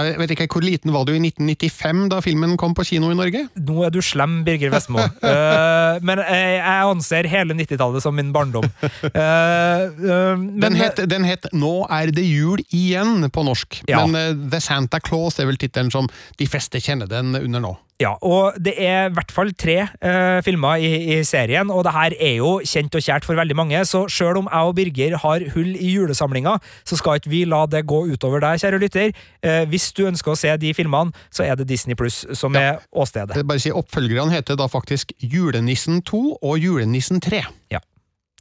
Jeg 0.00 0.16
vet 0.20 0.32
ikke, 0.32 0.46
Hvor 0.54 0.62
liten 0.64 0.92
var 0.94 1.02
du 1.04 1.10
i 1.12 1.18
1995 1.18 2.04
da 2.12 2.20
filmen 2.24 2.52
kom 2.60 2.76
på 2.76 2.84
kino 2.86 3.08
i 3.10 3.16
Norge? 3.16 3.42
Nå 3.58 3.82
er 3.84 3.90
du 3.92 3.98
slem, 4.04 4.38
Birger 4.46 4.70
Vestmo. 4.72 5.00
uh, 5.02 5.96
men 6.06 6.22
jeg, 6.22 6.60
anser 6.60 7.28
hele 7.32 7.56
90-tallet 7.58 8.04
som 8.04 8.16
min 8.16 8.30
barndom. 8.32 8.68
Men, 9.00 10.60
den, 10.62 10.78
het, 10.78 11.00
den, 11.10 11.26
het, 11.26 11.48
'Nå 11.52 11.74
er 11.90 12.12
det 12.12 12.28
jul 12.28 12.60
igjen' 12.68 13.28
på 13.32 13.44
norsk, 13.44 13.82
Ja. 13.88 14.04
men 14.06 14.48
The 14.52 14.60
Santa 14.60 15.00
Claus 15.00 15.40
er 15.40 15.48
vel 15.48 15.58
tittelen 15.60 15.92
som 15.92 16.08
de 16.36 16.48
fleste 16.48 16.80
kjenner 16.80 17.08
den 17.08 17.34
under 17.40 17.64
nå. 17.64 17.78
Ja, 18.00 18.14
og 18.24 18.56
det 18.56 18.72
er 18.80 19.10
i 19.10 19.12
hvert 19.12 19.32
fall 19.34 19.50
tre 19.60 19.76
uh, 19.84 20.40
filmer 20.44 20.80
i, 20.80 20.90
i 21.12 21.18
serien, 21.26 21.68
og 21.68 21.84
det 21.84 21.92
her 21.92 22.14
er 22.16 22.38
jo 22.38 22.52
kjent 22.64 22.94
og 22.96 23.04
kjært 23.04 23.26
for 23.28 23.36
veldig 23.36 23.56
mange, 23.58 23.82
så 23.84 24.06
sjøl 24.08 24.40
om 24.40 24.48
jeg 24.48 24.70
og 24.70 24.76
Birger 24.78 25.16
har 25.20 25.44
hull 25.52 25.74
i 25.76 25.92
julesamlinga, 25.92 26.56
så 26.88 26.96
skal 26.96 27.20
ikke 27.20 27.32
vi 27.32 27.42
la 27.48 27.66
det 27.68 27.84
gå 27.90 28.00
utover 28.14 28.40
deg, 28.40 28.62
kjære 28.62 28.80
lytter. 28.80 29.12
Uh, 29.44 29.66
hvis 29.68 29.90
du 29.96 30.06
ønsker 30.08 30.32
å 30.32 30.38
se 30.38 30.54
de 30.62 30.72
filmene, 30.76 31.12
så 31.28 31.44
er 31.44 31.60
det 31.60 31.68
Disney 31.68 31.98
Pluss 31.98 32.22
som 32.38 32.56
er 32.56 32.80
åstedet. 32.90 33.36
Jeg 33.36 33.48
bare 33.50 33.62
si 33.62 33.74
Oppfølgerne 33.80 34.32
heter 34.32 34.56
da 34.56 34.66
faktisk 34.70 35.12
Julenissen 35.20 36.00
2 36.08 36.22
og 36.40 36.56
Julenissen 36.60 37.20
3. 37.20 37.42
Ja. 37.74 37.82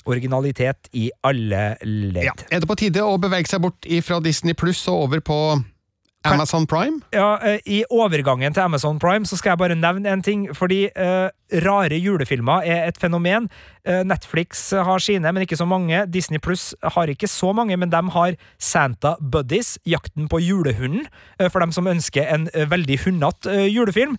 Originalitet 0.09 0.87
i 0.95 1.09
alle 1.27 1.75
ledd. 1.83 2.23
Ja. 2.23 2.33
Er 2.49 2.63
det 2.63 2.69
på 2.69 2.79
tide 2.79 3.03
å 3.03 3.19
bevege 3.21 3.51
seg 3.51 3.61
bort 3.65 3.87
fra 4.07 4.21
Disney 4.23 4.55
Pluss 4.57 4.85
og 4.87 5.09
over 5.09 5.23
på 5.25 5.39
Amazon 6.27 6.67
Prime? 6.67 6.99
Ja, 7.13 7.37
eh, 7.43 7.59
I 7.65 7.83
overgangen 7.89 8.53
til 8.53 8.61
Amazon 8.61 8.99
Prime 8.99 9.25
så 9.25 9.37
skal 9.39 9.53
jeg 9.53 9.57
bare 9.57 9.75
nevne 9.75 10.09
en 10.11 10.23
ting. 10.23 10.47
Fordi 10.55 10.89
uh, 10.91 11.29
rare 11.63 11.95
julefilmer 11.95 12.65
er 12.67 12.87
et 12.87 12.97
fenomen. 12.99 13.47
Uh, 13.87 14.03
Netflix 14.03 14.71
har 14.71 14.99
sine, 14.99 15.31
men 15.31 15.41
ikke 15.41 15.55
så 15.55 15.65
mange. 15.65 16.05
Disney 16.11 16.39
Pluss 16.39 16.75
har 16.83 17.07
ikke 17.07 17.27
så 17.27 17.53
mange, 17.55 17.77
men 17.77 17.91
de 17.91 18.01
har 18.11 18.35
Santa 18.59 19.15
Buddies, 19.31 19.77
Jakten 19.87 20.27
på 20.27 20.41
julehunden, 20.43 21.07
uh, 21.39 21.47
for 21.47 21.59
dem 21.63 21.71
som 21.71 21.87
ønsker 21.87 22.27
en 22.27 22.49
veldig 22.69 22.99
hundete 23.05 23.55
julefilm. 23.69 24.17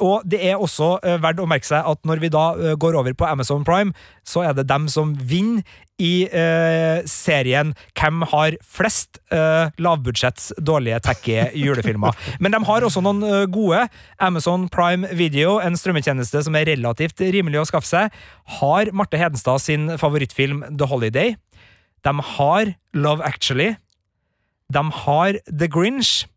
Og 0.00 0.22
det 0.24 0.40
er 0.48 0.56
også 0.56 0.96
verdt 1.20 1.40
å 1.42 1.46
merke 1.50 1.68
seg 1.68 1.84
at 1.84 2.00
når 2.06 2.22
vi 2.22 2.30
da 2.32 2.74
går 2.80 2.96
over 2.96 3.12
på 3.12 3.26
Amazon 3.28 3.64
Prime, 3.64 3.92
så 4.24 4.46
er 4.48 4.56
det 4.56 4.68
dem 4.70 4.88
som 4.88 5.12
vinner 5.18 5.62
i 5.98 6.28
eh, 6.30 7.02
serien 7.10 7.74
Hvem 7.98 8.22
har 8.30 8.56
flest 8.62 9.18
eh, 9.34 9.70
lavbudsjetts 9.82 10.52
dårlige 10.62 11.00
tacky 11.04 11.36
julefilmer. 11.58 12.14
Men 12.42 12.54
de 12.54 12.62
har 12.68 12.86
også 12.86 13.02
noen 13.04 13.24
eh, 13.26 13.46
gode. 13.50 13.84
Amazon 14.22 14.68
Prime 14.72 15.10
Video, 15.18 15.58
en 15.62 15.76
strømmetjeneste 15.78 16.44
som 16.46 16.56
er 16.58 16.70
relativt 16.70 17.20
rimelig 17.20 17.62
å 17.62 17.66
skaffe 17.68 17.90
seg, 17.90 18.16
har 18.60 18.92
Marte 18.96 19.18
Hedenstad 19.20 19.62
sin 19.64 19.90
favorittfilm 19.98 20.64
The 20.70 20.88
Holiday. 20.90 21.36
De 22.06 22.14
har 22.34 22.74
Love 22.94 23.24
Actually. 23.26 23.74
De 24.72 24.84
har 25.04 25.40
The 25.50 25.68
Grinch. 25.70 26.28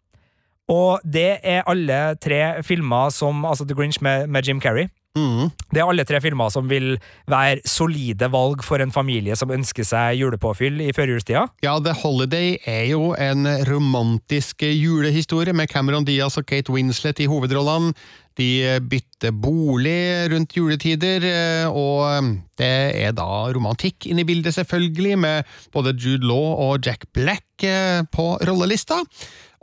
Og 0.72 1.04
det 1.04 1.42
er 1.44 1.66
alle 1.68 2.16
tre 2.22 2.62
filmer 2.64 3.12
som 3.12 3.44
Altså 3.46 3.66
The 3.68 3.76
Grinch 3.76 4.00
med, 4.02 4.30
med 4.32 4.48
Jim 4.48 4.62
Carrey. 4.64 4.88
Mm. 5.18 5.50
Det 5.68 5.82
er 5.82 5.90
alle 5.90 6.06
tre 6.08 6.22
filmer 6.24 6.52
som 6.54 6.70
vil 6.72 6.94
være 7.30 7.60
solide 7.68 8.30
valg 8.32 8.64
for 8.64 8.80
en 8.80 8.94
familie 8.96 9.36
som 9.36 9.52
ønsker 9.52 9.84
seg 9.88 10.22
julepåfyll 10.22 10.80
i 10.86 10.94
førjulstida. 10.96 11.44
Ja, 11.66 11.76
The 11.84 11.96
Holiday 12.00 12.56
er 12.64 12.86
jo 12.94 13.12
en 13.20 13.44
romantisk 13.68 14.64
julehistorie 14.64 15.56
med 15.58 15.68
Cameron 15.72 16.08
Diaz 16.08 16.40
og 16.40 16.48
Kate 16.48 16.72
Winslet 16.72 17.20
i 17.20 17.28
hovedrollene. 17.32 17.92
De 18.40 18.80
bytter 18.88 19.34
bolig 19.36 20.32
rundt 20.32 20.56
juletider, 20.56 21.26
eh, 21.28 21.68
og 21.68 22.40
det 22.58 22.72
er 23.04 23.12
da 23.12 23.28
romantikk 23.52 24.08
inne 24.08 24.24
i 24.24 24.30
bildet, 24.30 24.56
selvfølgelig, 24.56 25.18
med 25.20 25.50
både 25.76 25.92
Jude 26.00 26.24
Law 26.24 26.56
og 26.70 26.88
Jack 26.88 27.04
Black 27.12 27.68
eh, 27.68 28.00
på 28.16 28.38
rollelista. 28.48 29.02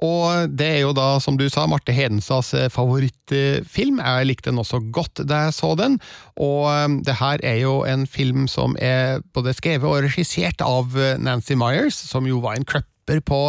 Og 0.04 0.52
det 0.54 0.68
er 0.76 0.80
jo 0.84 0.92
da, 0.94 1.16
som 1.22 1.38
du 1.38 1.48
sa, 1.50 1.66
Marte 1.66 1.94
Hedenstads 1.94 2.52
eh, 2.54 2.68
favorittfilm. 2.70 3.98
Jeg 3.98 4.28
likte 4.28 4.52
den 4.52 4.62
også 4.62 4.80
godt 4.94 5.24
da 5.26 5.48
jeg 5.48 5.56
så 5.58 5.72
den, 5.78 5.98
og 6.38 6.68
eh, 6.70 6.86
det 7.06 7.18
her 7.18 7.42
er 7.42 7.58
jo 7.64 7.80
en 7.88 8.06
film 8.06 8.46
som 8.50 8.76
er 8.78 9.24
både 9.34 9.56
skrevet 9.58 9.88
og 9.88 10.06
regissert 10.06 10.62
av 10.62 10.94
eh, 10.94 11.18
Nancy 11.18 11.58
Myers, 11.58 11.98
som 11.98 12.30
jo 12.30 12.38
var 12.44 12.58
en 12.58 12.68
kløpper 12.68 13.22
på 13.26 13.42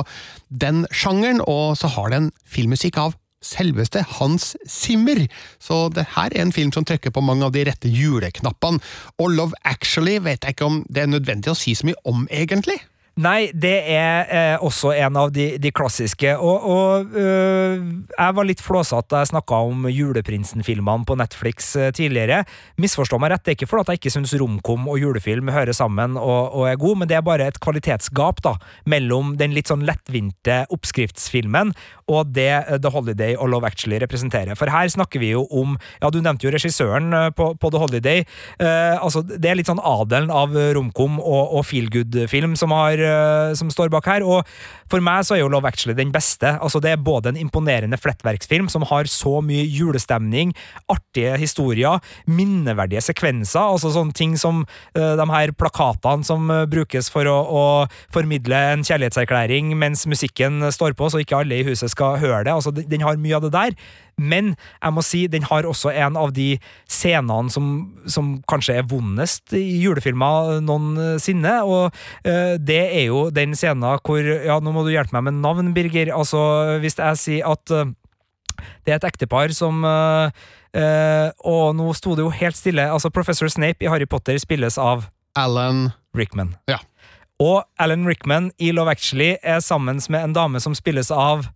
den 0.49 0.85
sjangeren, 0.89 1.43
og 1.45 1.77
så 1.77 1.91
har 1.93 2.13
den 2.15 2.31
filmmusikk 2.49 2.97
av 2.97 3.17
selveste 3.45 4.01
Hans 4.17 4.55
Zimmer. 4.67 5.25
Så 5.63 5.87
det 5.95 6.07
her 6.15 6.33
er 6.33 6.43
en 6.43 6.55
film 6.55 6.73
som 6.75 6.85
trykker 6.87 7.13
på 7.15 7.23
mange 7.23 7.45
av 7.47 7.53
de 7.55 7.63
rette 7.69 7.91
juleknappene. 7.91 8.81
Og 9.21 9.35
Love 9.35 9.59
Actually 9.63 10.17
vet 10.23 10.43
jeg 10.43 10.57
ikke 10.57 10.67
om 10.67 10.81
det 10.89 11.05
er 11.05 11.13
nødvendig 11.13 11.53
å 11.53 11.57
si 11.57 11.75
så 11.77 11.87
mye 11.87 11.99
om, 12.09 12.25
egentlig. 12.31 12.79
Nei, 13.19 13.49
det 13.51 13.73
er 13.91 14.29
eh, 14.31 14.61
også 14.63 14.93
en 14.95 15.17
av 15.19 15.31
de, 15.35 15.49
de 15.59 15.71
klassiske. 15.75 16.31
Og, 16.39 16.67
og 16.71 17.17
øh, 17.19 17.81
jeg 18.13 18.35
var 18.37 18.47
litt 18.47 18.61
flåsete 18.63 19.11
da 19.11 19.23
jeg 19.23 19.31
snakka 19.33 19.57
om 19.67 19.87
Juleprinsen-filmene 19.91 21.07
på 21.07 21.17
Netflix 21.19 21.73
øh, 21.75 21.89
tidligere. 21.95 22.45
Misforstå 22.79 23.19
meg 23.19 23.33
rett, 23.33 23.43
det 23.43 23.51
er 23.51 23.57
ikke 23.57 23.67
fordi 23.73 23.95
jeg 23.97 23.99
ikke 23.99 24.13
syns 24.15 24.35
romkom 24.39 24.87
og 24.87 25.01
julefilm 25.01 25.51
hører 25.51 25.75
sammen 25.75 26.15
og, 26.19 26.55
og 26.55 26.69
er 26.69 26.79
god, 26.79 27.01
men 27.01 27.11
det 27.11 27.17
er 27.17 27.25
bare 27.27 27.49
et 27.51 27.59
kvalitetsgap 27.59 28.39
da, 28.45 28.55
mellom 28.87 29.33
den 29.41 29.51
litt 29.57 29.67
sånn 29.71 29.83
lettvinte 29.87 30.61
oppskriftsfilmen 30.71 31.73
og 32.07 32.31
det 32.37 32.47
øh, 32.61 32.79
The 32.79 32.93
Holiday 32.95 33.35
og 33.35 33.51
Love 33.51 33.67
Actually 33.67 33.99
representerer. 33.99 34.55
For 34.55 34.71
her 34.71 34.87
snakker 34.95 35.19
vi 35.19 35.33
jo 35.33 35.43
om 35.51 35.75
Ja, 35.99 36.07
du 36.07 36.21
nevnte 36.23 36.47
jo 36.47 36.55
regissøren 36.55 37.11
på, 37.35 37.51
på 37.59 37.73
The 37.73 37.83
Holiday. 37.83 38.23
Eh, 38.63 38.95
altså, 38.95 39.25
det 39.27 39.51
er 39.51 39.59
litt 39.59 39.67
sånn 39.67 39.83
adelen 39.83 40.31
av 40.31 40.55
romkom 40.77 41.19
og, 41.19 41.59
og 41.59 41.67
feel 41.67 41.91
good-film 41.91 42.55
som 42.59 42.71
har 42.75 42.95
eh, 43.01 43.08
som 43.59 43.71
står 43.73 43.91
bak 43.93 44.07
her. 44.09 44.25
Og 44.25 44.47
for 44.89 45.03
meg 45.03 45.25
så 45.27 45.35
er 45.35 45.43
jo 45.43 45.51
Love 45.51 45.69
Actually 45.69 45.97
den 45.97 46.13
beste. 46.13 46.55
Altså 46.57 46.81
Det 46.81 46.93
er 46.93 47.01
både 47.01 47.33
en 47.33 47.39
imponerende 47.39 47.97
flettverksfilm 47.99 48.69
som 48.71 48.85
har 48.89 49.09
så 49.09 49.39
mye 49.45 49.65
julestemning, 49.67 50.53
artige 50.89 51.37
historier, 51.41 51.99
minneverdige 52.25 53.03
sekvenser, 53.05 53.61
altså 53.61 53.93
sånne 53.93 54.15
ting 54.17 54.35
som 54.39 54.63
uh, 54.97 55.13
de 55.19 55.27
her 55.33 55.53
plakatene 55.57 56.25
som 56.27 56.49
uh, 56.51 56.65
brukes 56.69 57.11
for 57.13 57.29
å, 57.29 57.37
å, 57.43 57.65
formidle 58.13 58.57
en 58.73 58.85
kjærlighetserklæring 58.85 59.73
mens 59.77 60.05
musikken 60.09 60.63
står 60.73 60.95
på, 60.97 61.09
så 61.09 61.21
ikke 61.21 61.41
alle 61.43 61.59
i 61.59 61.67
huset 61.67 61.91
skal 61.93 62.19
høre 62.21 62.45
det. 62.47 62.55
Altså 62.55 62.73
Den 62.73 63.05
har 63.05 63.19
mye 63.21 63.37
av 63.37 63.45
det 63.45 63.53
der. 63.55 63.75
Men 64.19 64.53
jeg 64.55 64.95
må 64.95 65.03
si, 65.05 65.23
den 65.31 65.47
har 65.47 65.67
også 65.67 65.93
en 65.93 66.17
av 66.19 66.33
de 66.35 66.51
scenene 66.89 67.53
som, 67.53 67.69
som 68.09 68.35
kanskje 68.49 68.79
er 68.79 68.89
vondest 68.89 69.55
i 69.57 69.63
julefilmer 69.83 70.59
noensinne, 70.65 71.55
og 71.65 71.95
uh, 72.27 72.55
det 72.59 72.81
er 72.87 73.07
jo 73.07 73.27
den 73.33 73.55
scenen 73.57 73.79
hvor 73.79 74.19
Ja, 74.19 74.59
nå 74.61 74.73
må 74.75 74.83
du 74.85 74.91
hjelpe 74.93 75.15
meg 75.17 75.29
med 75.29 75.41
navn, 75.43 75.73
Birger. 75.75 76.11
Altså, 76.15 76.39
hvis 76.83 76.99
jeg 76.99 77.21
sier 77.21 77.49
at 77.49 77.75
uh, 77.75 77.87
det 78.83 78.93
er 78.93 78.99
et 78.99 79.07
ektepar 79.07 79.53
som 79.55 79.85
uh, 79.87 80.29
Og 81.47 81.75
nå 81.77 81.85
sto 81.97 82.15
det 82.17 82.25
jo 82.25 82.33
helt 82.41 82.57
stille. 82.59 82.83
Altså, 82.91 83.11
Professor 83.13 83.47
Snape 83.49 83.85
i 83.85 83.89
Harry 83.89 84.05
Potter 84.09 84.37
spilles 84.41 84.77
av 84.77 85.07
Alan 85.39 85.89
Rickman. 86.17 86.55
Ja. 86.69 86.81
Og 87.39 87.63
Alan 87.79 88.03
Rickman 88.07 88.51
i 88.59 88.73
Love 88.75 88.91
Actually 88.91 89.37
er 89.43 89.61
sammen 89.63 90.01
med 90.09 90.23
en 90.23 90.35
dame 90.35 90.59
som 90.59 90.75
spilles 90.75 91.11
av 91.11 91.47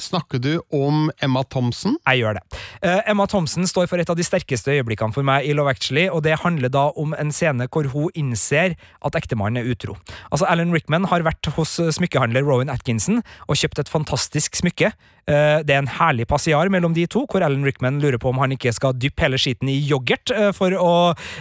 Snakker 0.00 0.40
du 0.42 0.58
om 0.74 1.06
Emma 1.22 1.44
Thompson? 1.46 1.94
Jeg 2.02 2.24
gjør 2.24 2.34
det. 2.40 2.42
Uh, 2.82 2.98
Emma 3.06 3.28
Thompson 3.30 3.62
står 3.70 3.86
for 3.86 4.02
et 4.02 4.10
av 4.10 4.18
de 4.18 4.26
sterkeste 4.26 4.72
øyeblikkene 4.74 5.14
for 5.14 5.22
meg 5.26 5.46
i 5.46 5.54
Love 5.54 5.70
Actually, 5.70 6.08
og 6.10 6.24
det 6.26 6.40
handler 6.42 6.72
da 6.74 6.88
om 6.98 7.14
en 7.14 7.30
scene 7.30 7.68
hvor 7.70 7.86
hun 7.92 8.10
innser 8.18 8.74
at 8.74 9.18
ektemannen 9.20 9.62
er 9.62 9.70
utro. 9.70 9.94
Altså, 10.32 10.48
Alan 10.50 10.74
Rickman 10.74 11.06
har 11.12 11.22
vært 11.22 11.46
hos 11.54 11.76
smykkehandler 11.94 12.42
Rowan 12.42 12.74
Atkinson 12.74 13.22
og 13.46 13.60
kjøpt 13.60 13.84
et 13.84 13.92
fantastisk 13.92 14.58
smykke. 14.58 14.90
Uh, 15.24 15.60
det 15.64 15.74
er 15.74 15.82
en 15.82 15.90
herlig 15.98 16.26
passiar 16.30 16.70
mellom 16.72 16.94
de 16.96 17.06
to, 17.10 17.24
hvor 17.30 17.44
Alan 17.44 17.64
Rickman 17.66 18.00
lurer 18.02 18.20
på 18.20 18.30
om 18.32 18.40
han 18.42 18.54
ikke 18.56 18.74
skal 18.76 18.96
dyppe 18.96 19.24
hele 19.24 19.40
skiten 19.40 19.70
i 19.72 19.78
yoghurt 19.80 20.32
uh, 20.34 20.50
for 20.56 20.74
å 20.76 20.92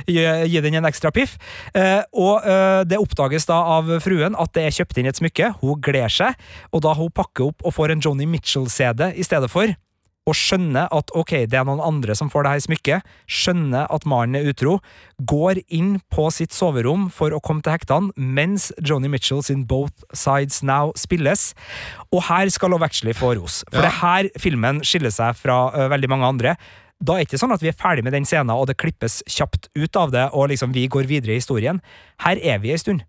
gi, 0.07 0.59
den 0.63 0.79
en 0.79 0.88
ekstra 0.88 1.11
piff. 1.13 1.36
og 2.13 2.45
det 2.88 2.97
oppdages 2.99 3.45
da 3.49 3.57
av 3.77 3.89
fruen 4.03 4.38
at 4.39 4.53
det 4.55 4.65
er 4.65 4.75
kjøpt 4.77 4.99
inn 4.99 5.09
et 5.09 5.19
smykke. 5.19 5.51
Hun 5.61 5.81
gleder 5.84 6.11
seg, 6.11 6.39
og 6.71 6.84
da 6.86 6.93
hun 6.97 7.11
pakker 7.13 7.51
opp 7.51 7.65
og 7.65 7.75
får 7.75 7.93
en 7.93 8.03
Johnny 8.03 8.27
Mitchell-CD 8.29 9.11
i 9.19 9.25
stedet 9.25 9.51
for, 9.51 9.73
og 10.30 10.36
skjønner 10.39 10.88
at 10.95 11.11
ok, 11.19 11.34
det 11.51 11.57
er 11.59 11.65
noen 11.67 11.82
andre 11.84 12.15
som 12.15 12.30
får 12.32 12.45
det 12.45 12.51
her 12.53 12.61
smykket, 12.63 13.09
skjønner 13.28 13.89
at 13.91 14.05
mannen 14.07 14.39
er 14.39 14.47
utro, 14.53 14.78
går 15.19 15.59
inn 15.67 15.97
på 16.13 16.30
sitt 16.32 16.55
soverom 16.55 17.09
for 17.11 17.36
å 17.36 17.41
komme 17.43 17.63
til 17.65 17.76
hektene, 17.76 18.13
mens 18.15 18.69
Johnny 18.80 19.11
Mitchell 19.11 19.43
sin 19.43 19.65
Both 19.67 20.05
Sides 20.15 20.61
Now 20.63 20.93
spilles. 20.95 21.49
Og 22.13 22.24
her 22.30 22.47
skal 22.55 22.71
Love 22.71 22.88
Actually 22.88 23.15
få 23.17 23.34
ros, 23.36 23.63
for 23.67 23.82
Ja. 23.82 23.89
det 23.89 23.97
her 23.99 24.30
filmen 24.39 24.80
skiller 24.88 25.11
seg 25.11 25.36
fra 25.36 25.57
uh, 25.76 25.89
veldig 25.91 26.09
mange 26.09 26.30
andre. 26.32 26.55
Da 27.03 27.17
er 27.17 27.26
det 27.26 27.34
ikke 27.34 27.41
sånn 27.43 27.51
at 27.51 27.63
vi 27.65 27.67
er 27.67 27.76
ferdig 27.76 28.03
med 28.07 28.13
den 28.15 28.24
scenen, 28.24 28.53
og 28.55 28.67
det 28.69 28.78
klippes 28.80 29.19
kjapt 29.28 29.67
ut 29.76 29.99
av 29.99 30.13
det, 30.15 30.30
og 30.32 30.47
liksom 30.53 30.71
vi 30.71 30.88
går 30.88 31.03
videre 31.09 31.36
i 31.36 31.41
historien. 31.41 31.82
Her 32.24 32.39
er 32.39 32.63
vi 32.63 32.71
ei 32.71 32.80
stund. 32.80 33.03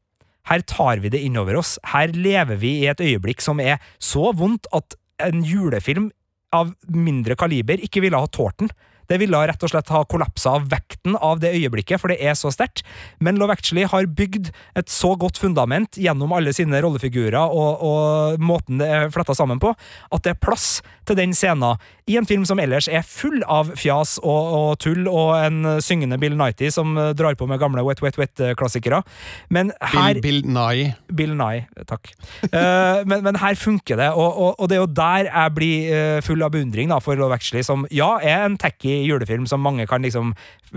Her 0.51 0.61
tar 0.67 0.99
vi 1.01 1.09
det 1.15 1.23
innover 1.23 1.57
oss. 1.63 1.79
Her 1.95 2.11
lever 2.11 2.59
vi 2.59 2.81
i 2.83 2.89
et 2.91 2.99
øyeblikk 3.01 3.41
som 3.41 3.61
er 3.63 3.79
så 4.03 4.33
vondt 4.35 4.67
at 4.75 4.97
en 5.23 5.45
julefilm 5.47 6.11
av 6.55 6.75
mindre 6.95 7.37
kaliber 7.39 7.83
ikke 7.83 8.03
ville 8.05 8.21
ha 8.21 8.31
tålt 8.31 8.63
den. 8.63 8.73
Det 9.11 9.19
ville 9.23 9.41
rett 9.49 9.67
og 9.67 9.73
slett 9.73 9.93
ha 9.95 10.05
kollapsa 10.09 10.57
av 10.59 10.69
vekten 10.73 11.19
av 11.19 11.41
det 11.43 11.55
øyeblikket, 11.57 12.01
for 12.01 12.13
det 12.13 12.21
er 12.23 12.37
så 12.39 12.53
sterkt. 12.55 12.85
Men 13.21 13.39
Love 13.41 13.57
Actually 13.57 13.87
har 13.91 14.09
bygd 14.09 14.51
et 14.79 14.93
så 14.93 15.15
godt 15.21 15.39
fundament 15.41 15.99
gjennom 16.01 16.33
alle 16.37 16.55
sine 16.57 16.81
rollefigurer 16.85 17.39
og, 17.45 17.83
og 17.85 18.43
måten 18.43 18.81
det 18.81 18.89
er 18.91 19.13
fletta 19.15 19.35
sammen 19.37 19.61
på, 19.63 19.75
at 19.75 20.25
det 20.25 20.35
er 20.35 20.43
plass 20.43 20.79
til 21.09 21.19
den 21.19 21.35
scenen 21.37 21.81
i 22.09 22.19
en 22.21 22.27
film 22.29 22.45
som 22.45 22.61
ellers 22.61 22.87
er 22.89 23.05
full 23.07 23.41
av 23.49 23.71
fjas 23.81 24.19
og, 24.21 24.51
og 24.59 24.71
tull, 24.83 25.07
og 25.09 25.33
en 25.39 25.79
syngende 25.85 26.19
Bill 26.21 26.37
Nighty 26.37 26.69
som 26.73 26.93
drar 27.17 27.37
på 27.39 27.49
med 27.49 27.61
gamle 27.63 27.85
Wet 27.87 28.03
Wet 28.05 28.19
Wet-klassikere. 28.21 29.01
Men 29.49 29.73
her 29.81 30.21
Bill, 30.21 30.43
Bill 30.45 30.53
Nye. 30.53 30.91
Bill 31.09 31.33
Nye, 31.39 31.65
takk. 31.89 32.13
Uh, 32.51 33.01
men, 33.09 33.23
men, 33.25 33.41
her 33.41 33.57
funker 33.59 33.99
det, 34.01 34.11
og, 34.13 34.37
og, 34.37 34.51
og, 34.59 34.69
det 34.69 34.77
er 34.77 34.83
jo 34.83 34.91
der 35.01 35.31
jeg 35.31 35.55
blir 35.57 35.95
uh, 35.95 36.21
full 36.25 36.45
av 36.45 36.53
beundring 36.55 36.93
da, 36.93 37.01
for 37.05 37.17
Love 37.19 37.37
Actually, 37.39 37.65
som 37.67 37.89
ja, 37.95 38.15
er 38.21 38.45
en 38.45 38.59
tacky 38.61 38.94
julefilm 39.03 39.49
som 39.51 39.63
mange 39.65 39.89
kan 39.91 40.05
liksom 40.05 40.35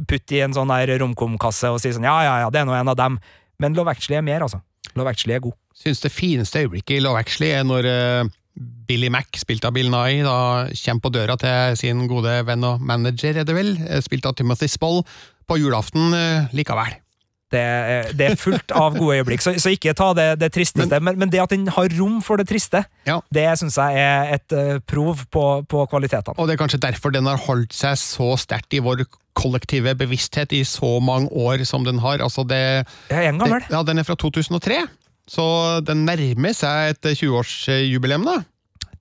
putte 0.07 0.37
i 0.37 0.41
en 0.45 0.55
sånn 0.55 0.73
der 0.73 0.97
romkom-kasse 1.01 1.71
og 1.73 1.81
si 1.83 1.93
sånn 1.95 2.07
ja, 2.07 2.17
ja, 2.25 2.39
ja, 2.45 2.49
det 2.53 2.63
er 2.63 2.67
nå 2.69 2.75
en 2.77 2.93
av 2.93 2.97
dem. 2.99 3.21
Men 3.61 3.77
Love 3.77 3.93
Actually 3.93 4.19
er 4.19 4.25
mer, 4.25 4.45
altså. 4.45 4.61
Love 4.97 5.13
Actually 5.13 5.37
er 5.37 5.45
god. 5.45 5.57
Syns 5.77 6.01
det 6.01 6.13
fineste 6.13 6.65
øyeblikket 6.65 6.97
i 6.97 7.03
Love 7.03 7.21
Actually 7.21 7.53
er 7.53 7.65
når 7.67 7.93
uh 7.93 8.35
Billy 8.87 9.09
Mac, 9.13 9.35
spilt 9.37 9.65
av 9.67 9.75
Bill 9.75 9.89
Nye, 9.91 10.23
da 10.25 10.67
kommer 10.71 11.03
på 11.03 11.11
døra 11.13 11.35
til 11.39 11.75
sin 11.79 12.05
gode 12.09 12.33
venn 12.47 12.65
og 12.65 12.81
manager, 12.81 13.37
er 13.37 13.47
det 13.47 13.55
vel, 13.55 13.75
eh, 13.85 14.01
spilt 14.01 14.25
av 14.25 14.37
Timothy 14.37 14.69
Spoll, 14.71 15.03
på 15.47 15.59
julaften 15.61 16.11
uh, 16.11 16.47
likevel. 16.51 16.97
Det, 17.47 17.63
det, 18.19 18.25
er 18.27 18.35
fullt 18.35 18.73
av 18.75 18.97
gode 18.97 19.21
øyeblikk, 19.21 19.43
så, 19.43 19.53
så 19.55 19.71
ikke 19.71 19.93
ta 19.95 20.09
det, 20.17 20.25
det 20.41 20.49
tristeste. 20.51 20.99
Men, 20.99 21.15
men, 21.15 21.29
det 21.31 21.39
at 21.39 21.53
den 21.53 21.69
har 21.71 21.93
rom 21.95 22.17
for 22.25 22.41
det 22.41 22.49
triste, 22.49 22.81
ja. 23.07 23.21
det 23.31 23.45
syns 23.61 23.77
jeg 23.79 24.01
er 24.01 24.33
et 24.35 24.55
uh, 24.57 24.73
prov 24.83 25.23
på, 25.31 25.45
på, 25.69 25.85
kvalitetene. 25.87 26.35
Og 26.35 26.49
det 26.49 26.57
er 26.57 26.61
kanskje 26.63 26.81
derfor 26.83 27.15
den 27.15 27.29
har 27.29 27.39
holdt 27.47 27.75
seg 27.75 27.95
så 28.01 28.33
sterkt 28.41 28.75
i 28.75 28.83
vår 28.83 29.05
kollektive 29.37 29.93
bevissthet 29.95 30.51
i 30.57 30.63
så 30.67 30.97
mange 30.99 31.31
år 31.31 31.63
som 31.69 31.87
den 31.87 32.01
har. 32.03 32.19
Altså 32.25 32.43
det, 32.47 32.61
er 33.13 33.29
en 33.29 33.39
gammel. 33.39 33.63
ja, 33.71 33.83
den 33.87 34.01
er 34.01 34.07
fra 34.07 34.17
2003. 34.19 34.83
Så 35.27 35.47
den 35.87 36.05
nærmer 36.07 36.55
seg 36.55 36.95
et 36.95 37.09
20-årsjubileum, 37.19 38.27
da. 38.27 38.41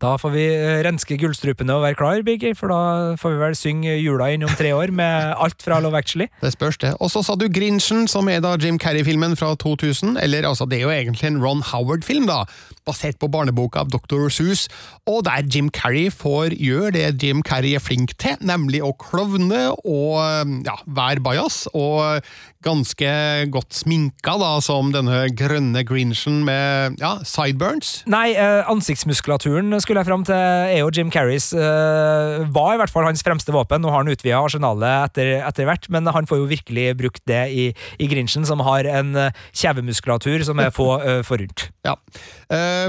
Da 0.02 0.16
får 0.20 0.32
vi 0.34 0.44
eh, 0.52 0.80
renske 0.84 1.16
gullstrupene 1.20 1.72
og 1.76 1.84
være 1.86 1.96
klar, 1.96 2.22
Biggie, 2.26 2.56
for 2.58 2.72
da 2.72 3.16
får 3.20 3.32
vi 3.32 3.40
vel 3.40 3.56
synge 3.56 3.94
jula 3.96 4.28
inn 4.34 4.44
om 4.44 4.52
tre 4.58 4.74
år 4.76 4.92
med 4.94 5.32
alt 5.40 5.64
fra 5.64 5.78
Love 5.80 5.96
Actually. 5.96 6.28
Det 6.42 6.52
spørs, 6.52 6.78
det. 6.82 6.92
Og 7.00 7.10
så 7.12 7.22
sa 7.24 7.36
du 7.38 7.46
Grinchen, 7.52 8.04
som 8.10 8.28
er 8.28 8.42
da 8.44 8.54
Jim 8.60 8.80
Carrey-filmen 8.82 9.36
fra 9.40 9.54
2000. 9.56 10.18
Eller 10.22 10.48
altså, 10.48 10.68
det 10.68 10.80
er 10.80 10.84
jo 10.84 10.92
egentlig 10.92 11.30
en 11.30 11.40
Ron 11.40 11.64
Howard-film, 11.64 12.28
da, 12.28 12.42
basert 12.86 13.18
på 13.22 13.30
barneboka 13.32 13.82
av 13.84 13.92
Dr. 13.94 14.28
Seuss, 14.32 14.66
og 15.08 15.24
der 15.26 15.46
Jim 15.48 15.70
Carrey 15.74 16.10
får 16.12 16.54
gjøre 16.54 16.92
det 16.98 17.06
Jim 17.22 17.42
Carrey 17.46 17.74
er 17.76 17.82
flink 17.82 18.14
til, 18.20 18.36
nemlig 18.44 18.82
å 18.84 18.92
klovne 19.00 19.72
og 19.82 20.20
ja, 20.66 20.76
være 20.86 21.24
bajas, 21.24 21.64
og 21.74 22.20
ganske 22.66 23.10
godt 23.54 23.76
sminka, 23.76 24.34
da, 24.40 24.50
som 24.64 24.90
denne 24.94 25.26
grønne 25.36 25.82
Grinchen 25.86 26.42
med 26.46 26.98
ja, 27.00 27.16
sideburns. 27.26 28.00
Nei, 28.10 28.32
eh, 28.34 28.66
ansiktsmuskulaturen 28.70 29.76
skulle 29.82 30.02
jeg 30.02 30.08
fram 30.10 30.24
til, 30.26 30.36
er 30.36 30.80
jo 30.80 30.90
Jim 30.94 31.12
Carreys 31.14 31.52
uh, 31.54 32.42
Var 32.52 32.72
i 32.74 32.80
hvert 32.80 32.92
fall 32.92 33.06
hans 33.08 33.24
fremste 33.26 33.54
våpen. 33.54 33.82
Nå 33.84 33.92
har 33.92 34.02
han 34.02 34.12
utvida 34.12 34.40
arsenalet 34.40 35.10
etter, 35.10 35.32
etter, 35.46 35.68
hvert, 35.68 35.88
men 35.92 36.10
han 36.12 36.28
får 36.28 36.42
jo 36.42 36.50
virkelig 36.50 36.88
brukt 36.98 37.22
det 37.30 37.42
i, 37.54 37.66
i 38.02 38.10
Grinchen, 38.10 38.46
som 38.48 38.62
har 38.66 38.88
en 38.90 39.14
uh, 39.16 39.44
kjevemuskulatur 39.56 40.44
som 40.46 40.60
er 40.62 40.74
få 40.74 40.88
forunt. 41.26 41.68
Ja. 41.86 41.94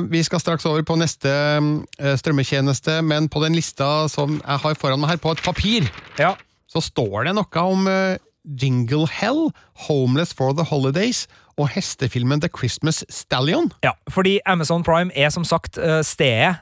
Vi 0.09 0.19
skal 0.25 0.41
straks 0.41 0.65
over 0.69 0.83
på 0.85 0.95
neste 0.99 1.31
strømmetjeneste, 2.21 2.99
men 3.05 3.27
på 3.31 3.41
den 3.43 3.55
lista 3.57 4.07
som 4.11 4.37
jeg 4.39 4.61
har 4.63 4.77
foran 4.79 5.01
meg 5.01 5.13
her, 5.13 5.21
på 5.21 5.33
et 5.35 5.43
papir, 5.45 5.87
ja. 6.19 6.33
så 6.69 6.81
står 6.83 7.27
det 7.29 7.35
noe 7.37 7.63
om 7.63 7.89
Jingle 8.47 9.07
Hell, 9.11 9.51
Homeless 9.87 10.33
for 10.33 10.55
the 10.55 10.63
Holidays 10.69 11.25
og 11.57 11.69
hestefilmen 11.73 12.41
The 12.41 12.49
Christmas 12.53 13.03
Stallion. 13.09 13.71
Ja, 13.83 13.91
fordi 14.09 14.39
Amazon 14.45 14.83
Prime 14.83 15.11
er 15.15 15.29
som 15.33 15.43
sagt 15.43 15.79
stedet 16.05 16.55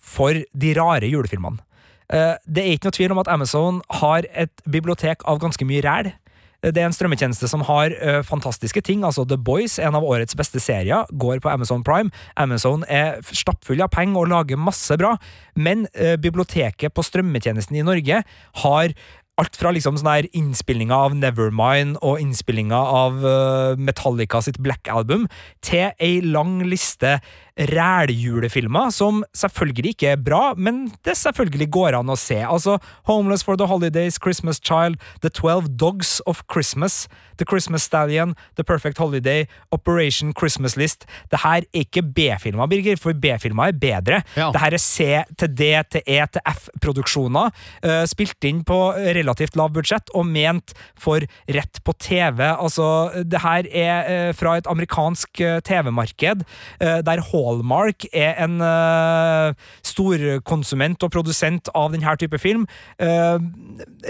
for 0.00 0.34
de 0.52 0.72
rare 0.76 1.08
julefilmene. 1.10 1.62
Eh, 2.10 2.34
det 2.46 2.64
er 2.64 2.74
ikke 2.74 2.90
noe 2.90 2.96
tvil 2.96 3.14
om 3.14 3.22
at 3.22 3.30
Amazon 3.30 3.78
har 4.02 4.26
et 4.34 4.64
bibliotek 4.66 5.22
av 5.30 5.38
ganske 5.42 5.66
mye 5.68 5.84
ræl. 5.86 6.12
Det 6.60 6.76
er 6.76 6.90
en 6.90 6.92
strømmetjeneste 6.92 7.48
som 7.48 7.62
har 7.64 7.88
ø, 7.88 8.18
fantastiske 8.20 8.82
ting. 8.84 9.00
altså 9.00 9.24
The 9.24 9.38
Boys, 9.40 9.78
en 9.78 9.94
av 9.96 10.04
årets 10.04 10.36
beste 10.36 10.60
serier, 10.60 11.06
går 11.08 11.40
på 11.40 11.48
Amazon 11.48 11.80
Prime. 11.80 12.10
Amazon 12.36 12.84
er 12.84 13.22
stappfull 13.24 13.80
av 13.80 13.88
penger 13.88 14.20
og 14.20 14.28
lager 14.28 14.60
masse 14.60 14.92
bra, 15.00 15.14
men 15.56 15.86
ø, 15.96 16.18
biblioteket 16.20 16.92
på 16.92 17.06
strømmetjenesten 17.06 17.80
i 17.80 17.86
Norge 17.86 18.20
har 18.60 18.92
alt 19.40 19.56
fra 19.56 19.72
liksom 19.72 19.96
sånn 20.00 20.10
her 20.10 20.28
innspillinga 20.36 20.96
av 21.06 21.14
Nevermind 21.16 21.98
og 22.04 22.20
innspillinga 22.20 22.76
av 22.76 23.22
uh, 23.24 23.78
Metallica 23.80 24.42
sitt 24.44 24.60
Black 24.60 24.90
Album, 24.92 25.26
til 25.64 25.90
ei 26.02 26.20
lang 26.24 26.58
liste 26.68 27.18
ræljulefilmer, 27.60 28.90
som 28.90 29.24
selvfølgelig 29.36 29.94
ikke 29.94 30.12
er 30.14 30.16
bra, 30.16 30.54
men 30.56 30.88
det 31.04 31.16
selvfølgelig 31.18 31.70
går 31.70 31.98
an 31.98 32.12
å 32.12 32.16
se. 32.18 32.38
Altså 32.40 32.78
Homeless 33.08 33.44
for 33.44 33.56
the 33.60 33.68
Holidays, 33.68 34.18
Christmas 34.22 34.60
Child, 34.64 34.96
The 35.20 35.30
Twelve 35.30 35.68
Dogs 35.76 36.20
of 36.26 36.42
Christmas, 36.52 37.06
The 37.40 37.48
Christmas 37.48 37.82
Stallion, 37.82 38.34
The 38.56 38.64
Perfect 38.64 38.98
Holiday, 38.98 39.46
Operation 39.72 40.32
Christmas 40.32 40.76
List. 40.76 41.06
Det 41.30 41.40
her 41.40 41.64
er 41.64 41.82
ikke 41.82 42.02
B-filmer, 42.02 42.68
Birger, 42.68 43.00
for 43.00 43.16
B-filmer 43.16 43.72
er 43.72 43.78
bedre. 43.80 44.22
Ja. 44.36 44.50
Det 44.52 44.60
her 44.60 44.76
er 44.76 44.82
C 44.82 45.08
til 45.40 45.54
D 45.56 45.70
til 45.90 46.04
E 46.06 46.20
til 46.32 46.44
F-produksjoner, 46.52 47.52
uh, 47.84 48.04
spilt 48.08 48.44
inn 48.44 48.60
på 48.68 48.78
relativt 49.16 49.56
lav 49.56 49.72
budsjett 49.74 50.12
og 50.14 50.28
ment 50.28 50.74
for 51.00 51.24
rett 51.48 51.80
på 51.84 51.96
TV. 52.00 52.44
Altså, 52.50 53.10
det 53.24 53.40
her 53.40 53.68
er 53.72 54.12
uh, 54.28 54.34
fra 54.36 54.58
et 54.60 54.68
amerikansk 54.70 55.40
uh, 55.40 55.58
TV-marked, 55.64 56.44
der 56.80 57.20
Hall 57.30 57.49
Hallmark 57.50 58.06
er 58.14 58.38
en 58.44 58.60
uh, 58.62 59.50
storkonsument 59.86 61.02
og 61.06 61.12
produsent 61.12 61.70
av 61.76 61.90
denne 61.94 62.14
type 62.20 62.38
film. 62.40 62.66
Uh, 63.00 63.38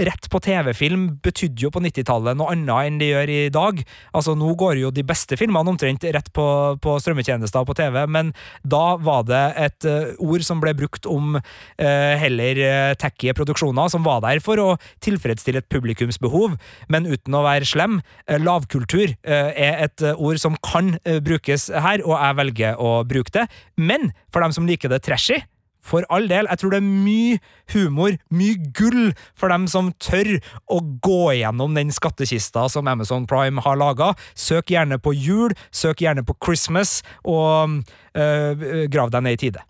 rett 0.06 0.28
på 0.30 0.40
TV-film 0.44 1.08
betydde 1.24 1.66
jo 1.66 1.72
på 1.72 1.82
90-tallet 1.84 2.38
noe 2.38 2.52
annet 2.54 2.90
enn 2.90 3.00
de 3.00 3.10
gjør 3.10 3.32
i 3.32 3.40
dag. 3.52 3.80
Altså, 4.16 4.36
nå 4.38 4.52
går 4.60 4.80
jo 4.82 4.92
de 4.94 5.04
beste 5.06 5.38
filmene 5.40 5.72
omtrent 5.72 6.04
rett 6.04 6.30
på, 6.36 6.46
på 6.82 6.96
strømmetjenester 7.02 7.66
på 7.66 7.76
TV, 7.78 8.02
men 8.10 8.34
da 8.62 8.96
var 9.00 9.24
det 9.28 9.44
et 9.60 9.88
uh, 9.88 10.12
ord 10.20 10.44
som 10.46 10.60
ble 10.62 10.74
brukt 10.76 11.08
om 11.10 11.38
heller 11.80 12.58
uh, 12.60 12.92
tacky 12.98 13.32
produksjoner, 13.36 13.88
som 13.92 14.04
var 14.04 14.20
der 14.24 14.40
for 14.44 14.60
å 14.60 14.68
tilfredsstille 15.04 15.62
et 15.62 15.68
publikumsbehov, 15.72 16.56
men 16.92 17.08
uten 17.08 17.36
å 17.36 17.42
være 17.44 17.68
slem. 17.68 18.00
lavkultur 18.28 19.14
er 19.24 19.84
et 19.86 20.02
ord 20.12 20.40
som 20.42 20.56
kan 20.64 20.92
brukes 21.24 21.68
her, 21.72 22.02
og 22.04 22.14
jeg 22.16 22.38
velger 22.40 22.80
å 22.80 22.92
bruke 23.08 23.29
det. 23.36 23.46
Men 23.76 24.12
for 24.32 24.44
dem 24.44 24.54
som 24.56 24.68
liker 24.68 24.92
det 24.92 25.02
trashy, 25.06 25.40
for 25.80 26.04
all 26.12 26.28
del, 26.28 26.48
jeg 26.50 26.60
tror 26.60 26.74
det 26.74 26.80
er 26.82 26.88
mye 26.88 27.38
humor, 27.72 28.16
mye 28.36 28.58
gull, 28.76 29.14
for 29.38 29.52
dem 29.52 29.66
som 29.70 29.90
tør 30.02 30.36
å 30.70 30.80
gå 31.02 31.22
gjennom 31.40 31.76
den 31.76 31.92
skattkista 31.94 32.66
som 32.72 32.90
Amazon 32.90 33.26
Prime 33.30 33.64
har 33.64 33.80
laga. 33.80 34.12
Søk 34.36 34.74
gjerne 34.74 35.00
på 35.00 35.14
jul, 35.16 35.56
søk 35.72 36.04
gjerne 36.04 36.24
på 36.26 36.36
Christmas, 36.44 37.00
og 37.24 37.80
øh, 38.12 38.88
grav 38.92 39.12
deg 39.14 39.24
ned 39.26 39.38
i 39.38 39.44
tide. 39.48 39.64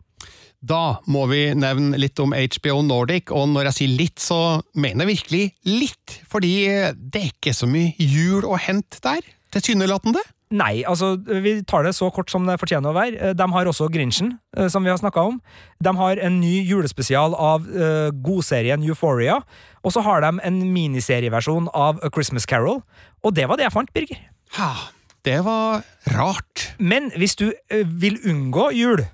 Da 0.60 0.98
må 1.08 1.24
vi 1.30 1.54
nevne 1.56 1.96
litt 1.96 2.20
om 2.20 2.34
HBO 2.36 2.82
Nordic, 2.84 3.30
og 3.32 3.48
når 3.54 3.70
jeg 3.70 3.78
sier 3.78 3.94
litt, 4.02 4.20
så 4.20 4.40
mener 4.76 5.06
jeg 5.06 5.14
virkelig 5.14 5.44
litt, 5.70 6.18
fordi 6.28 6.52
det 6.98 7.22
er 7.22 7.30
ikke 7.30 7.56
så 7.56 7.70
mye 7.70 7.94
jul 7.96 8.44
å 8.44 8.58
hente 8.60 9.00
der, 9.06 9.24
tilsynelatende. 9.54 10.20
Nei, 10.50 10.80
altså 10.82 11.12
vi 11.14 11.60
tar 11.62 11.84
det 11.86 11.92
så 11.94 12.08
kort 12.10 12.30
som 12.32 12.48
det 12.48 12.56
fortjener 12.58 12.90
å 12.90 12.96
være. 12.96 13.18
Eh, 13.22 13.34
de 13.38 13.46
har 13.52 13.68
også 13.70 13.86
Grinchen, 13.94 14.32
eh, 14.56 14.66
som 14.72 14.82
vi 14.82 14.90
har 14.90 14.98
snakka 14.98 15.22
om. 15.28 15.36
De 15.78 15.92
har 15.94 16.18
en 16.18 16.40
ny 16.42 16.56
julespesial 16.66 17.36
av 17.38 17.68
uh, 17.70 18.10
godserien 18.10 18.82
Euphoria. 18.82 19.38
Og 19.86 19.94
så 19.94 20.02
har 20.02 20.24
de 20.24 20.32
en 20.42 20.58
miniserieversjon 20.74 21.70
av 21.70 22.02
A 22.02 22.10
Christmas 22.10 22.48
Carol. 22.50 22.82
Og 23.22 23.36
det 23.38 23.46
var 23.46 23.60
det 23.60 23.68
jeg 23.68 23.76
fant, 23.76 23.94
Birger. 23.94 24.18
Ha, 24.58 24.72
det 25.24 25.38
var 25.46 25.86
rart. 26.16 26.66
Men 26.82 27.12
hvis 27.14 27.38
du 27.38 27.52
uh, 27.54 27.86
vil 27.86 28.18
unngå 28.26 28.72
jul 28.74 29.06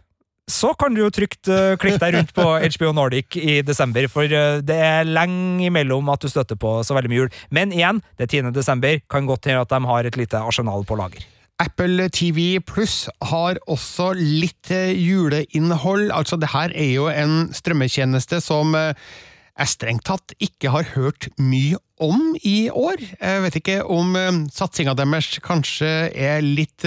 så 0.46 0.70
kan 0.78 0.94
du 0.94 1.02
jo 1.02 1.10
trygt 1.10 1.48
uh, 1.50 1.74
klikke 1.80 1.98
deg 2.02 2.14
rundt 2.14 2.32
på 2.36 2.46
HBO 2.76 2.92
Nordic 2.94 3.36
i 3.40 3.60
desember, 3.66 4.06
for 4.10 4.30
uh, 4.30 4.62
det 4.62 4.76
er 4.78 5.08
lenge 5.08 5.66
imellom 5.66 6.12
at 6.12 6.22
du 6.22 6.30
støtter 6.30 6.58
på 6.58 6.78
så 6.86 6.94
veldig 6.94 7.10
mye 7.10 7.24
jul. 7.24 7.32
Men 7.50 7.74
igjen, 7.74 7.98
det 8.14 8.28
er 8.28 8.34
10. 8.46 8.52
desember, 8.54 9.00
kan 9.10 9.26
godt 9.26 9.50
hende 9.50 9.64
at 9.66 9.74
de 9.74 9.80
har 9.90 10.06
et 10.06 10.18
lite 10.18 10.38
arsenal 10.38 10.86
på 10.86 10.98
lager. 10.98 11.26
Apple 11.58 12.10
TV 12.12 12.60
Pluss 12.60 13.06
har 13.30 13.58
også 13.66 14.12
litt 14.18 14.70
uh, 14.70 14.92
juleinnhold. 14.92 16.12
Altså, 16.14 16.38
det 16.38 16.52
her 16.54 16.74
er 16.76 16.92
jo 16.92 17.08
en 17.10 17.48
strømmetjeneste 17.56 18.38
som 18.44 18.76
jeg 18.76 19.72
strengt 19.72 20.04
tatt 20.06 20.34
ikke 20.42 20.70
har 20.70 20.92
hørt 20.92 21.30
mye 21.40 21.80
om 21.98 22.36
i 22.44 22.68
år. 22.68 23.00
Jeg 23.00 23.42
vet 23.46 23.58
ikke 23.58 23.76
om 23.88 24.12
satsinga 24.52 24.92
deres 24.98 25.38
kanskje 25.42 25.92
er 26.12 26.44
litt 26.44 26.84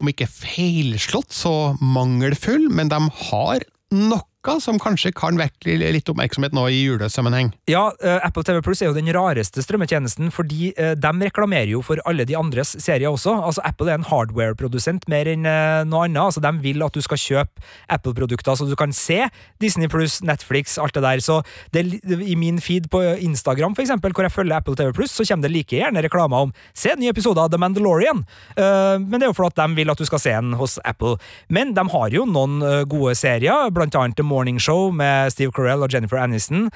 om 0.00 0.10
ikke 0.10 0.28
feilslått, 0.28 1.32
så 1.32 1.74
mangelfull, 1.80 2.68
men 2.72 2.90
de 2.92 3.00
har 3.30 3.66
noe 3.96 4.24
noe 4.46 4.62
som 4.62 4.78
kanskje 4.80 5.12
kan 5.16 5.38
vekke 5.38 5.76
litt 5.80 6.08
oppmerksomhet 6.10 6.54
nå 6.56 6.66
i 6.72 6.78
julesammenheng. 6.84 7.52
Ja, 7.70 7.88
uh, 8.02 8.18
Apple 8.26 8.44
TV 8.46 8.60
Plus 8.64 8.82
er 8.82 8.90
jo 8.90 8.96
den 8.96 9.10
rareste 9.14 9.62
strømmetjenesten, 9.64 10.30
fordi 10.34 10.72
uh, 10.78 10.94
de 10.98 11.12
reklamerer 11.26 11.72
jo 11.74 11.82
for 11.84 12.00
alle 12.08 12.26
de 12.28 12.36
andres 12.38 12.74
serier 12.82 13.10
også. 13.10 13.34
Altså, 13.48 13.64
Apple 13.66 13.90
er 13.92 14.00
en 14.00 14.06
hardware-produsent 14.06 15.08
mer 15.12 15.30
enn 15.30 15.46
uh, 15.48 15.82
noe 15.88 16.06
annet. 16.06 16.22
Altså, 16.28 16.42
De 16.44 16.52
vil 16.62 16.84
at 16.86 16.94
du 16.94 17.02
skal 17.04 17.20
kjøpe 17.20 17.64
Apple-produkter 17.92 18.56
så 18.56 18.68
du 18.68 18.76
kan 18.78 18.94
se 18.94 19.24
Disney 19.62 19.90
Plus, 19.90 20.20
Netflix, 20.22 20.76
alt 20.78 20.94
det 20.96 21.04
der. 21.04 21.22
Så 21.24 21.40
det, 21.74 21.84
i 22.04 22.36
min 22.38 22.60
feed 22.62 22.90
på 22.92 23.02
Instagram, 23.26 23.74
for 23.76 23.84
eksempel, 23.84 24.14
hvor 24.14 24.26
jeg 24.26 24.34
følger 24.34 24.60
Apple 24.60 24.76
TV 24.78 24.92
Plus, 24.96 25.12
så 25.12 25.26
kommer 25.26 25.48
det 25.48 25.54
like 25.54 25.76
gjerne 25.76 26.04
reklamer 26.04 26.46
om 26.46 26.54
se 26.76 26.94
nye 26.96 27.12
episoder 27.12 27.46
av 27.46 27.52
The 27.52 27.60
Mandalorian. 27.60 28.24
men 28.56 29.16
det 29.16 29.26
er 29.26 29.30
jo 29.30 29.36
fordi 29.36 29.58
de 29.58 29.76
vil 29.76 29.90
at 29.90 29.98
du 29.98 30.06
skal 30.08 30.20
se 30.22 30.32
den 30.32 30.54
hos 30.58 30.78
Apple. 30.84 31.16
Men 31.48 31.74
de 31.76 31.82
har 31.92 32.14
jo 32.14 32.24
noen 32.28 32.60
gode 32.88 33.14
serier, 33.18 33.70
blant 33.74 33.94
annet 33.98 34.16
The 34.16 34.24
Morning 34.24 34.35
Show 34.60 34.90
med 34.94 35.30
Steve 35.32 35.52
Carell 35.56 35.82
og 35.82 35.92
Jennifer 35.94 36.18
Aniston, 36.20 36.70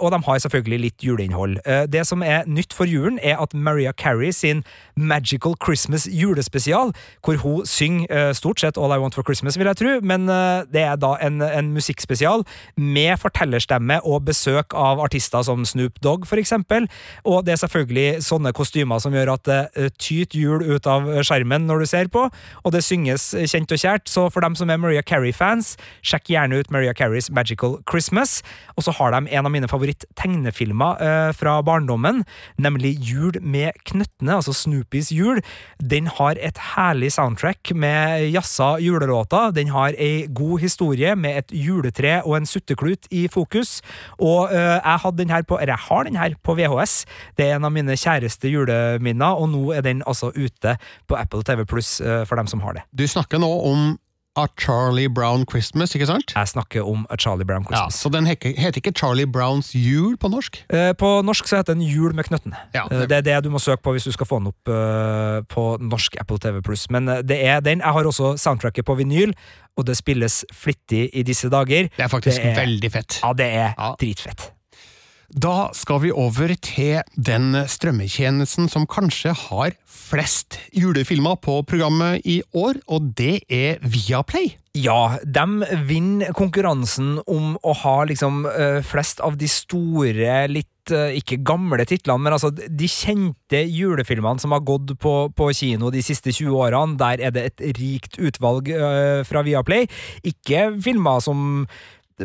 og 0.00 0.12
de 0.12 0.18
har 0.26 0.38
selvfølgelig 0.44 0.78
litt 0.82 1.04
juleinnhold. 1.04 1.58
Det 1.88 2.04
som 2.06 2.22
er 2.22 2.46
nytt 2.46 2.74
for 2.76 2.88
julen, 2.88 3.18
er 3.22 3.40
at 3.40 3.54
Maria 3.54 3.92
Carey 3.92 4.30
sin 4.32 4.64
Magical 4.96 5.54
Christmas 5.64 6.08
julespesial, 6.10 6.92
hvor 7.24 7.38
hun 7.42 7.66
synger 7.66 8.32
stort 8.36 8.60
sett 8.60 8.78
All 8.78 8.92
I 8.92 8.98
Want 9.00 9.16
for 9.16 9.26
Christmas, 9.26 9.58
vil 9.58 9.66
jeg 9.70 9.80
tro, 9.80 9.94
men 10.02 10.28
det 10.72 10.82
er 10.84 10.96
da 11.00 11.14
en, 11.24 11.42
en 11.42 11.72
musikkspesial 11.74 12.44
med 12.76 13.16
fortellerstemme 13.22 14.00
og 14.04 14.26
besøk 14.28 14.76
av 14.76 15.00
artister 15.04 15.42
som 15.46 15.64
Snoop 15.68 16.00
Dogg, 16.04 16.26
for 16.28 16.40
eksempel, 16.40 16.88
og 17.24 17.46
det 17.46 17.56
er 17.56 17.62
selvfølgelig 17.64 18.22
sånne 18.26 18.52
kostymer 18.56 19.02
som 19.02 19.16
gjør 19.16 19.34
at 19.38 19.48
det 19.48 19.92
tyter 19.98 20.38
jul 20.38 20.64
ut 20.66 20.86
av 20.90 21.08
skjermen 21.24 21.66
når 21.68 21.84
du 21.84 21.90
ser 21.90 22.12
på, 22.12 22.28
og 22.28 22.74
det 22.74 22.84
synges 22.86 23.30
kjent 23.48 23.72
og 23.74 23.80
kjært, 23.80 24.08
så 24.10 24.28
for 24.32 24.44
dem 24.44 24.56
som 24.58 24.70
er 24.70 24.80
Maria 24.80 25.02
Carey-fans, 25.06 25.76
sjekk 26.02 26.32
gjerne 26.34 26.58
ut 26.60 26.72
Maria 26.74 26.94
Careys 26.98 27.30
Magical 27.30 27.78
Christmas. 27.88 28.40
Og 28.76 28.86
så 28.86 28.94
har 28.98 29.14
de 29.14 29.30
en 29.30 29.46
av 29.46 29.54
mine 29.54 29.70
favoritt-tegnefilmer 29.70 31.02
eh, 31.04 31.30
fra 31.36 31.58
barndommen, 31.64 32.24
nemlig 32.58 32.96
Jul 33.04 33.38
med 33.42 33.76
knøttene, 33.88 34.38
altså 34.38 34.54
Snoopys 34.56 35.10
jul. 35.14 35.40
Den 35.78 36.08
har 36.18 36.38
et 36.42 36.58
herlig 36.74 37.12
soundtrack 37.14 37.72
med 37.74 38.28
jazza 38.32 38.76
julelåter. 38.82 39.52
Den 39.56 39.72
har 39.74 39.96
ei 39.98 40.26
god 40.34 40.58
historie 40.62 41.14
med 41.16 41.42
et 41.42 41.54
juletre 41.54 42.18
og 42.24 42.38
en 42.38 42.48
sutteklut 42.48 43.08
i 43.14 43.26
fokus. 43.32 43.78
Og 44.18 44.52
eh, 44.52 44.78
jeg 44.78 45.04
hadde 45.04 45.22
den 45.22 45.34
her 45.34 45.46
på, 45.46 45.58
eller 45.58 45.74
jeg 45.76 45.86
har 45.88 46.08
den 46.08 46.18
her 46.20 46.36
på 46.42 46.56
VHS. 46.58 46.98
Det 47.38 47.46
er 47.48 47.56
en 47.56 47.68
av 47.68 47.74
mine 47.74 47.96
kjæreste 47.98 48.50
juleminner, 48.50 49.38
og 49.38 49.50
nå 49.54 49.64
er 49.76 49.86
den 49.86 50.02
altså 50.06 50.32
ute 50.36 50.76
på 51.08 51.18
Apple 51.18 51.44
TV 51.46 51.64
Pluss 51.68 51.98
eh, 52.00 52.24
for 52.28 52.40
dem 52.40 52.50
som 52.50 52.62
har 52.64 52.78
det. 52.78 52.86
Du 52.92 53.06
snakker 53.08 53.42
nå 53.42 53.50
om 53.70 53.96
A 54.38 54.46
Charlie 54.60 55.08
Brown 55.10 55.44
Christmas, 55.50 55.94
ikke 55.96 56.06
sant? 56.06 56.32
Jeg 56.36 56.50
snakker 56.52 56.86
om 56.86 57.06
A 57.10 57.16
Charlie 57.18 57.46
Brown 57.48 57.64
Christmas. 57.66 57.94
Ja, 57.94 57.98
Så 57.98 58.12
den 58.14 58.26
heter 58.26 58.78
ikke 58.78 58.92
Charlie 58.94 59.26
Browns 59.26 59.72
jul 59.74 60.16
på 60.20 60.30
norsk? 60.30 60.60
Eh, 60.70 60.92
på 60.98 61.10
norsk 61.26 61.48
så 61.50 61.60
heter 61.60 61.74
den 61.74 61.82
Jul 61.82 62.14
med 62.14 62.28
knøttene. 62.28 62.58
Ja, 62.74 62.86
det... 62.90 63.08
det... 63.10 63.16
er 63.18 63.26
det 63.26 63.38
du 63.48 63.50
må 63.50 63.58
søke 63.62 63.82
på 63.82 63.96
hvis 63.96 64.06
du 64.06 64.12
skal 64.14 64.28
få 64.28 64.38
den 64.38 64.52
opp 64.52 64.70
uh, 64.70 65.40
på 65.50 65.64
norsk 65.82 66.20
Apple 66.20 66.38
TV 66.42 66.60
Pluss. 66.62 66.86
Men 66.90 67.10
det 67.26 67.40
er 67.44 67.60
den. 67.64 67.82
Jeg 67.82 67.96
har 67.98 68.10
også 68.12 68.36
soundtracket 68.38 68.86
på 68.86 68.94
vinyl, 68.98 69.34
og 69.78 69.86
det 69.86 69.96
spilles 69.98 70.44
flittig 70.54 71.08
i 71.12 71.24
disse 71.26 71.50
dager. 71.50 71.90
Det 71.96 72.06
er 72.06 72.12
faktisk 72.12 72.42
det 72.42 72.52
er... 72.54 72.62
veldig 72.62 72.92
fett. 72.92 73.20
Ja, 73.22 73.32
det 73.32 73.50
er 73.50 73.68
ja. 73.74 73.92
dritfett. 74.00 74.52
Da 75.28 75.68
skal 75.76 76.00
vi 76.06 76.10
over 76.12 76.54
til 76.64 77.02
den 77.12 77.52
strømmetjenesten 77.68 78.70
som 78.72 78.86
kanskje 78.88 79.34
har 79.36 79.74
flest 79.84 80.56
julefilmer 80.72 81.36
på 81.44 81.58
programmet 81.68 82.24
i 82.24 82.38
år, 82.56 82.80
og 82.88 83.10
det 83.18 83.42
er 83.52 83.76
Viaplay. 83.84 84.54
Ja, 84.78 85.18
de 85.20 85.66
vinner 85.84 86.32
konkurransen 86.32 87.18
om 87.28 87.58
å 87.60 87.74
ha 87.82 87.98
liksom 88.08 88.46
flest 88.88 89.20
av 89.20 89.36
de 89.36 89.50
store, 89.52 90.46
litt 90.48 90.72
ikke 90.88 91.42
gamle 91.44 91.84
titlene, 91.84 92.24
men 92.24 92.32
altså 92.32 92.48
de 92.48 92.88
kjente 92.88 93.60
julefilmene 93.68 94.40
som 94.40 94.54
har 94.56 94.64
gått 94.64 94.94
på, 94.96 95.14
på, 95.36 95.50
kino 95.52 95.92
de 95.92 96.00
siste 96.00 96.32
20 96.32 96.56
årene. 96.56 96.96
Der 96.96 97.26
er 97.28 97.36
det 97.36 97.44
et 97.50 97.64
rikt 97.76 98.16
utvalg 98.16 98.72
fra 99.28 99.44
Viaplay. 99.44 99.84
Ikke 100.24 100.70
filmer 100.80 101.20
som 101.20 101.66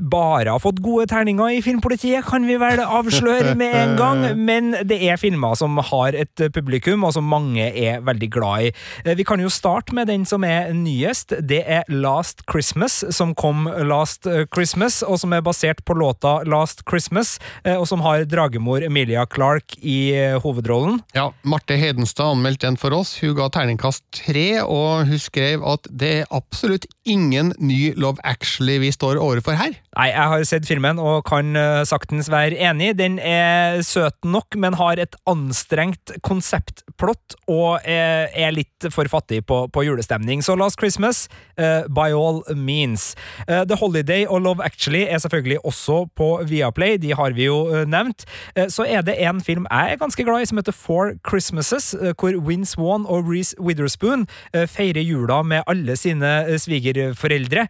bare 0.02 0.50
har 0.50 0.62
fått 0.64 0.82
gode 0.84 1.08
terninger 1.12 1.58
i 1.58 1.62
Filmpolitiet, 1.64 2.26
kan 2.26 2.46
vi 2.48 2.58
vel 2.62 2.82
avsløre 2.84 3.54
med 3.60 3.76
en 3.78 3.96
gang, 4.00 4.24
men 4.50 4.74
det 4.88 5.00
er 5.06 5.20
filmer 5.22 5.58
som 5.60 5.78
har 5.92 6.18
et 6.18 6.46
publikum, 6.56 7.06
og 7.06 7.14
som 7.16 7.28
mange 7.30 7.66
er 7.70 8.02
veldig 8.06 8.30
glad 8.34 8.70
i. 8.70 8.72
Eh, 9.06 9.18
vi 9.20 9.26
kan 9.28 9.42
jo 9.44 9.52
starte 9.54 9.96
med 9.96 10.10
den 10.12 10.26
som 10.30 10.46
er 10.48 10.72
nyest. 10.76 11.36
Det 11.42 11.62
er 11.66 11.88
Last 11.92 12.46
Christmas, 12.50 13.02
som 13.16 13.36
kom 13.38 13.68
Last 13.86 14.28
Christmas, 14.54 15.02
og 15.06 15.20
som 15.22 15.34
er 15.36 15.46
basert 15.46 15.84
på 15.86 15.98
låta 15.98 16.40
Last 16.50 16.84
Christmas, 16.90 17.38
eh, 17.64 17.78
og 17.78 17.88
som 17.90 18.04
har 18.06 18.26
dragemor 18.30 18.84
Emilia 18.86 19.26
Clark 19.30 19.78
i 19.82 20.14
eh, 20.18 20.40
hovedrollen. 20.44 21.02
Ja, 21.16 21.30
Marte 21.44 21.78
Hedenstad 21.80 22.34
anmeldte 22.34 22.68
den 22.68 22.80
for 22.80 22.96
oss. 22.96 23.16
Hun 23.22 23.36
ga 23.38 23.50
terningkast 23.54 24.06
tre, 24.24 24.64
og 24.64 25.08
hun 25.10 25.22
skrev 25.22 25.64
at 25.68 25.88
det 25.90 26.14
er 26.22 26.30
absolutt 26.34 26.88
ingen 27.06 27.54
ny 27.60 27.94
Love 28.00 28.22
Actually 28.24 28.80
vi 28.84 28.92
står 28.94 29.22
overfor 29.22 29.58
her. 29.60 29.83
Nei, 29.94 30.08
jeg 30.10 30.30
har 30.32 30.44
sett 30.50 30.66
filmen 30.66 30.98
og 31.02 31.22
kan 31.28 31.54
uh, 31.54 31.84
saktens 31.86 32.30
være 32.34 32.58
enig. 32.66 32.96
Den 32.98 33.20
er 33.22 33.84
søt 33.86 34.18
nok, 34.26 34.58
men 34.58 34.78
har 34.80 34.98
et 34.98 35.14
anstrengt 35.30 36.16
konseptplott 36.26 37.36
og 37.52 37.86
er, 37.86 38.32
er 38.34 38.56
litt 38.56 38.88
for 38.94 39.10
fattig 39.12 39.44
på, 39.50 39.60
på, 39.70 39.84
julestemning. 39.86 40.42
Så 40.42 40.56
Last 40.58 40.82
Christmas, 40.82 41.28
uh, 41.62 41.86
by 41.94 42.10
all 42.10 42.42
means. 42.58 43.12
Uh, 43.46 43.62
The 43.70 43.78
Holiday 43.78 44.26
og 44.26 44.42
Love 44.48 44.66
Actually 44.66 45.04
er 45.06 45.22
selvfølgelig 45.22 45.60
også 45.62 46.00
på 46.18 46.32
Viaplay, 46.50 46.98
de 46.98 47.14
har 47.14 47.38
vi 47.38 47.46
jo 47.46 47.86
nevnt. 47.90 48.26
så 48.70 48.86
er 48.88 49.02
det 49.06 49.16
en 49.22 49.42
film 49.42 49.66
jeg 49.70 49.94
er 49.94 50.00
ganske 50.00 50.24
glad 50.26 50.42
i, 50.42 50.48
som 50.50 50.58
heter 50.58 50.76
Four 50.76 51.14
Christmases, 51.28 51.94
hvor 52.20 52.36
Vince 52.48 52.74
Swan 52.74 53.06
og 53.06 53.30
Reece 53.30 53.56
Witherspoon 53.62 54.26
feirer 54.54 55.04
jula 55.04 55.42
med 55.44 55.64
alle 55.68 55.96
sine 56.00 56.32
svigerforeldre 56.60 57.68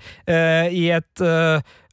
i 0.72 0.86
et 0.96 1.24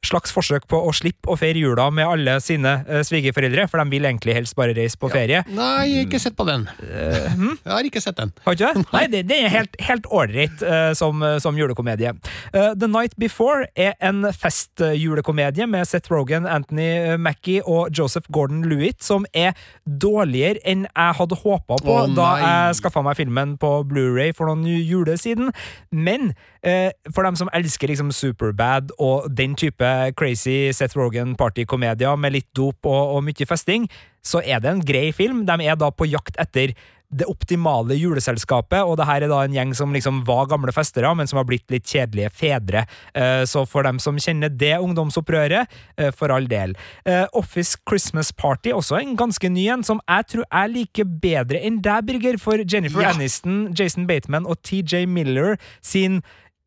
slags 0.01 0.33
forsøk 0.33 0.65
på 0.69 0.79
å 0.81 0.91
slippe 0.95 1.29
å 1.29 1.37
feire 1.37 1.61
jula 1.61 1.85
med 1.93 2.07
alle 2.09 2.37
sine 2.41 2.73
uh, 2.87 3.01
svigerforeldre, 3.05 3.67
for 3.69 3.81
de 3.81 3.93
vil 3.93 4.07
egentlig 4.09 4.33
helst 4.33 4.55
bare 4.57 4.73
reise 4.77 4.97
på 4.97 5.11
ja. 5.11 5.13
ferie. 5.13 5.41
Nei, 5.53 5.85
jeg 5.91 5.99
har 5.99 6.07
ikke 6.07 6.21
sett 6.23 6.37
på 6.37 6.47
den. 6.47 6.65
Uh, 6.81 7.27
hm? 7.35 7.51
Jeg 7.59 7.73
har 7.75 7.89
ikke 7.89 8.01
sett 8.01 8.17
den. 8.17 8.33
Har 8.45 8.57
ikke 8.57 8.71
det? 8.73 8.85
Nei, 8.95 9.03
det, 9.13 9.21
det 9.29 9.37
er 9.45 9.69
helt 9.91 10.09
ålreit 10.09 10.65
uh, 10.65 10.91
som, 10.97 11.21
som, 11.43 11.57
julekomedie. 11.61 12.13
The 12.51 12.87
Night 12.89 13.13
Before 13.21 13.67
er 13.77 13.93
en 14.01 14.25
festjulekomedie 14.33 15.67
med 15.69 15.85
Seth 15.85 16.09
Rogan, 16.11 16.47
Anthony 16.49 17.17
Mackie 17.21 17.61
og 17.61 17.93
Joseph 17.97 18.31
Gordon-Lewitt, 18.33 19.03
som 19.05 19.27
er 19.37 19.53
dårligere 19.85 20.63
enn 20.67 20.87
jeg 20.87 21.17
hadde 21.19 21.37
håpa 21.37 21.77
på 21.83 21.93
oh, 21.93 22.07
da 22.15 22.29
jeg 22.41 22.79
skaffa 22.79 23.03
meg 23.05 23.19
filmen 23.19 23.53
på 23.61 23.71
Blu-ray 23.89 24.33
for 24.35 24.49
noen 24.49 24.65
juler 24.65 25.19
siden. 25.21 25.51
Men 25.93 26.31
for 26.61 27.25
dem 27.25 27.37
som 27.39 27.49
elsker 27.57 27.89
liksom 27.89 28.11
Superbad 28.15 28.91
og 29.01 29.29
den 29.37 29.55
type 29.59 29.90
crazy 30.17 30.71
Seth 30.75 30.97
Rogan 30.99 31.35
partykomedier 31.39 32.17
med 32.19 32.35
litt 32.37 32.49
dop 32.57 32.85
og, 32.89 33.17
og 33.17 33.23
mye 33.27 33.47
festing, 33.49 33.89
så 34.21 34.41
er 34.43 34.61
det 34.61 34.71
en 34.71 34.83
grei 34.85 35.09
film. 35.15 35.45
De 35.47 35.57
er 35.65 35.79
da 35.79 35.91
på 35.93 36.09
jakt 36.09 36.37
etter 36.41 36.75
det 37.11 37.27
optimale 37.27 37.95
juleselskapet, 37.99 38.85
og 38.87 38.95
det 38.99 39.07
her 39.07 39.25
er 39.25 39.31
da 39.31 39.41
en 39.43 39.55
gjeng 39.55 39.73
som 39.75 39.91
liksom 39.95 40.21
var 40.27 40.47
gamle 40.51 40.71
festere, 40.75 41.11
men 41.15 41.27
som 41.27 41.41
har 41.41 41.47
blitt 41.49 41.67
litt 41.73 41.87
kjedelige 41.87 42.31
fedre. 42.33 42.85
Eh, 43.13 43.43
så 43.49 43.65
for 43.67 43.83
dem 43.87 43.99
som 43.99 44.19
kjenner 44.21 44.51
det 44.51 44.77
ungdomsopprøret, 44.79 45.67
eh, 45.97 46.11
for 46.15 46.31
all 46.31 46.47
del. 46.47 46.75
Eh, 47.05 47.25
Office 47.33 47.77
Christmas 47.87 48.31
Party, 48.31 48.71
også 48.71 49.01
en 49.01 49.17
ganske 49.19 49.49
ny 49.51 49.67
en, 49.73 49.83
som 49.83 49.99
jeg 50.07 50.27
tror 50.31 50.45
jeg 50.47 50.75
liker 50.75 51.11
bedre 51.21 51.59
enn 51.59 51.81
deg, 51.83 52.07
Birger, 52.07 52.39
for 52.39 52.63
Jennifer 52.63 53.03
ja. 53.03 53.11
Aniston, 53.11 53.73
Jason 53.75 54.07
Bateman 54.07 54.47
og 54.47 54.61
TJ 54.63 55.05
Miller 55.05 55.57
sin 55.81 56.21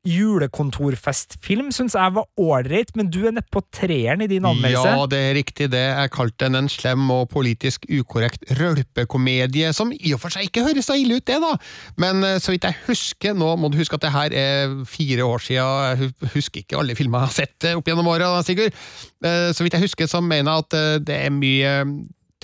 julekontorfestfilm 0.05 1.71
syns 1.75 1.95
jeg 1.97 2.15
var 2.17 2.27
ålreit, 2.41 2.93
men 2.99 3.09
du 3.13 3.23
er 3.25 3.35
nede 3.35 3.49
på 3.53 3.63
treeren 3.73 4.25
i 4.25 4.29
din 4.31 4.45
anmeldelse. 4.45 4.93
Ja, 4.93 5.07
det 5.11 5.21
er 5.21 5.37
riktig 5.39 5.69
det. 5.73 5.83
Jeg 5.85 6.13
kalte 6.15 6.45
den 6.45 6.59
en 6.61 6.71
slem 6.73 7.09
og 7.15 7.31
politisk 7.33 7.87
ukorrekt 7.89 8.45
rølpekomedie, 8.59 9.73
som 9.77 9.93
i 9.95 10.15
og 10.17 10.21
for 10.23 10.35
seg 10.35 10.49
ikke 10.49 10.67
høres 10.67 10.91
så 10.91 10.99
ille 11.01 11.19
ut, 11.21 11.27
det, 11.27 11.39
da. 11.41 11.55
Men 12.01 12.25
eh, 12.27 12.37
så 12.43 12.53
vidt 12.53 12.69
jeg 12.69 12.79
husker, 12.89 13.37
nå 13.39 13.55
må 13.61 13.73
du 13.73 13.79
huske 13.81 13.97
at 13.97 14.05
det 14.05 14.15
her 14.15 14.37
er 14.41 14.75
fire 14.89 15.25
år 15.25 15.47
siden, 15.47 16.11
jeg 16.25 16.35
husker 16.35 16.65
ikke 16.65 16.81
alle 16.81 16.97
filmer 16.99 17.25
jeg 17.25 17.31
har 17.31 17.39
sett 17.39 17.71
eh, 17.71 17.79
opp 17.79 17.89
gjennom 17.89 18.11
åra, 18.13 18.35
Sigurd. 18.45 18.77
Eh, 19.25 19.49
så 19.57 19.65
vidt 19.65 19.79
jeg 19.79 19.87
husker, 19.89 20.11
så 20.11 20.21
mener 20.25 20.53
jeg 20.53 20.67
at 20.69 21.07
det 21.09 21.17
er 21.27 21.33
mye 21.33 21.73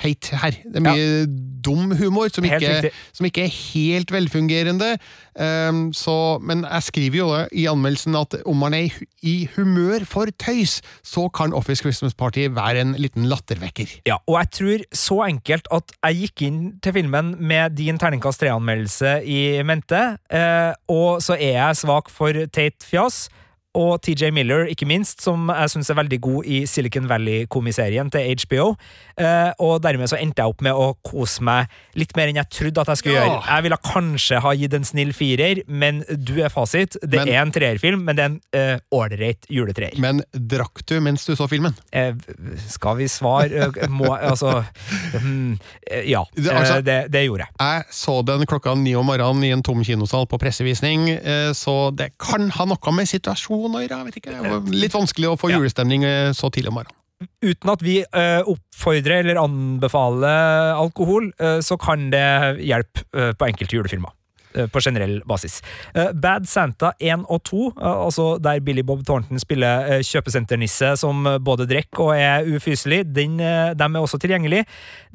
teit 0.00 0.30
her. 0.42 0.56
Det 0.64 0.80
er 0.80 0.84
mye 0.84 1.08
ja. 1.08 1.26
dum 1.64 1.92
humor 1.98 2.30
som 2.32 2.46
ikke, 2.46 2.90
som 3.12 3.26
ikke, 3.28 3.44
er 3.46 3.52
helt 3.52 4.12
velfungerende. 4.14 4.94
Um, 5.40 5.92
så, 5.96 6.38
men 6.42 6.64
jeg 6.64 6.86
skriver 6.88 7.18
jo 7.18 7.28
i 7.52 7.66
anmeldelsen 7.70 8.16
at 8.18 8.38
om 8.48 8.58
man 8.60 8.74
er 8.76 8.96
i 9.22 9.34
humør 9.56 10.04
for 10.08 10.30
tøys, 10.40 10.80
så 11.06 11.28
kan 11.34 11.54
Office 11.56 11.84
Christmas 11.84 12.14
Party 12.14 12.48
være 12.50 12.84
en 12.84 12.94
liten 12.98 13.28
lattervekker. 13.30 14.00
Ja, 14.08 14.20
og 14.26 14.40
jeg 14.40 14.50
tror 14.58 14.86
så 14.92 15.20
enkelt 15.28 15.68
at 15.74 15.94
jeg 16.00 16.24
gikk 16.24 16.46
inn 16.48 16.62
til 16.82 16.96
filmen 16.96 17.34
med 17.38 17.76
din 17.78 18.00
terningkast 18.00 18.42
3-anmeldelse 18.42 19.20
i 19.24 19.60
mente, 19.66 20.02
uh, 20.32 20.72
og 20.88 21.22
så 21.24 21.38
er 21.38 21.56
jeg 21.58 21.84
svak 21.84 22.10
for 22.12 22.46
teit 22.52 22.84
fjas 22.86 23.28
og 23.78 24.00
TJ 24.02 24.32
Miller, 24.34 24.64
ikke 24.66 24.86
minst, 24.88 25.22
som 25.22 25.46
jeg 25.52 25.70
syns 25.70 25.90
er 25.92 25.98
veldig 26.00 26.18
god 26.20 26.46
i 26.50 26.64
Silicon 26.66 27.06
Valley-komiserien 27.08 28.10
til 28.10 28.34
HBO. 28.42 28.72
Eh, 29.20 29.52
og 29.60 29.82
dermed 29.84 30.08
så 30.10 30.16
endte 30.18 30.40
jeg 30.42 30.48
opp 30.54 30.62
med 30.64 30.72
å 30.72 30.94
kose 31.04 31.42
meg 31.44 31.68
litt 32.00 32.14
mer 32.16 32.30
enn 32.32 32.38
jeg 32.40 32.48
trodde 32.56 32.80
at 32.80 32.88
jeg 32.94 33.00
skulle 33.02 33.14
Ja. 33.20 33.26
gjøre. 33.26 33.46
Jeg 33.50 33.62
ville 33.66 33.78
kanskje 33.84 34.40
ha 34.40 34.52
gitt 34.56 34.74
en 34.74 34.84
snill 34.88 35.12
firer, 35.12 35.62
men 35.68 36.04
du 36.08 36.40
er 36.42 36.48
fasit. 36.48 36.96
Det 37.02 37.18
Men- 37.20 37.28
er 37.28 37.42
en 37.42 37.52
treerfilm, 37.52 38.04
men 38.04 38.16
det 38.16 38.24
er 38.24 38.30
en 38.74 38.80
ålreit 38.92 39.46
juletreer. 39.50 39.98
Men 39.98 40.22
drakk 40.34 40.84
du 40.86 41.00
mens 41.00 41.24
du 41.26 41.34
så 41.36 41.48
filmen? 41.48 41.74
Eh, 41.92 42.12
skal 42.68 42.96
vi 42.96 43.04
svare 43.04 43.52
eh, 43.52 43.88
Må 43.88 44.10
Altså 44.20 44.64
eh, 45.14 46.02
Ja, 46.10 46.24
Det- 46.34 46.50
altså- 46.52 46.76
eh, 46.78 46.80
det, 46.82 47.10
det 47.10 47.26
gjorde 47.26 47.46
jeg. 47.46 47.48
Jeg 47.58 47.84
så 47.90 48.24
den 48.24 48.46
klokka 48.46 48.74
ni 48.76 48.94
om 48.94 49.06
morgenen 49.06 49.44
i 49.44 49.50
en 49.50 49.62
tom 49.62 49.82
kinosal 49.84 50.26
på 50.26 50.38
pressevisning, 50.38 51.08
eh, 51.10 51.52
så 51.52 51.94
det 51.94 52.12
kan 52.18 52.48
ha 52.50 52.64
noe 52.64 52.92
med 52.92 53.06
situasjonen 53.06 53.74
å 53.76 53.88
gjøre. 53.88 54.70
Litt 54.72 54.92
vanskelig 54.92 55.28
å 55.28 55.38
få 55.38 55.50
julestemning 55.50 56.04
eh, 56.04 56.30
så 56.32 56.50
tidlig 56.50 56.68
om 56.68 56.74
morgenen. 56.80 56.96
Uten 57.44 57.72
at 57.72 57.82
vi 57.84 57.98
uh, 58.04 58.48
oppfordrer 58.48 59.22
eller 59.22 59.40
anbefaler 59.42 60.72
alkohol, 60.76 61.28
uh, 61.40 61.58
så 61.64 61.76
kan 61.80 62.08
det 62.12 62.24
hjelpe 62.64 63.04
uh, 63.16 63.32
på 63.36 63.50
enkelte 63.50 63.76
julefilmer. 63.76 64.14
Eh, 64.54 64.66
På 64.70 64.80
generell 64.80 65.20
basis. 65.28 65.60
Eh, 65.94 66.12
Bad 66.12 66.48
Santa 66.48 66.92
1 66.98 67.26
og 67.28 67.42
2, 67.48 67.66
eh, 67.80 68.04
altså 68.06 68.26
der 68.42 68.60
Billy 68.60 68.82
Bob 68.86 69.04
Thornton 69.06 69.40
spiller 69.40 70.00
kjøpesenternisse 70.06 70.94
som 71.00 71.26
både 71.44 71.66
drikker 71.70 72.10
og 72.10 72.14
er 72.16 72.48
ufyselig, 72.48 73.02
den, 73.14 73.38
dem 73.76 73.96
er 73.96 74.00
også 74.00 74.18
tilgjengelig. 74.20 74.64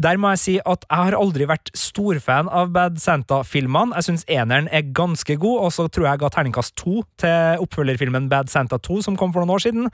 Der 0.01 0.17
må 0.17 0.33
jeg 0.33 0.41
si 0.41 0.55
at 0.59 0.85
jeg 0.89 1.09
har 1.09 1.17
aldri 1.17 1.47
vært 1.49 1.71
storfan 1.77 2.49
av 2.51 2.71
Bad 2.75 2.99
Santa-filmene. 3.01 3.95
Jeg 3.99 4.09
syns 4.09 4.27
eneren 4.31 4.69
er 4.71 4.91
ganske 4.95 5.37
god, 5.39 5.67
og 5.67 5.73
så 5.75 5.87
tror 5.87 6.07
jeg 6.07 6.15
jeg 6.15 6.23
ga 6.23 6.31
terningkast 6.35 6.75
to 6.79 7.01
til 7.21 7.65
oppfølgerfilmen 7.65 8.29
Bad 8.31 8.51
Santa 8.51 8.79
2, 8.79 9.01
som 9.07 9.19
kom 9.19 9.33
for 9.33 9.43
noen 9.43 9.55
år 9.57 9.65
siden. 9.67 9.91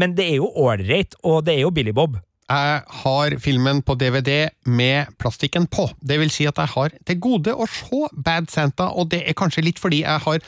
Men 0.00 0.14
det 0.18 0.28
er 0.30 0.38
jo 0.42 0.52
ålreit, 0.54 1.18
og 1.22 1.44
det 1.46 1.58
er 1.58 1.66
jo 1.66 1.74
Billy 1.74 1.94
Bob. 1.94 2.18
Jeg 2.44 2.82
har 3.04 3.38
filmen 3.40 3.80
på 3.82 3.96
DVD 3.96 4.50
med 4.68 5.14
plastikken 5.18 5.66
på. 5.66 5.88
Det 6.00 6.18
vil 6.20 6.32
si 6.32 6.44
at 6.48 6.60
jeg 6.60 6.74
har 6.74 6.94
til 7.08 7.20
gode 7.22 7.54
å 7.56 7.66
se 7.70 8.04
Bad 8.12 8.52
Santa, 8.52 8.90
og 8.92 9.08
det 9.14 9.22
er 9.24 9.38
kanskje 9.38 9.64
litt 9.64 9.80
fordi 9.80 10.02
jeg 10.04 10.24
har 10.26 10.44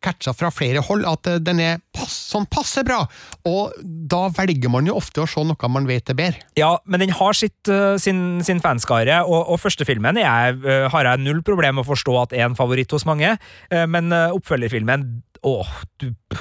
catcha 0.00 0.32
fra 0.36 0.50
flere 0.52 0.82
hold 0.84 1.04
at 1.08 1.28
eh, 1.28 1.38
den 1.44 1.60
er 1.62 1.80
pass, 1.94 2.14
sånn 2.32 2.48
passe 2.50 2.82
bra, 2.86 3.02
og 3.48 3.76
da 3.84 4.24
velger 4.32 4.72
man 4.72 4.88
jo 4.88 4.96
ofte 4.98 5.22
å 5.22 5.28
se 5.28 5.44
noe 5.44 5.72
man 5.72 5.88
vet 5.88 6.12
er 6.12 6.18
bedre. 6.18 6.44
Ja, 6.58 6.72
men 6.88 7.04
den 7.04 7.14
har 7.16 7.36
sitt, 7.36 7.60
uh, 7.68 7.96
sin, 8.00 8.40
sin 8.46 8.62
fanskare, 8.64 9.20
og, 9.26 9.52
og 9.52 9.60
første 9.62 9.86
filmen 9.88 10.18
jeg, 10.20 10.60
uh, 10.64 10.88
har 10.92 11.10
jeg 11.12 11.24
null 11.24 11.42
problem 11.46 11.78
med 11.78 11.84
å 11.84 11.90
forstå 11.92 12.16
at 12.24 12.36
er 12.36 12.48
en 12.48 12.58
favoritt 12.58 12.92
hos 12.96 13.06
mange, 13.08 13.36
uh, 13.36 13.84
men 13.90 14.10
oppfølgerfilmen 14.10 15.04
Åh, 15.42 15.68
du 16.00 16.14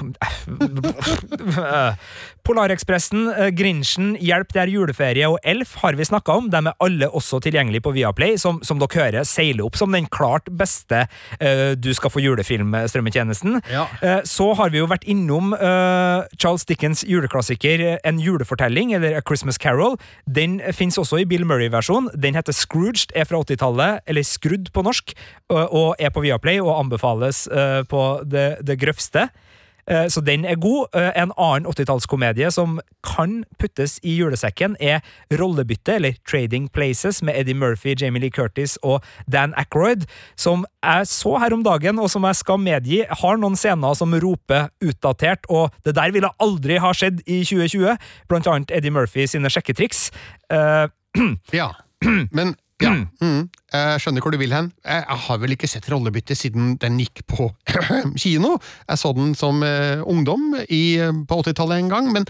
Polarekspressen, 2.45 3.28
uh, 3.30 3.47
Grinchen, 3.56 4.12
Hjelp, 4.22 4.52
det 4.54 4.62
er 4.64 4.72
juleferie 4.74 5.28
og 5.30 5.38
Elf 5.47 5.76
har 5.84 5.95
vi 5.97 6.06
snakka 6.08 6.36
om. 6.39 6.50
De 6.52 6.60
er 6.60 6.76
alle 6.84 7.08
også 7.08 7.39
tilgjengelige 7.45 7.84
på 7.86 7.93
Viaplay, 7.95 8.38
som, 8.41 8.60
som 8.66 8.80
dere 8.82 9.00
hører 9.00 9.28
seiler 9.28 9.66
opp 9.66 9.78
som 9.80 9.93
den 9.93 10.08
klart 10.12 10.50
beste 10.52 11.06
uh, 11.08 11.72
du 11.80 11.91
skal 11.95 12.12
få 12.14 12.24
julefilm-strømmetjenesten. 12.26 13.62
Ja. 13.72 13.86
Uh, 14.04 14.20
Så 14.28 14.52
har 14.60 14.74
vi 14.74 14.82
jo 14.82 14.89
vært 14.89 15.08
innom 15.10 15.54
uh, 15.56 16.28
Charles 16.36 16.68
Dickens 16.68 17.04
juleklassiker 17.08 17.80
eh, 17.86 17.97
En 18.08 18.20
julefortelling, 18.20 18.93
eller 18.97 19.18
A 19.18 19.22
Christmas 19.26 19.60
Carol. 19.62 19.97
Den 20.26 20.60
fins 20.76 20.97
også 21.00 21.22
i 21.22 21.28
Bill 21.30 21.45
Murray-versjon. 21.47 22.10
Den 22.20 22.38
heter 22.38 22.56
Scrooged, 22.56 23.14
er 23.16 23.28
fra 23.30 23.41
80-tallet, 23.43 24.04
eller 24.10 24.26
Skrudd 24.28 24.72
på 24.76 24.84
norsk, 24.86 25.14
og, 25.50 25.95
er 26.00 26.12
på 26.14 26.22
Viaplay 26.24 26.60
og 26.62 26.76
anbefales 26.76 27.45
eh, 27.47 27.82
på 27.89 28.04
det, 28.30 28.47
det 28.66 28.78
grøvste. 28.80 28.88
Eh, 29.89 30.05
Så 30.07 30.21
den 30.21 30.45
er 30.45 30.55
god. 30.55 30.87
Eh, 30.93 31.11
En 31.15 31.31
annen 31.37 31.65
80-tallskomedie 31.65 32.51
som 32.51 32.79
kan 33.03 33.43
puttes 33.59 33.99
i 34.03 34.15
julesekken, 34.19 34.75
er 34.79 34.99
Rollebytte, 35.31 35.95
eller 35.95 36.13
Trading 36.29 36.67
Places, 36.69 37.23
med 37.23 37.33
Eddie 37.35 37.55
Murphy, 37.55 37.95
Jamie 38.01 38.21
Lee 38.21 38.29
Curtis 38.29 38.77
og 38.83 39.01
Dan 39.31 39.53
Ackroyd, 39.57 40.05
som 40.37 40.65
jeg 40.83 41.07
så 41.07 41.37
her 41.39 41.53
om 41.53 41.63
dagen, 41.63 41.99
og 41.99 42.09
som 42.09 42.23
jeg 42.23 42.35
skal 42.35 42.57
medgi, 42.61 43.01
har 43.09 43.37
noen 43.37 43.55
scener 43.57 43.93
som 43.97 44.13
roper 44.13 44.69
utdatert, 44.81 45.45
og 45.49 45.73
det 45.85 45.95
der 45.95 46.11
ville 46.11 46.29
aldri 46.39 46.77
ha 46.77 46.93
skjedd 46.93 47.23
i 47.25 47.41
2020, 47.43 47.97
blant 48.29 48.47
annet 48.47 48.71
Eddie 48.71 48.91
Murphy 48.93 49.25
sine 49.25 49.49
sjekketriks. 49.49 50.11
Uh, 50.53 50.85
Ja, 51.51 51.71
men 52.31 52.53
ja. 52.86 52.93
Mm. 53.21 53.49
Jeg 53.73 54.01
skjønner 54.01 54.23
hvor 54.23 54.34
du 54.34 54.39
vil 54.41 54.53
hen. 54.55 54.71
Jeg, 54.86 55.03
jeg 55.05 55.23
har 55.25 55.41
vel 55.41 55.55
ikke 55.55 55.69
sett 55.69 55.89
rollebytte 55.91 56.38
siden 56.38 56.77
den 56.82 57.01
gikk 57.01 57.25
på 57.30 57.49
kino. 58.23 58.55
Jeg 58.88 59.01
så 59.01 59.11
den 59.17 59.36
som 59.38 59.61
eh, 59.65 60.01
ungdom 60.05 60.53
i, 60.67 60.84
på 61.30 61.41
80-tallet 61.43 61.84
en 61.84 61.91
gang, 61.91 62.09
men 62.15 62.30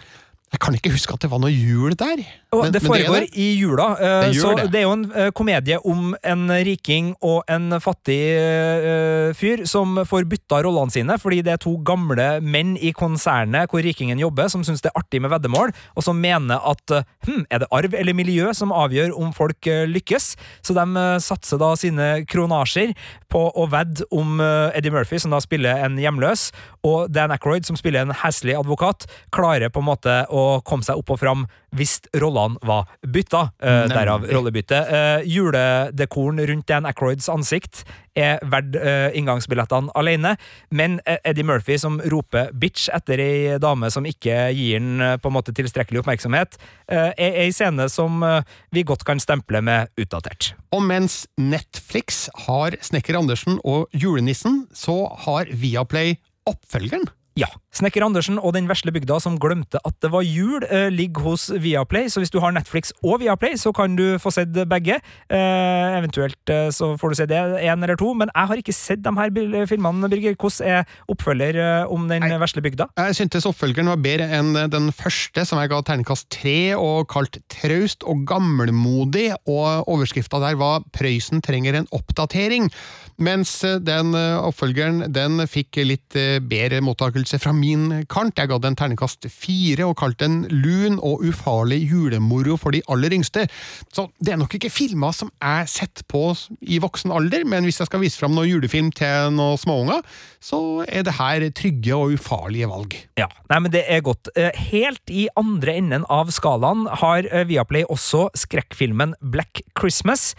jeg 0.50 0.60
kan 0.64 0.74
ikke 0.74 0.90
huske 0.90 1.14
at 1.14 1.22
det 1.22 1.30
var 1.30 1.42
noe 1.44 1.52
jul 1.54 1.94
der. 1.94 2.24
Og 2.52 2.64
Men- 2.64 2.74
det 2.74 2.82
foregår 2.82 3.20
det. 3.22 3.38
i 3.38 3.60
jula, 3.62 3.92
eh, 4.00 4.30
Det 4.30 4.42
så 4.42 4.56
det. 4.58 4.72
det 4.72 4.80
er 4.80 4.86
jo 4.88 4.94
en 4.94 5.12
eh, 5.16 5.30
komedie 5.32 5.78
om 5.86 6.16
en 6.24 6.50
riking 6.50 7.16
og 7.22 7.44
en 7.48 7.70
fattig 7.80 8.18
uh, 8.34 9.34
fyr 9.34 9.68
som 9.68 9.96
får 9.98 10.26
bytta 10.26 10.64
rollene 10.66 10.92
sine, 10.92 11.18
fordi 11.20 11.44
det 11.44 11.54
er 11.54 11.58
to 11.58 11.78
gamle 11.78 12.42
menn 12.42 12.78
i 12.82 12.92
konsernet 12.92 13.70
hvor 13.70 13.84
rikingen 13.84 14.18
jobber, 14.18 14.50
som 14.50 14.64
syns 14.64 14.82
det 14.82 14.90
er 14.90 15.00
artig 15.00 15.22
med 15.22 15.30
veddemål, 15.30 15.72
og 15.96 16.04
som 16.04 16.20
mener 16.20 16.58
at 16.58 17.06
hm, 17.28 17.46
er 17.52 17.60
det 17.60 17.68
arv 17.72 17.94
eller 17.94 18.14
miljø 18.14 18.52
som 18.54 18.72
avgjør 18.72 19.14
om 19.16 19.32
folk 19.32 19.68
uh, 19.68 19.86
lykkes? 19.86 20.36
Så 20.64 20.74
de 20.74 20.88
uh, 20.98 21.20
satser 21.20 21.62
da 21.62 21.76
sine 21.76 22.26
kronasjer 22.26 22.96
på 23.30 23.52
å 23.54 23.70
vedde 23.70 24.08
om 24.12 24.42
Eddie 24.42 24.90
Murphy, 24.90 25.20
som 25.20 25.30
da 25.30 25.38
spiller 25.40 25.84
en 25.86 26.00
hjemløs, 26.02 26.50
og 26.84 27.12
Dan 27.14 27.30
Ackroyd, 27.30 27.68
som 27.68 27.78
spiller 27.78 28.02
en 28.02 28.16
heslig 28.24 28.56
advokat, 28.58 29.06
klarer 29.32 29.70
på 29.70 29.84
en 29.84 29.90
måte 29.92 30.16
å 30.34 30.39
komme 30.68 30.86
seg 30.86 31.00
opp 31.00 31.14
og 31.16 31.22
fram 31.22 31.48
hvis 31.76 32.00
rollene 32.18 32.58
var 32.66 32.90
bytta. 33.06 33.46
Uh, 33.62 33.86
derav 33.92 34.26
rollebytte. 34.26 34.80
Uh, 34.90 35.28
juledekoren 35.30 36.42
rundt 36.50 36.70
Dan 36.70 36.90
Ackroyds 36.90 37.30
ansikt 37.30 37.84
er 38.18 38.42
verdt 38.50 38.76
uh, 38.80 39.10
inngangsbillettene 39.16 39.94
alene, 39.98 40.34
men 40.76 40.98
eh, 41.06 41.20
Eddie 41.30 41.46
Murphy 41.46 41.78
som 41.80 42.00
roper 42.12 42.50
bitch 42.58 42.90
etter 42.94 43.22
ei 43.22 43.60
dame 43.62 43.90
som 43.94 44.08
ikke 44.08 44.50
gir 44.56 44.80
den 44.80 45.04
eh, 45.04 45.18
på 45.22 45.30
en 45.30 45.38
måte 45.38 45.54
tilstrekkelig 45.56 46.04
oppmerksomhet, 46.04 46.58
eh, 46.92 47.12
er 47.14 47.38
ei 47.46 47.52
scene 47.56 47.90
som 47.92 48.24
eh, 48.26 48.42
vi 48.76 48.86
godt 48.88 49.06
kan 49.08 49.22
stemple 49.22 49.62
med 49.66 49.92
utdatert. 50.00 50.54
Og 50.76 50.84
mens 50.86 51.24
Netflix 51.40 52.28
har 52.48 52.78
Snekker 52.86 53.18
Andersen 53.20 53.60
og 53.64 53.88
Julenissen, 53.94 54.66
så 54.74 55.02
har 55.26 55.50
Viaplay 55.52 56.18
oppfølgeren. 56.50 57.08
Ja. 57.40 57.50
Snekker 57.70 58.02
Andersen 58.02 58.40
og 58.42 58.56
Den 58.56 58.66
vesle 58.70 58.92
bygda 58.94 59.20
som 59.22 59.38
glemte 59.42 59.78
at 59.86 59.94
det 60.02 60.10
var 60.10 60.26
jul, 60.26 60.64
eh, 60.66 60.90
ligger 60.90 61.22
hos 61.28 61.50
Viaplay. 61.54 62.10
Så 62.10 62.20
hvis 62.20 62.32
du 62.34 62.40
har 62.42 62.52
Netflix 62.52 62.92
og 63.04 63.20
Viaplay, 63.22 63.58
så 63.62 63.72
kan 63.76 63.96
du 63.96 64.18
få 64.18 64.32
sett 64.34 64.54
begge. 64.70 64.98
Eh, 65.30 65.98
eventuelt 66.00 66.50
eh, 66.50 66.70
så 66.74 66.96
får 66.98 67.10
du 67.10 67.16
se 67.20 67.28
det 67.30 67.38
én 67.38 67.84
eller 67.84 67.96
to. 67.96 68.14
Men 68.18 68.32
jeg 68.34 68.48
har 68.50 68.62
ikke 68.62 68.74
sett 68.74 69.04
de 69.06 69.14
her 69.14 69.30
filmene, 69.70 70.10
Birger. 70.10 70.34
Hvordan 70.34 70.66
er 70.66 70.86
oppfølger 71.10 71.60
eh, 71.62 71.94
om 71.94 72.08
Den 72.10 72.26
jeg, 72.26 72.42
vesle 72.42 72.64
bygda? 72.66 72.90
Jeg 72.98 73.20
syntes 73.22 73.46
oppfølgeren 73.46 73.94
var 73.94 74.02
bedre 74.02 74.30
enn 74.40 74.58
den 74.74 74.90
første, 74.92 75.46
som 75.46 75.62
jeg 75.62 75.70
ga 75.70 75.82
terningkast 75.86 76.30
tre, 76.34 76.74
og 76.76 77.08
kalt 77.12 77.38
traust 77.54 78.04
og 78.04 78.26
gammelmodig, 78.30 79.30
og 79.46 79.86
overskrifta 79.88 80.42
der 80.42 80.58
var 80.58 80.82
'Prøysen 80.90 81.42
trenger 81.46 81.78
en 81.78 81.88
oppdatering', 81.94 82.72
mens 83.20 83.60
den 83.62 84.14
eh, 84.16 84.40
oppfølgeren 84.48 85.12
den 85.14 85.44
fikk 85.50 85.82
litt 85.84 86.16
eh, 86.18 86.40
bedre 86.40 86.80
mottakelse 86.82 87.40
fra 87.42 87.54
min 87.60 88.06
kant. 88.12 88.38
Jeg 88.40 88.50
ga 88.52 88.60
den 88.62 88.78
terningkast 88.80 89.28
fire, 89.32 89.86
og 89.90 89.98
kalte 90.00 90.26
den 90.26 90.46
'lun 90.50 91.00
og 91.04 91.24
ufarlig 91.28 91.82
julemoro 91.90 92.58
for 92.58 92.72
de 92.72 92.82
aller 92.90 93.14
yngste'. 93.18 93.48
Så 93.94 94.08
det 94.20 94.34
er 94.34 94.40
nok 94.42 94.56
ikke 94.56 94.72
filmer 94.72 95.12
som 95.16 95.32
jeg 95.42 95.68
setter 95.68 96.04
på 96.08 96.24
i 96.62 96.80
voksen 96.80 97.12
alder, 97.12 97.46
men 97.46 97.64
hvis 97.64 97.80
jeg 97.80 97.90
skal 97.90 98.02
vise 98.02 98.20
fram 98.20 98.36
noen 98.36 98.50
julefilm 98.50 98.92
til 98.96 99.32
noen 99.36 99.60
småunger, 99.60 100.02
så 100.42 100.86
er 100.88 101.04
det 101.04 101.18
her 101.20 101.50
trygge 101.52 101.96
og 101.96 102.16
ufarlige 102.16 102.70
valg. 102.70 102.96
Ja, 103.20 103.28
nei, 103.50 103.60
men 103.60 103.72
det 103.72 103.84
er 103.88 104.02
godt. 104.06 104.32
Eh, 104.36 104.52
Helt 104.70 105.10
i 105.10 105.28
andre 105.40 105.76
enden 105.80 106.06
av 106.10 106.32
skalaen 106.32 106.88
har 107.02 107.26
eh, 107.28 107.46
Viaplay 107.50 107.86
også 107.90 108.30
skrekkfilmen 108.38 109.16
Black 109.22 109.62
Christmas. 109.78 110.36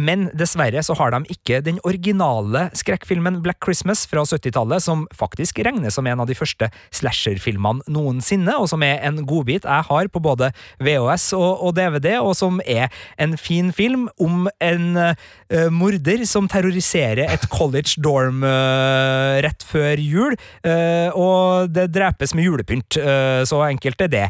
Men 0.00 0.28
dessverre 0.36 0.82
så 0.84 0.94
har 0.98 1.12
de 1.12 1.20
ikke 1.32 1.60
den 1.64 1.80
originale 1.86 2.68
skrekkfilmen 2.78 3.40
Black 3.44 3.60
Christmas 3.64 4.06
fra 4.08 4.22
70-tallet, 4.24 4.82
som 4.84 5.04
faktisk 5.16 5.60
regnes 5.66 5.96
som 5.96 6.06
en 6.08 6.22
av 6.22 6.28
de 6.30 6.36
første 6.38 6.70
slasherfilmene 6.96 7.84
noensinne, 7.90 8.54
og 8.56 8.70
som 8.70 8.84
er 8.86 9.02
en 9.06 9.20
godbit 9.28 9.66
jeg 9.68 9.88
har 9.90 10.10
på 10.12 10.22
både 10.24 10.50
VHS 10.80 11.30
og, 11.38 11.64
og 11.66 11.74
DVD, 11.76 12.14
og 12.20 12.32
som 12.38 12.60
er 12.64 12.88
en 13.20 13.36
fin 13.40 13.70
film 13.76 14.08
om 14.20 14.48
en 14.64 14.86
uh, 14.96 15.68
morder 15.74 16.24
som 16.28 16.48
terroriserer 16.50 17.26
et 17.26 17.48
college 17.52 18.00
dorm 18.02 18.44
uh, 18.46 19.40
rett 19.44 19.66
før 19.66 20.00
jul, 20.00 20.38
uh, 20.64 21.10
og 21.12 21.74
det 21.74 21.90
drepes 21.94 22.34
med 22.34 22.46
julepynt. 22.46 22.98
så 23.46 23.60
enkelt 23.66 24.00
er 24.00 24.10
det. 24.10 24.26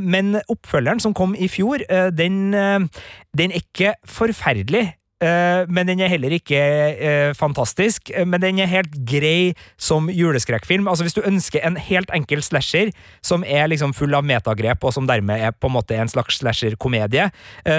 Men 0.00 0.38
oppfølgeren 0.50 1.00
som 1.02 1.14
kom 1.16 1.34
i 1.34 1.48
fjor, 1.50 1.82
den, 2.14 2.54
den 2.54 3.54
er 3.54 3.62
ikke 3.62 3.94
forferdelig. 4.08 4.86
Eh, 5.24 5.64
men 5.72 5.88
den 5.88 6.02
er 6.04 6.12
heller 6.12 6.34
ikke 6.36 6.60
eh, 6.60 7.32
fantastisk. 7.34 8.10
eh, 8.14 8.26
Men 8.28 8.42
den 8.44 8.60
er 8.60 8.70
helt 8.70 8.94
grei 9.08 9.54
som 9.80 10.10
juleskrekkfilm. 10.12 10.88
Altså 10.88 11.04
Hvis 11.06 11.16
du 11.16 11.22
ønsker 11.24 11.64
en 11.64 11.76
helt 11.80 12.12
enkel 12.14 12.42
slasher 12.44 12.92
som 13.24 13.44
er 13.46 13.68
liksom 13.72 13.94
full 13.96 14.14
av 14.14 14.24
metagrep, 14.24 14.84
og 14.84 14.92
som 14.96 15.08
dermed 15.08 15.40
er 15.40 15.56
på 15.56 15.70
en 15.70 15.76
måte 15.78 15.96
en 15.96 16.10
slags 16.12 16.38
slasher-komedie, 16.42 17.30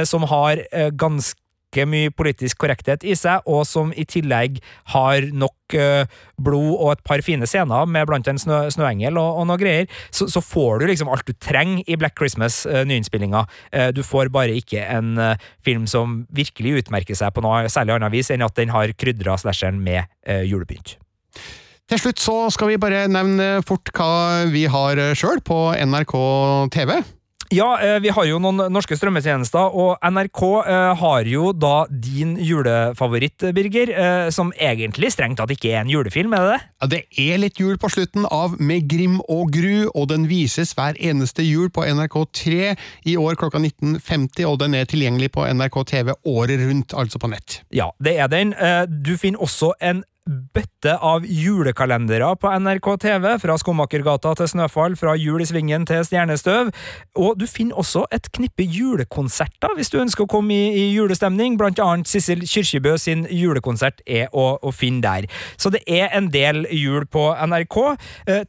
som 0.05 0.25
har 0.29 0.65
eh, 0.71 0.89
ganske 1.75 1.89
mye 1.89 2.11
politisk 2.11 2.57
korrekthet 2.63 3.03
i 3.03 3.15
seg, 3.15 3.43
og 3.45 3.65
som 3.67 3.91
i 3.95 4.05
tillegg 4.05 4.61
har 4.93 5.27
nok 5.33 5.75
eh, 5.75 6.07
blod 6.37 6.75
og 6.79 6.91
et 6.93 7.03
par 7.03 7.21
fine 7.21 7.45
scener 7.45 7.85
med 7.85 8.07
blant 8.07 8.27
en 8.27 8.39
snø, 8.39 8.69
snøengel 8.71 9.17
og, 9.17 9.41
og 9.41 9.47
noe 9.47 9.59
greier, 9.59 9.87
så, 10.11 10.27
så 10.27 10.41
får 10.41 10.79
du 10.79 10.87
liksom 10.87 11.09
alt 11.09 11.27
du 11.27 11.33
trenger 11.33 11.83
i 11.87 11.97
Black 11.97 12.15
Christmas, 12.17 12.65
uh, 12.65 12.83
nyinnspillinga. 12.85 13.45
Eh, 13.71 13.91
du 13.95 14.03
får 14.03 14.29
bare 14.29 14.55
ikke 14.55 14.83
en 14.85 15.17
eh, 15.17 15.41
film 15.65 15.87
som 15.87 16.25
virkelig 16.35 16.85
utmerker 16.85 17.15
seg 17.17 17.33
på 17.33 17.43
noe 17.43 17.65
særlig 17.71 17.95
annet 17.95 18.13
vis 18.13 18.31
enn 18.31 18.45
at 18.45 18.55
den 18.57 18.71
har 18.73 18.93
krydra 18.95 19.37
slasheren 19.39 19.81
med 19.83 20.05
julepynt. 20.47 20.95
Til 21.89 21.99
slutt 22.01 22.21
så 22.21 22.35
skal 22.53 22.71
vi 22.71 22.79
bare 22.81 23.03
nevne 23.11 23.61
fort 23.65 23.91
hva 23.93 24.45
vi 24.49 24.65
har 24.71 24.97
sjøl 25.17 25.41
på 25.45 25.59
NRK 25.85 26.15
TV. 26.73 26.95
Ja, 27.53 27.77
eh, 27.81 27.99
vi 28.01 28.09
har 28.09 28.25
jo 28.25 28.39
noen 28.41 28.63
norske 28.73 28.95
strømmetjenester, 28.97 29.75
og 29.77 30.01
NRK 30.01 30.41
eh, 30.65 30.93
har 30.97 31.27
jo 31.29 31.51
da 31.53 31.85
din 31.89 32.35
julefavoritt, 32.41 33.45
Birger, 33.53 33.91
eh, 33.93 34.29
som 34.33 34.49
egentlig 34.57 35.11
strengt 35.13 35.37
tatt 35.37 35.53
ikke 35.53 35.73
er 35.73 35.83
en 35.83 35.91
julefilm, 35.91 36.33
er 36.33 36.45
det 36.45 36.55
det? 36.55 36.61
Ja, 36.81 36.87
Det 36.95 37.01
er 37.21 37.41
litt 37.43 37.59
jul 37.61 37.77
på 37.81 37.89
slutten 37.91 38.25
av 38.31 38.55
Med 38.59 38.87
grim 38.89 39.19
og 39.29 39.51
gru, 39.53 39.89
og 39.93 40.09
den 40.09 40.25
vises 40.29 40.73
hver 40.77 40.97
eneste 40.97 41.45
jul 41.45 41.69
på 41.69 41.85
NRK3 41.85 42.75
i 43.05 43.15
år 43.19 43.37
klokka 43.37 43.61
19.50, 43.61 44.45
og 44.49 44.59
den 44.63 44.73
er 44.73 44.89
tilgjengelig 44.89 45.31
på 45.35 45.45
NRK 45.45 45.83
TV 45.91 46.13
året 46.25 46.65
rundt, 46.65 46.97
altså 46.97 47.21
på 47.21 47.29
nett. 47.29 47.61
Ja, 47.73 47.91
det 48.01 48.17
er 48.17 48.31
den. 48.31 48.55
Du 49.05 49.15
finner 49.21 49.43
også 49.43 49.73
en 49.81 50.03
bøtte 50.25 50.95
av 51.05 51.25
julekalendere 51.29 52.31
på 52.41 52.49
NRK 52.49 52.87
TV, 53.03 53.25
fra 53.41 53.57
Skomakergata 53.61 54.31
til 54.39 54.49
Snøfall, 54.49 54.95
fra 54.97 55.13
Jul 55.19 55.43
i 55.43 55.45
Svingen 55.45 55.85
til 55.85 56.01
Stjernestøv. 56.07 56.71
Og 57.21 57.37
du 57.37 57.45
finner 57.45 57.77
også 57.77 58.07
et 58.15 58.31
knippe 58.33 58.65
julekonserter, 58.65 59.75
hvis 59.77 59.93
du 59.93 59.99
ønsker 60.01 60.25
å 60.25 60.31
komme 60.31 60.55
i, 60.55 60.71
i 60.81 60.87
julestemning. 60.95 61.59
Blant 61.61 61.81
annet 61.83 62.09
Sissel 62.09 62.41
Kyrkjebø 62.49 62.95
sin 63.01 63.27
julekonsert 63.29 64.01
er 64.07 64.33
å, 64.33 64.55
å 64.57 64.73
finne 64.73 65.03
der. 65.05 65.29
Så 65.61 65.69
det 65.73 65.83
er 65.85 66.09
en 66.17 66.31
del 66.33 66.65
jul 66.73 67.05
på 67.05 67.27
NRK. 67.45 67.77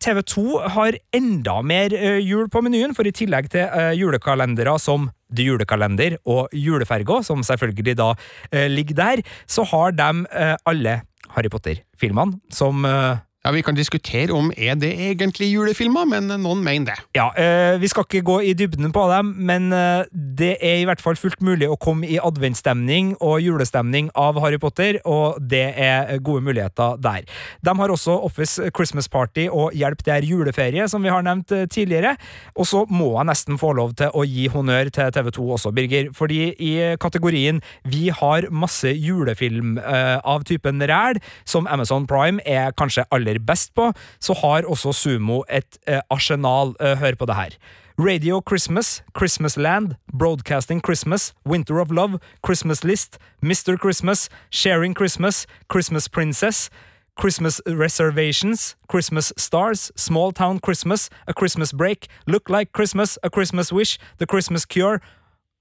TV 0.01 0.23
2 0.33 0.47
har 0.79 0.97
enda 1.17 1.59
mer 1.61 1.93
eh, 1.93 2.23
jul 2.25 2.49
på 2.53 2.65
menyen, 2.65 2.97
for 2.97 3.05
i 3.05 3.13
tillegg 3.13 3.53
til 3.53 3.69
eh, 3.69 3.93
julekalendere 4.01 4.79
som 4.81 5.11
The 5.35 5.49
Julekalender 5.49 6.17
og 6.25 6.55
Juleferga, 6.55 7.21
som 7.27 7.43
selvfølgelig 7.47 7.97
da 7.99 8.13
eh, 8.53 8.69
ligger 8.71 8.99
der, 9.01 9.23
så 9.47 9.67
har 9.67 9.97
de 9.97 10.27
eh, 10.31 10.55
alle 10.67 11.01
Harry 11.37 11.53
Potter-filmene, 11.53 12.41
som 12.53 12.85
eh, 12.89 13.19
Ja, 13.47 13.53
Vi 13.53 13.63
kan 13.63 13.77
diskutere 13.79 14.35
om 14.35 14.49
er 14.59 14.75
det 14.75 14.89
egentlig 14.91 15.53
julefilmer, 15.53 16.03
men 16.11 16.27
noen 16.43 16.65
mener 16.67 16.89
det. 16.89 16.95
Ja, 17.15 17.29
eh, 17.39 17.79
vi 17.79 17.87
skal 17.87 18.03
ikke 18.03 18.25
gå 18.27 18.41
i 18.43 18.55
dybden 18.59 18.91
på 18.91 19.05
dem, 19.07 19.29
men 19.39 19.69
eh, 19.73 20.03
det 20.11 20.57
er 20.59 20.81
i 20.81 20.87
hvert 20.89 20.99
fall 20.99 21.15
fullt 21.15 21.39
mulig 21.47 21.69
å 21.71 21.77
komme 21.79 22.09
i 22.11 22.19
adventsstemning 22.19 23.13
og 23.23 23.39
julestemning 23.45 24.09
av 24.19 24.41
Harry 24.43 24.59
Potter, 24.59 24.99
og 25.07 25.39
det 25.39 25.63
er 25.79 26.19
gode 26.19 26.43
muligheter 26.43 26.99
der. 26.99 27.23
De 27.63 27.75
har 27.79 27.95
også 27.95 28.17
Office 28.27 28.67
Christmas 28.75 29.07
Party 29.07 29.47
og 29.47 29.71
Hjelp 29.79 30.03
det 30.03 30.17
er 30.17 30.27
juleferie, 30.27 30.89
som 30.91 31.07
vi 31.07 31.15
har 31.15 31.23
nevnt 31.23 31.55
eh, 31.55 31.69
tidligere. 31.71 32.17
Og 32.59 32.67
så 32.67 32.83
må 32.91 33.13
jeg 33.13 33.31
nesten 33.31 33.63
få 33.63 33.71
lov 33.79 33.95
til 33.95 34.11
å 34.11 34.27
gi 34.27 34.49
honnør 34.51 34.91
til 34.91 35.15
TV2 35.15 35.47
også, 35.61 35.75
Birger, 35.77 36.11
fordi 36.11 36.51
i 36.59 36.75
kategorien 36.99 37.63
Vi 37.87 38.09
har 38.11 38.51
masse 38.51 38.91
julefilm 38.91 39.79
eh, 39.79 40.19
av 40.19 40.43
typen 40.51 40.83
ræl, 40.83 41.23
som 41.47 41.71
Amazon 41.71 42.11
Prime 42.11 42.43
er 42.43 42.75
kanskje 42.75 43.07
aller 43.15 43.36
best 43.39 43.75
på, 43.75 43.93
så 44.21 44.35
har 44.35 44.69
også 44.69 44.93
Sumo 44.93 45.43
et 45.51 45.79
eh, 45.87 46.01
arsenal. 46.11 46.75
Eh, 46.81 46.99
hør 46.99 47.15
på 47.19 47.27
det 47.27 47.35
her. 47.37 47.59
Radio 47.99 48.43
Christmas, 48.49 49.03
Christmas 49.17 49.57
Land, 49.57 49.95
Broadcasting 50.19 50.83
Christmas, 50.85 51.35
Winter 51.47 51.81
of 51.81 51.91
Love, 51.91 52.19
Christmas 52.45 52.85
List, 52.85 53.19
Mr. 53.43 53.77
Christmas, 53.79 54.29
Sharing 54.51 54.95
Christmas, 54.95 55.47
Christmas 55.73 56.09
Princess, 56.09 56.71
Christmas 57.19 57.63
Reservations, 57.67 58.77
Christmas 58.89 59.33
Stars, 59.39 59.91
Small 59.97 60.33
Town 60.33 60.61
Christmas, 60.61 61.09
A 61.27 61.33
Christmas 61.33 61.73
Break, 61.73 62.09
Look 62.27 62.51
Like 62.51 62.73
Christmas, 62.73 63.19
A 63.23 63.31
Christmas 63.31 63.73
Wish, 63.73 63.99
The 64.19 64.27
Christmas 64.27 64.67
Cure. 64.67 65.01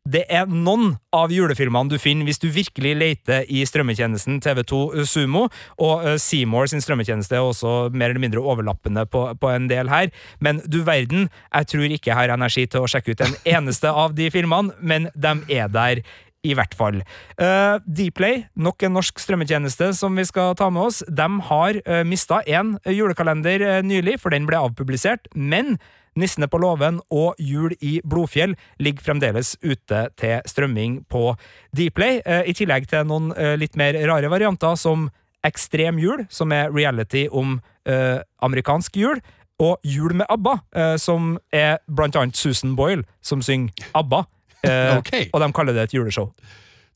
Det 0.06 0.22
er 0.30 0.46
noen 0.46 1.00
av 1.18 1.32
julefilmene 1.34 1.90
du 1.90 1.98
finner 1.98 2.28
hvis 2.28 2.38
du 2.38 2.46
virkelig 2.54 2.92
leter 2.94 3.48
i 3.50 3.64
strømmetjenesten 3.66 4.38
TV2 4.44 5.02
Sumo, 5.10 5.48
og 5.82 6.04
eh, 6.06 6.18
Seymour 6.22 6.70
sin 6.70 6.84
strømmetjeneste 6.84 7.34
er 7.34 7.42
også 7.42 7.90
mer 7.90 8.12
eller 8.14 8.22
mindre 8.22 8.44
overlappende 8.46 9.08
på, 9.10 9.24
på 9.42 9.50
en 9.50 9.66
del 9.72 9.90
her. 9.90 10.12
Men 10.38 10.62
du 10.70 10.84
verden, 10.86 11.26
jeg 11.50 11.72
tror 11.74 11.98
ikke 11.98 12.12
jeg 12.12 12.20
har 12.20 12.36
energi 12.36 12.68
til 12.70 12.86
å 12.86 12.92
sjekke 12.92 13.16
ut 13.16 13.26
en 13.26 13.34
eneste 13.58 13.90
av 13.90 14.14
de 14.14 14.30
filmene, 14.30 14.78
men 14.78 15.10
de 15.18 15.34
er 15.58 15.74
der 15.74 16.06
i 16.46 16.54
hvert 16.54 16.78
fall. 16.78 17.02
Uh, 17.42 17.82
Dplay, 17.90 18.44
nok 18.54 18.86
en 18.86 18.94
norsk 19.00 19.18
strømmetjeneste 19.18 19.90
som 19.98 20.14
vi 20.14 20.28
skal 20.30 20.54
ta 20.60 20.70
med 20.70 20.86
oss, 20.92 21.02
de 21.10 21.30
har 21.50 21.82
uh, 21.82 22.04
mista 22.06 22.44
én 22.46 22.76
julekalender 22.86 23.66
uh, 23.66 23.82
nylig, 23.82 24.20
for 24.22 24.36
den 24.36 24.46
ble 24.46 24.62
avpublisert, 24.62 25.26
men 25.34 25.80
Nissene 26.16 26.48
på 26.52 26.60
låven 26.64 27.02
og 27.12 27.40
Jul 27.42 27.76
i 27.84 27.98
Blodfjell 28.08 28.56
ligger 28.80 29.04
fremdeles 29.04 29.56
ute 29.64 30.06
til 30.20 30.40
strømming 30.48 31.02
på 31.12 31.34
Dplay, 31.76 32.22
uh, 32.26 32.44
i 32.48 32.56
tillegg 32.56 32.88
til 32.92 33.08
noen 33.10 33.34
litt 33.60 33.76
mer 33.80 33.98
rare 34.08 34.32
varianter 34.32 34.80
som 34.80 35.10
Ekstrem 35.46 36.00
jul, 36.02 36.24
som 36.34 36.50
er 36.56 36.72
reality 36.74 37.28
om 37.30 37.60
amerikansk 37.86 38.96
jul, 38.98 39.20
og 39.62 39.78
Jul 39.86 40.16
med 40.18 40.26
ABBA, 40.34 40.56
som 40.98 41.36
er 41.54 41.76
blant 41.86 42.18
annet 42.18 42.34
Susan 42.34 42.74
Boyle, 42.76 43.06
som 43.22 43.44
synger 43.46 43.86
ABBA. 43.94 44.24
Eh, 44.66 44.98
okay. 45.00 45.28
Og 45.34 45.42
de 45.42 45.52
kaller 45.56 45.78
det 45.78 45.90
et 45.90 45.98
juleshow. 45.98 46.32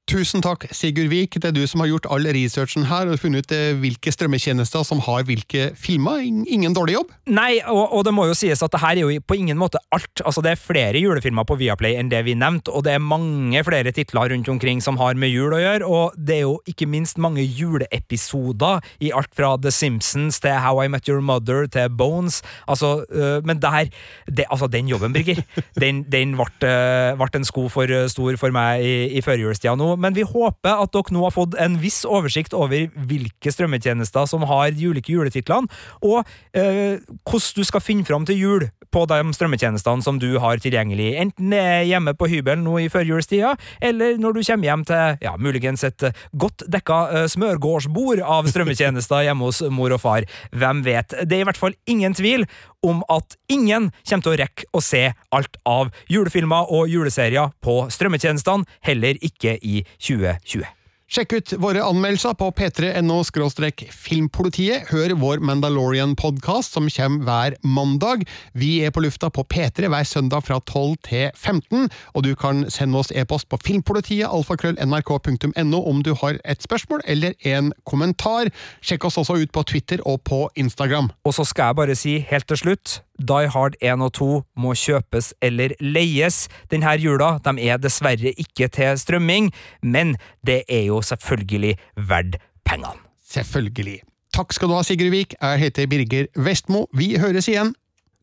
Tusen 0.10 0.42
takk, 0.42 0.64
Sigurd 0.74 1.12
Vik. 1.12 1.36
Det 1.38 1.52
er 1.52 1.54
du 1.54 1.68
som 1.70 1.84
har 1.84 1.92
gjort 1.92 2.08
all 2.10 2.24
researchen 2.34 2.88
her 2.90 3.12
og 3.12 3.20
funnet 3.22 3.46
ut 3.46 3.52
eh, 3.54 3.76
hvilke 3.78 4.10
strømmetjenester 4.10 4.82
som 4.88 5.04
har 5.06 5.22
hvilke 5.28 5.68
filmer. 5.78 6.24
Ingen 6.26 6.74
dårlig 6.74 6.96
jobb. 6.96 7.12
Nei, 7.30 7.60
og, 7.70 7.94
og 7.94 8.08
det 8.08 8.14
må 8.18 8.26
jo 8.26 8.34
sies 8.34 8.64
at 8.66 8.74
det 8.74 8.82
her 8.82 8.98
er 8.98 9.04
jo 9.04 9.22
på 9.22 9.38
ingen 9.38 9.60
måte 9.62 9.78
alt. 9.94 10.24
Altså, 10.26 10.42
det 10.42 10.56
er 10.56 10.64
flere 10.64 10.98
julefilmer 10.98 11.46
på 11.46 11.60
Viaplay 11.60 11.94
enn 12.00 12.10
det 12.10 12.24
vi 12.26 12.34
nevnte, 12.34 12.74
og 12.74 12.88
det 12.88 12.96
er 12.96 13.04
mange 13.06 13.62
flere 13.68 13.94
titler 13.94 14.34
rundt 14.34 14.50
omkring 14.50 14.82
som 14.82 14.98
har 14.98 15.14
med 15.14 15.30
jul 15.30 15.54
å 15.54 15.62
gjøre, 15.62 15.86
og 15.86 16.18
det 16.18 16.40
er 16.40 16.42
jo 16.48 16.58
ikke 16.74 16.90
minst 16.90 17.22
mange 17.22 17.46
juleepisoder 17.46 18.82
i 19.06 19.14
alt 19.14 19.30
fra 19.38 19.54
The 19.62 19.70
Simpsons 19.70 20.42
til 20.42 20.58
How 20.58 20.88
I 20.88 20.90
Met 20.90 21.06
Your 21.12 21.22
Mother 21.22 21.70
til 21.70 21.94
Bones. 22.02 22.42
Altså, 22.66 23.04
øh, 23.14 23.46
men 23.46 23.62
der 23.62 23.94
det, 24.26 24.50
Altså, 24.50 24.66
den 24.66 24.90
jobben, 24.90 25.14
Birger, 25.14 25.46
den, 25.84 26.02
den 26.10 26.34
ble, 26.34 26.50
øh, 26.66 27.14
ble 27.22 27.30
en 27.44 27.46
sko 27.46 27.70
for 27.70 27.86
øh, 27.86 28.10
stor 28.10 28.42
for 28.42 28.58
meg 28.58 28.82
i, 28.82 28.94
i 29.20 29.22
førjulstida 29.22 29.78
nå, 29.78 29.99
men 30.00 30.16
vi 30.16 30.26
håper 30.28 30.82
at 30.84 30.94
dere 30.96 31.16
nå 31.16 31.24
har 31.26 31.36
fått 31.36 31.58
en 31.60 31.78
viss 31.82 32.02
oversikt 32.08 32.56
over 32.58 32.90
hvilke 33.10 33.54
strømmetjenester 33.54 34.28
som 34.30 34.46
har 34.50 34.72
de 34.76 34.90
ulike 34.90 35.14
juletitlene, 35.14 35.70
og 36.06 36.24
eh, 36.58 37.00
hvordan 37.28 37.56
du 37.60 37.68
skal 37.68 37.84
finne 37.84 38.08
fram 38.08 38.28
til 38.28 38.40
jul 38.40 38.68
på 38.90 39.04
de 39.10 39.20
strømmetjenestene 39.36 40.06
som 40.06 40.18
du 40.22 40.32
har 40.42 40.62
tilgjengelig, 40.62 41.12
enten 41.22 41.54
det 41.54 41.60
er 41.62 41.88
hjemme 41.92 42.16
på 42.18 42.30
hybelen 42.32 42.66
nå 42.66 42.80
i 42.82 42.90
førjulstida, 42.92 43.54
eller 43.86 44.18
når 44.22 44.38
du 44.38 44.42
kommer 44.42 44.72
hjem 44.72 44.86
til 44.90 45.20
ja, 45.26 45.36
muligens 45.38 45.86
et 45.88 46.08
eh, 46.08 46.26
godt 46.40 46.66
dekka 46.72 47.00
eh, 47.12 47.28
smørgårdsbord 47.36 48.24
av 48.26 48.48
strømmetjenester 48.52 49.28
hjemme 49.28 49.50
hos 49.50 49.62
mor 49.74 49.94
og 49.96 50.04
far. 50.04 50.28
Hvem 50.56 50.84
vet? 50.88 51.18
Det 51.26 51.38
er 51.38 51.46
i 51.46 51.50
hvert 51.50 51.62
fall 51.62 51.78
ingen 51.90 52.18
tvil 52.18 52.48
om 52.86 53.04
at 53.12 53.38
ingen 53.52 53.92
kommer 54.08 54.26
til 54.26 54.34
å 54.34 54.40
rekke 54.44 54.68
å 54.74 54.84
se 54.84 55.04
alt 55.36 55.62
av 55.68 55.94
julefilmer 56.12 56.72
og 56.74 56.90
juleserier 56.92 57.54
på 57.64 57.82
strømmetjenestene, 57.94 58.68
heller 58.86 59.20
ikke 59.26 59.58
i 59.62 59.84
2020. 60.00 60.79
Sjekk 61.10 61.32
ut 61.34 61.52
våre 61.58 61.82
anmeldelser 61.82 62.36
på 62.38 62.52
p3.no 62.54 63.16
filmpolitiet. 63.26 64.92
Hør 64.92 65.16
vår 65.18 65.40
Mandalorian-podkast 65.42 66.76
som 66.78 66.86
kommer 66.86 67.26
hver 67.26 67.56
mandag. 67.66 68.28
Vi 68.54 68.86
er 68.86 68.94
på 68.94 69.02
lufta 69.02 69.32
på 69.34 69.42
P3 69.42 69.90
hver 69.90 70.06
søndag 70.06 70.46
fra 70.46 70.60
12 70.60 71.00
til 71.10 71.32
15, 71.34 71.90
og 72.14 72.28
du 72.28 72.36
kan 72.38 72.62
sende 72.70 73.02
oss 73.02 73.10
e-post 73.10 73.50
på 73.50 73.58
filmpolitiet 73.58 74.30
alfakrøll.nrk.no 74.30 75.82
om 75.82 76.06
du 76.06 76.14
har 76.14 76.38
et 76.46 76.62
spørsmål 76.62 77.02
eller 77.10 77.34
en 77.42 77.74
kommentar. 77.90 78.54
Sjekk 78.86 79.10
oss 79.10 79.18
også 79.18 79.42
ut 79.42 79.52
på 79.52 79.66
Twitter 79.66 80.06
og 80.06 80.22
på 80.30 80.46
Instagram. 80.62 81.10
Og 81.26 81.34
så 81.34 81.42
skal 81.42 81.72
jeg 81.72 81.82
bare 81.82 81.98
si 81.98 82.20
helt 82.30 82.46
til 82.54 82.68
slutt, 82.68 83.00
Die 83.20 83.50
Hard 83.54 83.76
1 83.82 84.04
og 84.06 84.14
2 84.18 84.30
må 84.64 84.74
kjøpes 84.80 85.34
eller 85.44 85.76
leies 85.84 86.48
denne 86.72 86.96
jula. 87.02 87.38
De 87.44 87.56
er 87.68 87.82
dessverre 87.82 88.34
ikke 88.36 88.70
til 88.72 89.00
strømming, 89.00 89.52
men 89.84 90.16
det 90.46 90.64
er 90.70 90.88
jo 90.90 91.02
selvfølgelig 91.04 91.76
verdt 92.10 92.40
pengene. 92.68 92.98
Selvfølgelig. 93.30 94.00
Takk 94.34 94.54
skal 94.54 94.70
du 94.70 94.78
ha, 94.78 94.86
Sigurd 94.86 95.14
Vik. 95.14 95.36
Jeg 95.42 95.60
heter 95.66 95.90
Birger 95.90 96.30
Vestmo. 96.38 96.86
Vi 96.94 97.16
høres 97.22 97.50
igjen. 97.50 97.74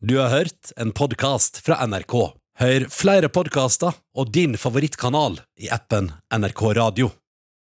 Du 0.01 0.17
har 0.19 0.29
hørt 0.33 0.73
en 0.77 0.91
podkast 0.95 1.61
fra 1.65 1.79
NRK. 1.87 2.15
Hør 2.57 2.87
flere 2.89 3.29
podkaster 3.29 3.93
og 4.17 4.33
din 4.33 4.57
favorittkanal 4.57 5.39
i 5.61 5.69
appen 5.73 6.11
NRK 6.33 6.63
Radio. 6.79 7.11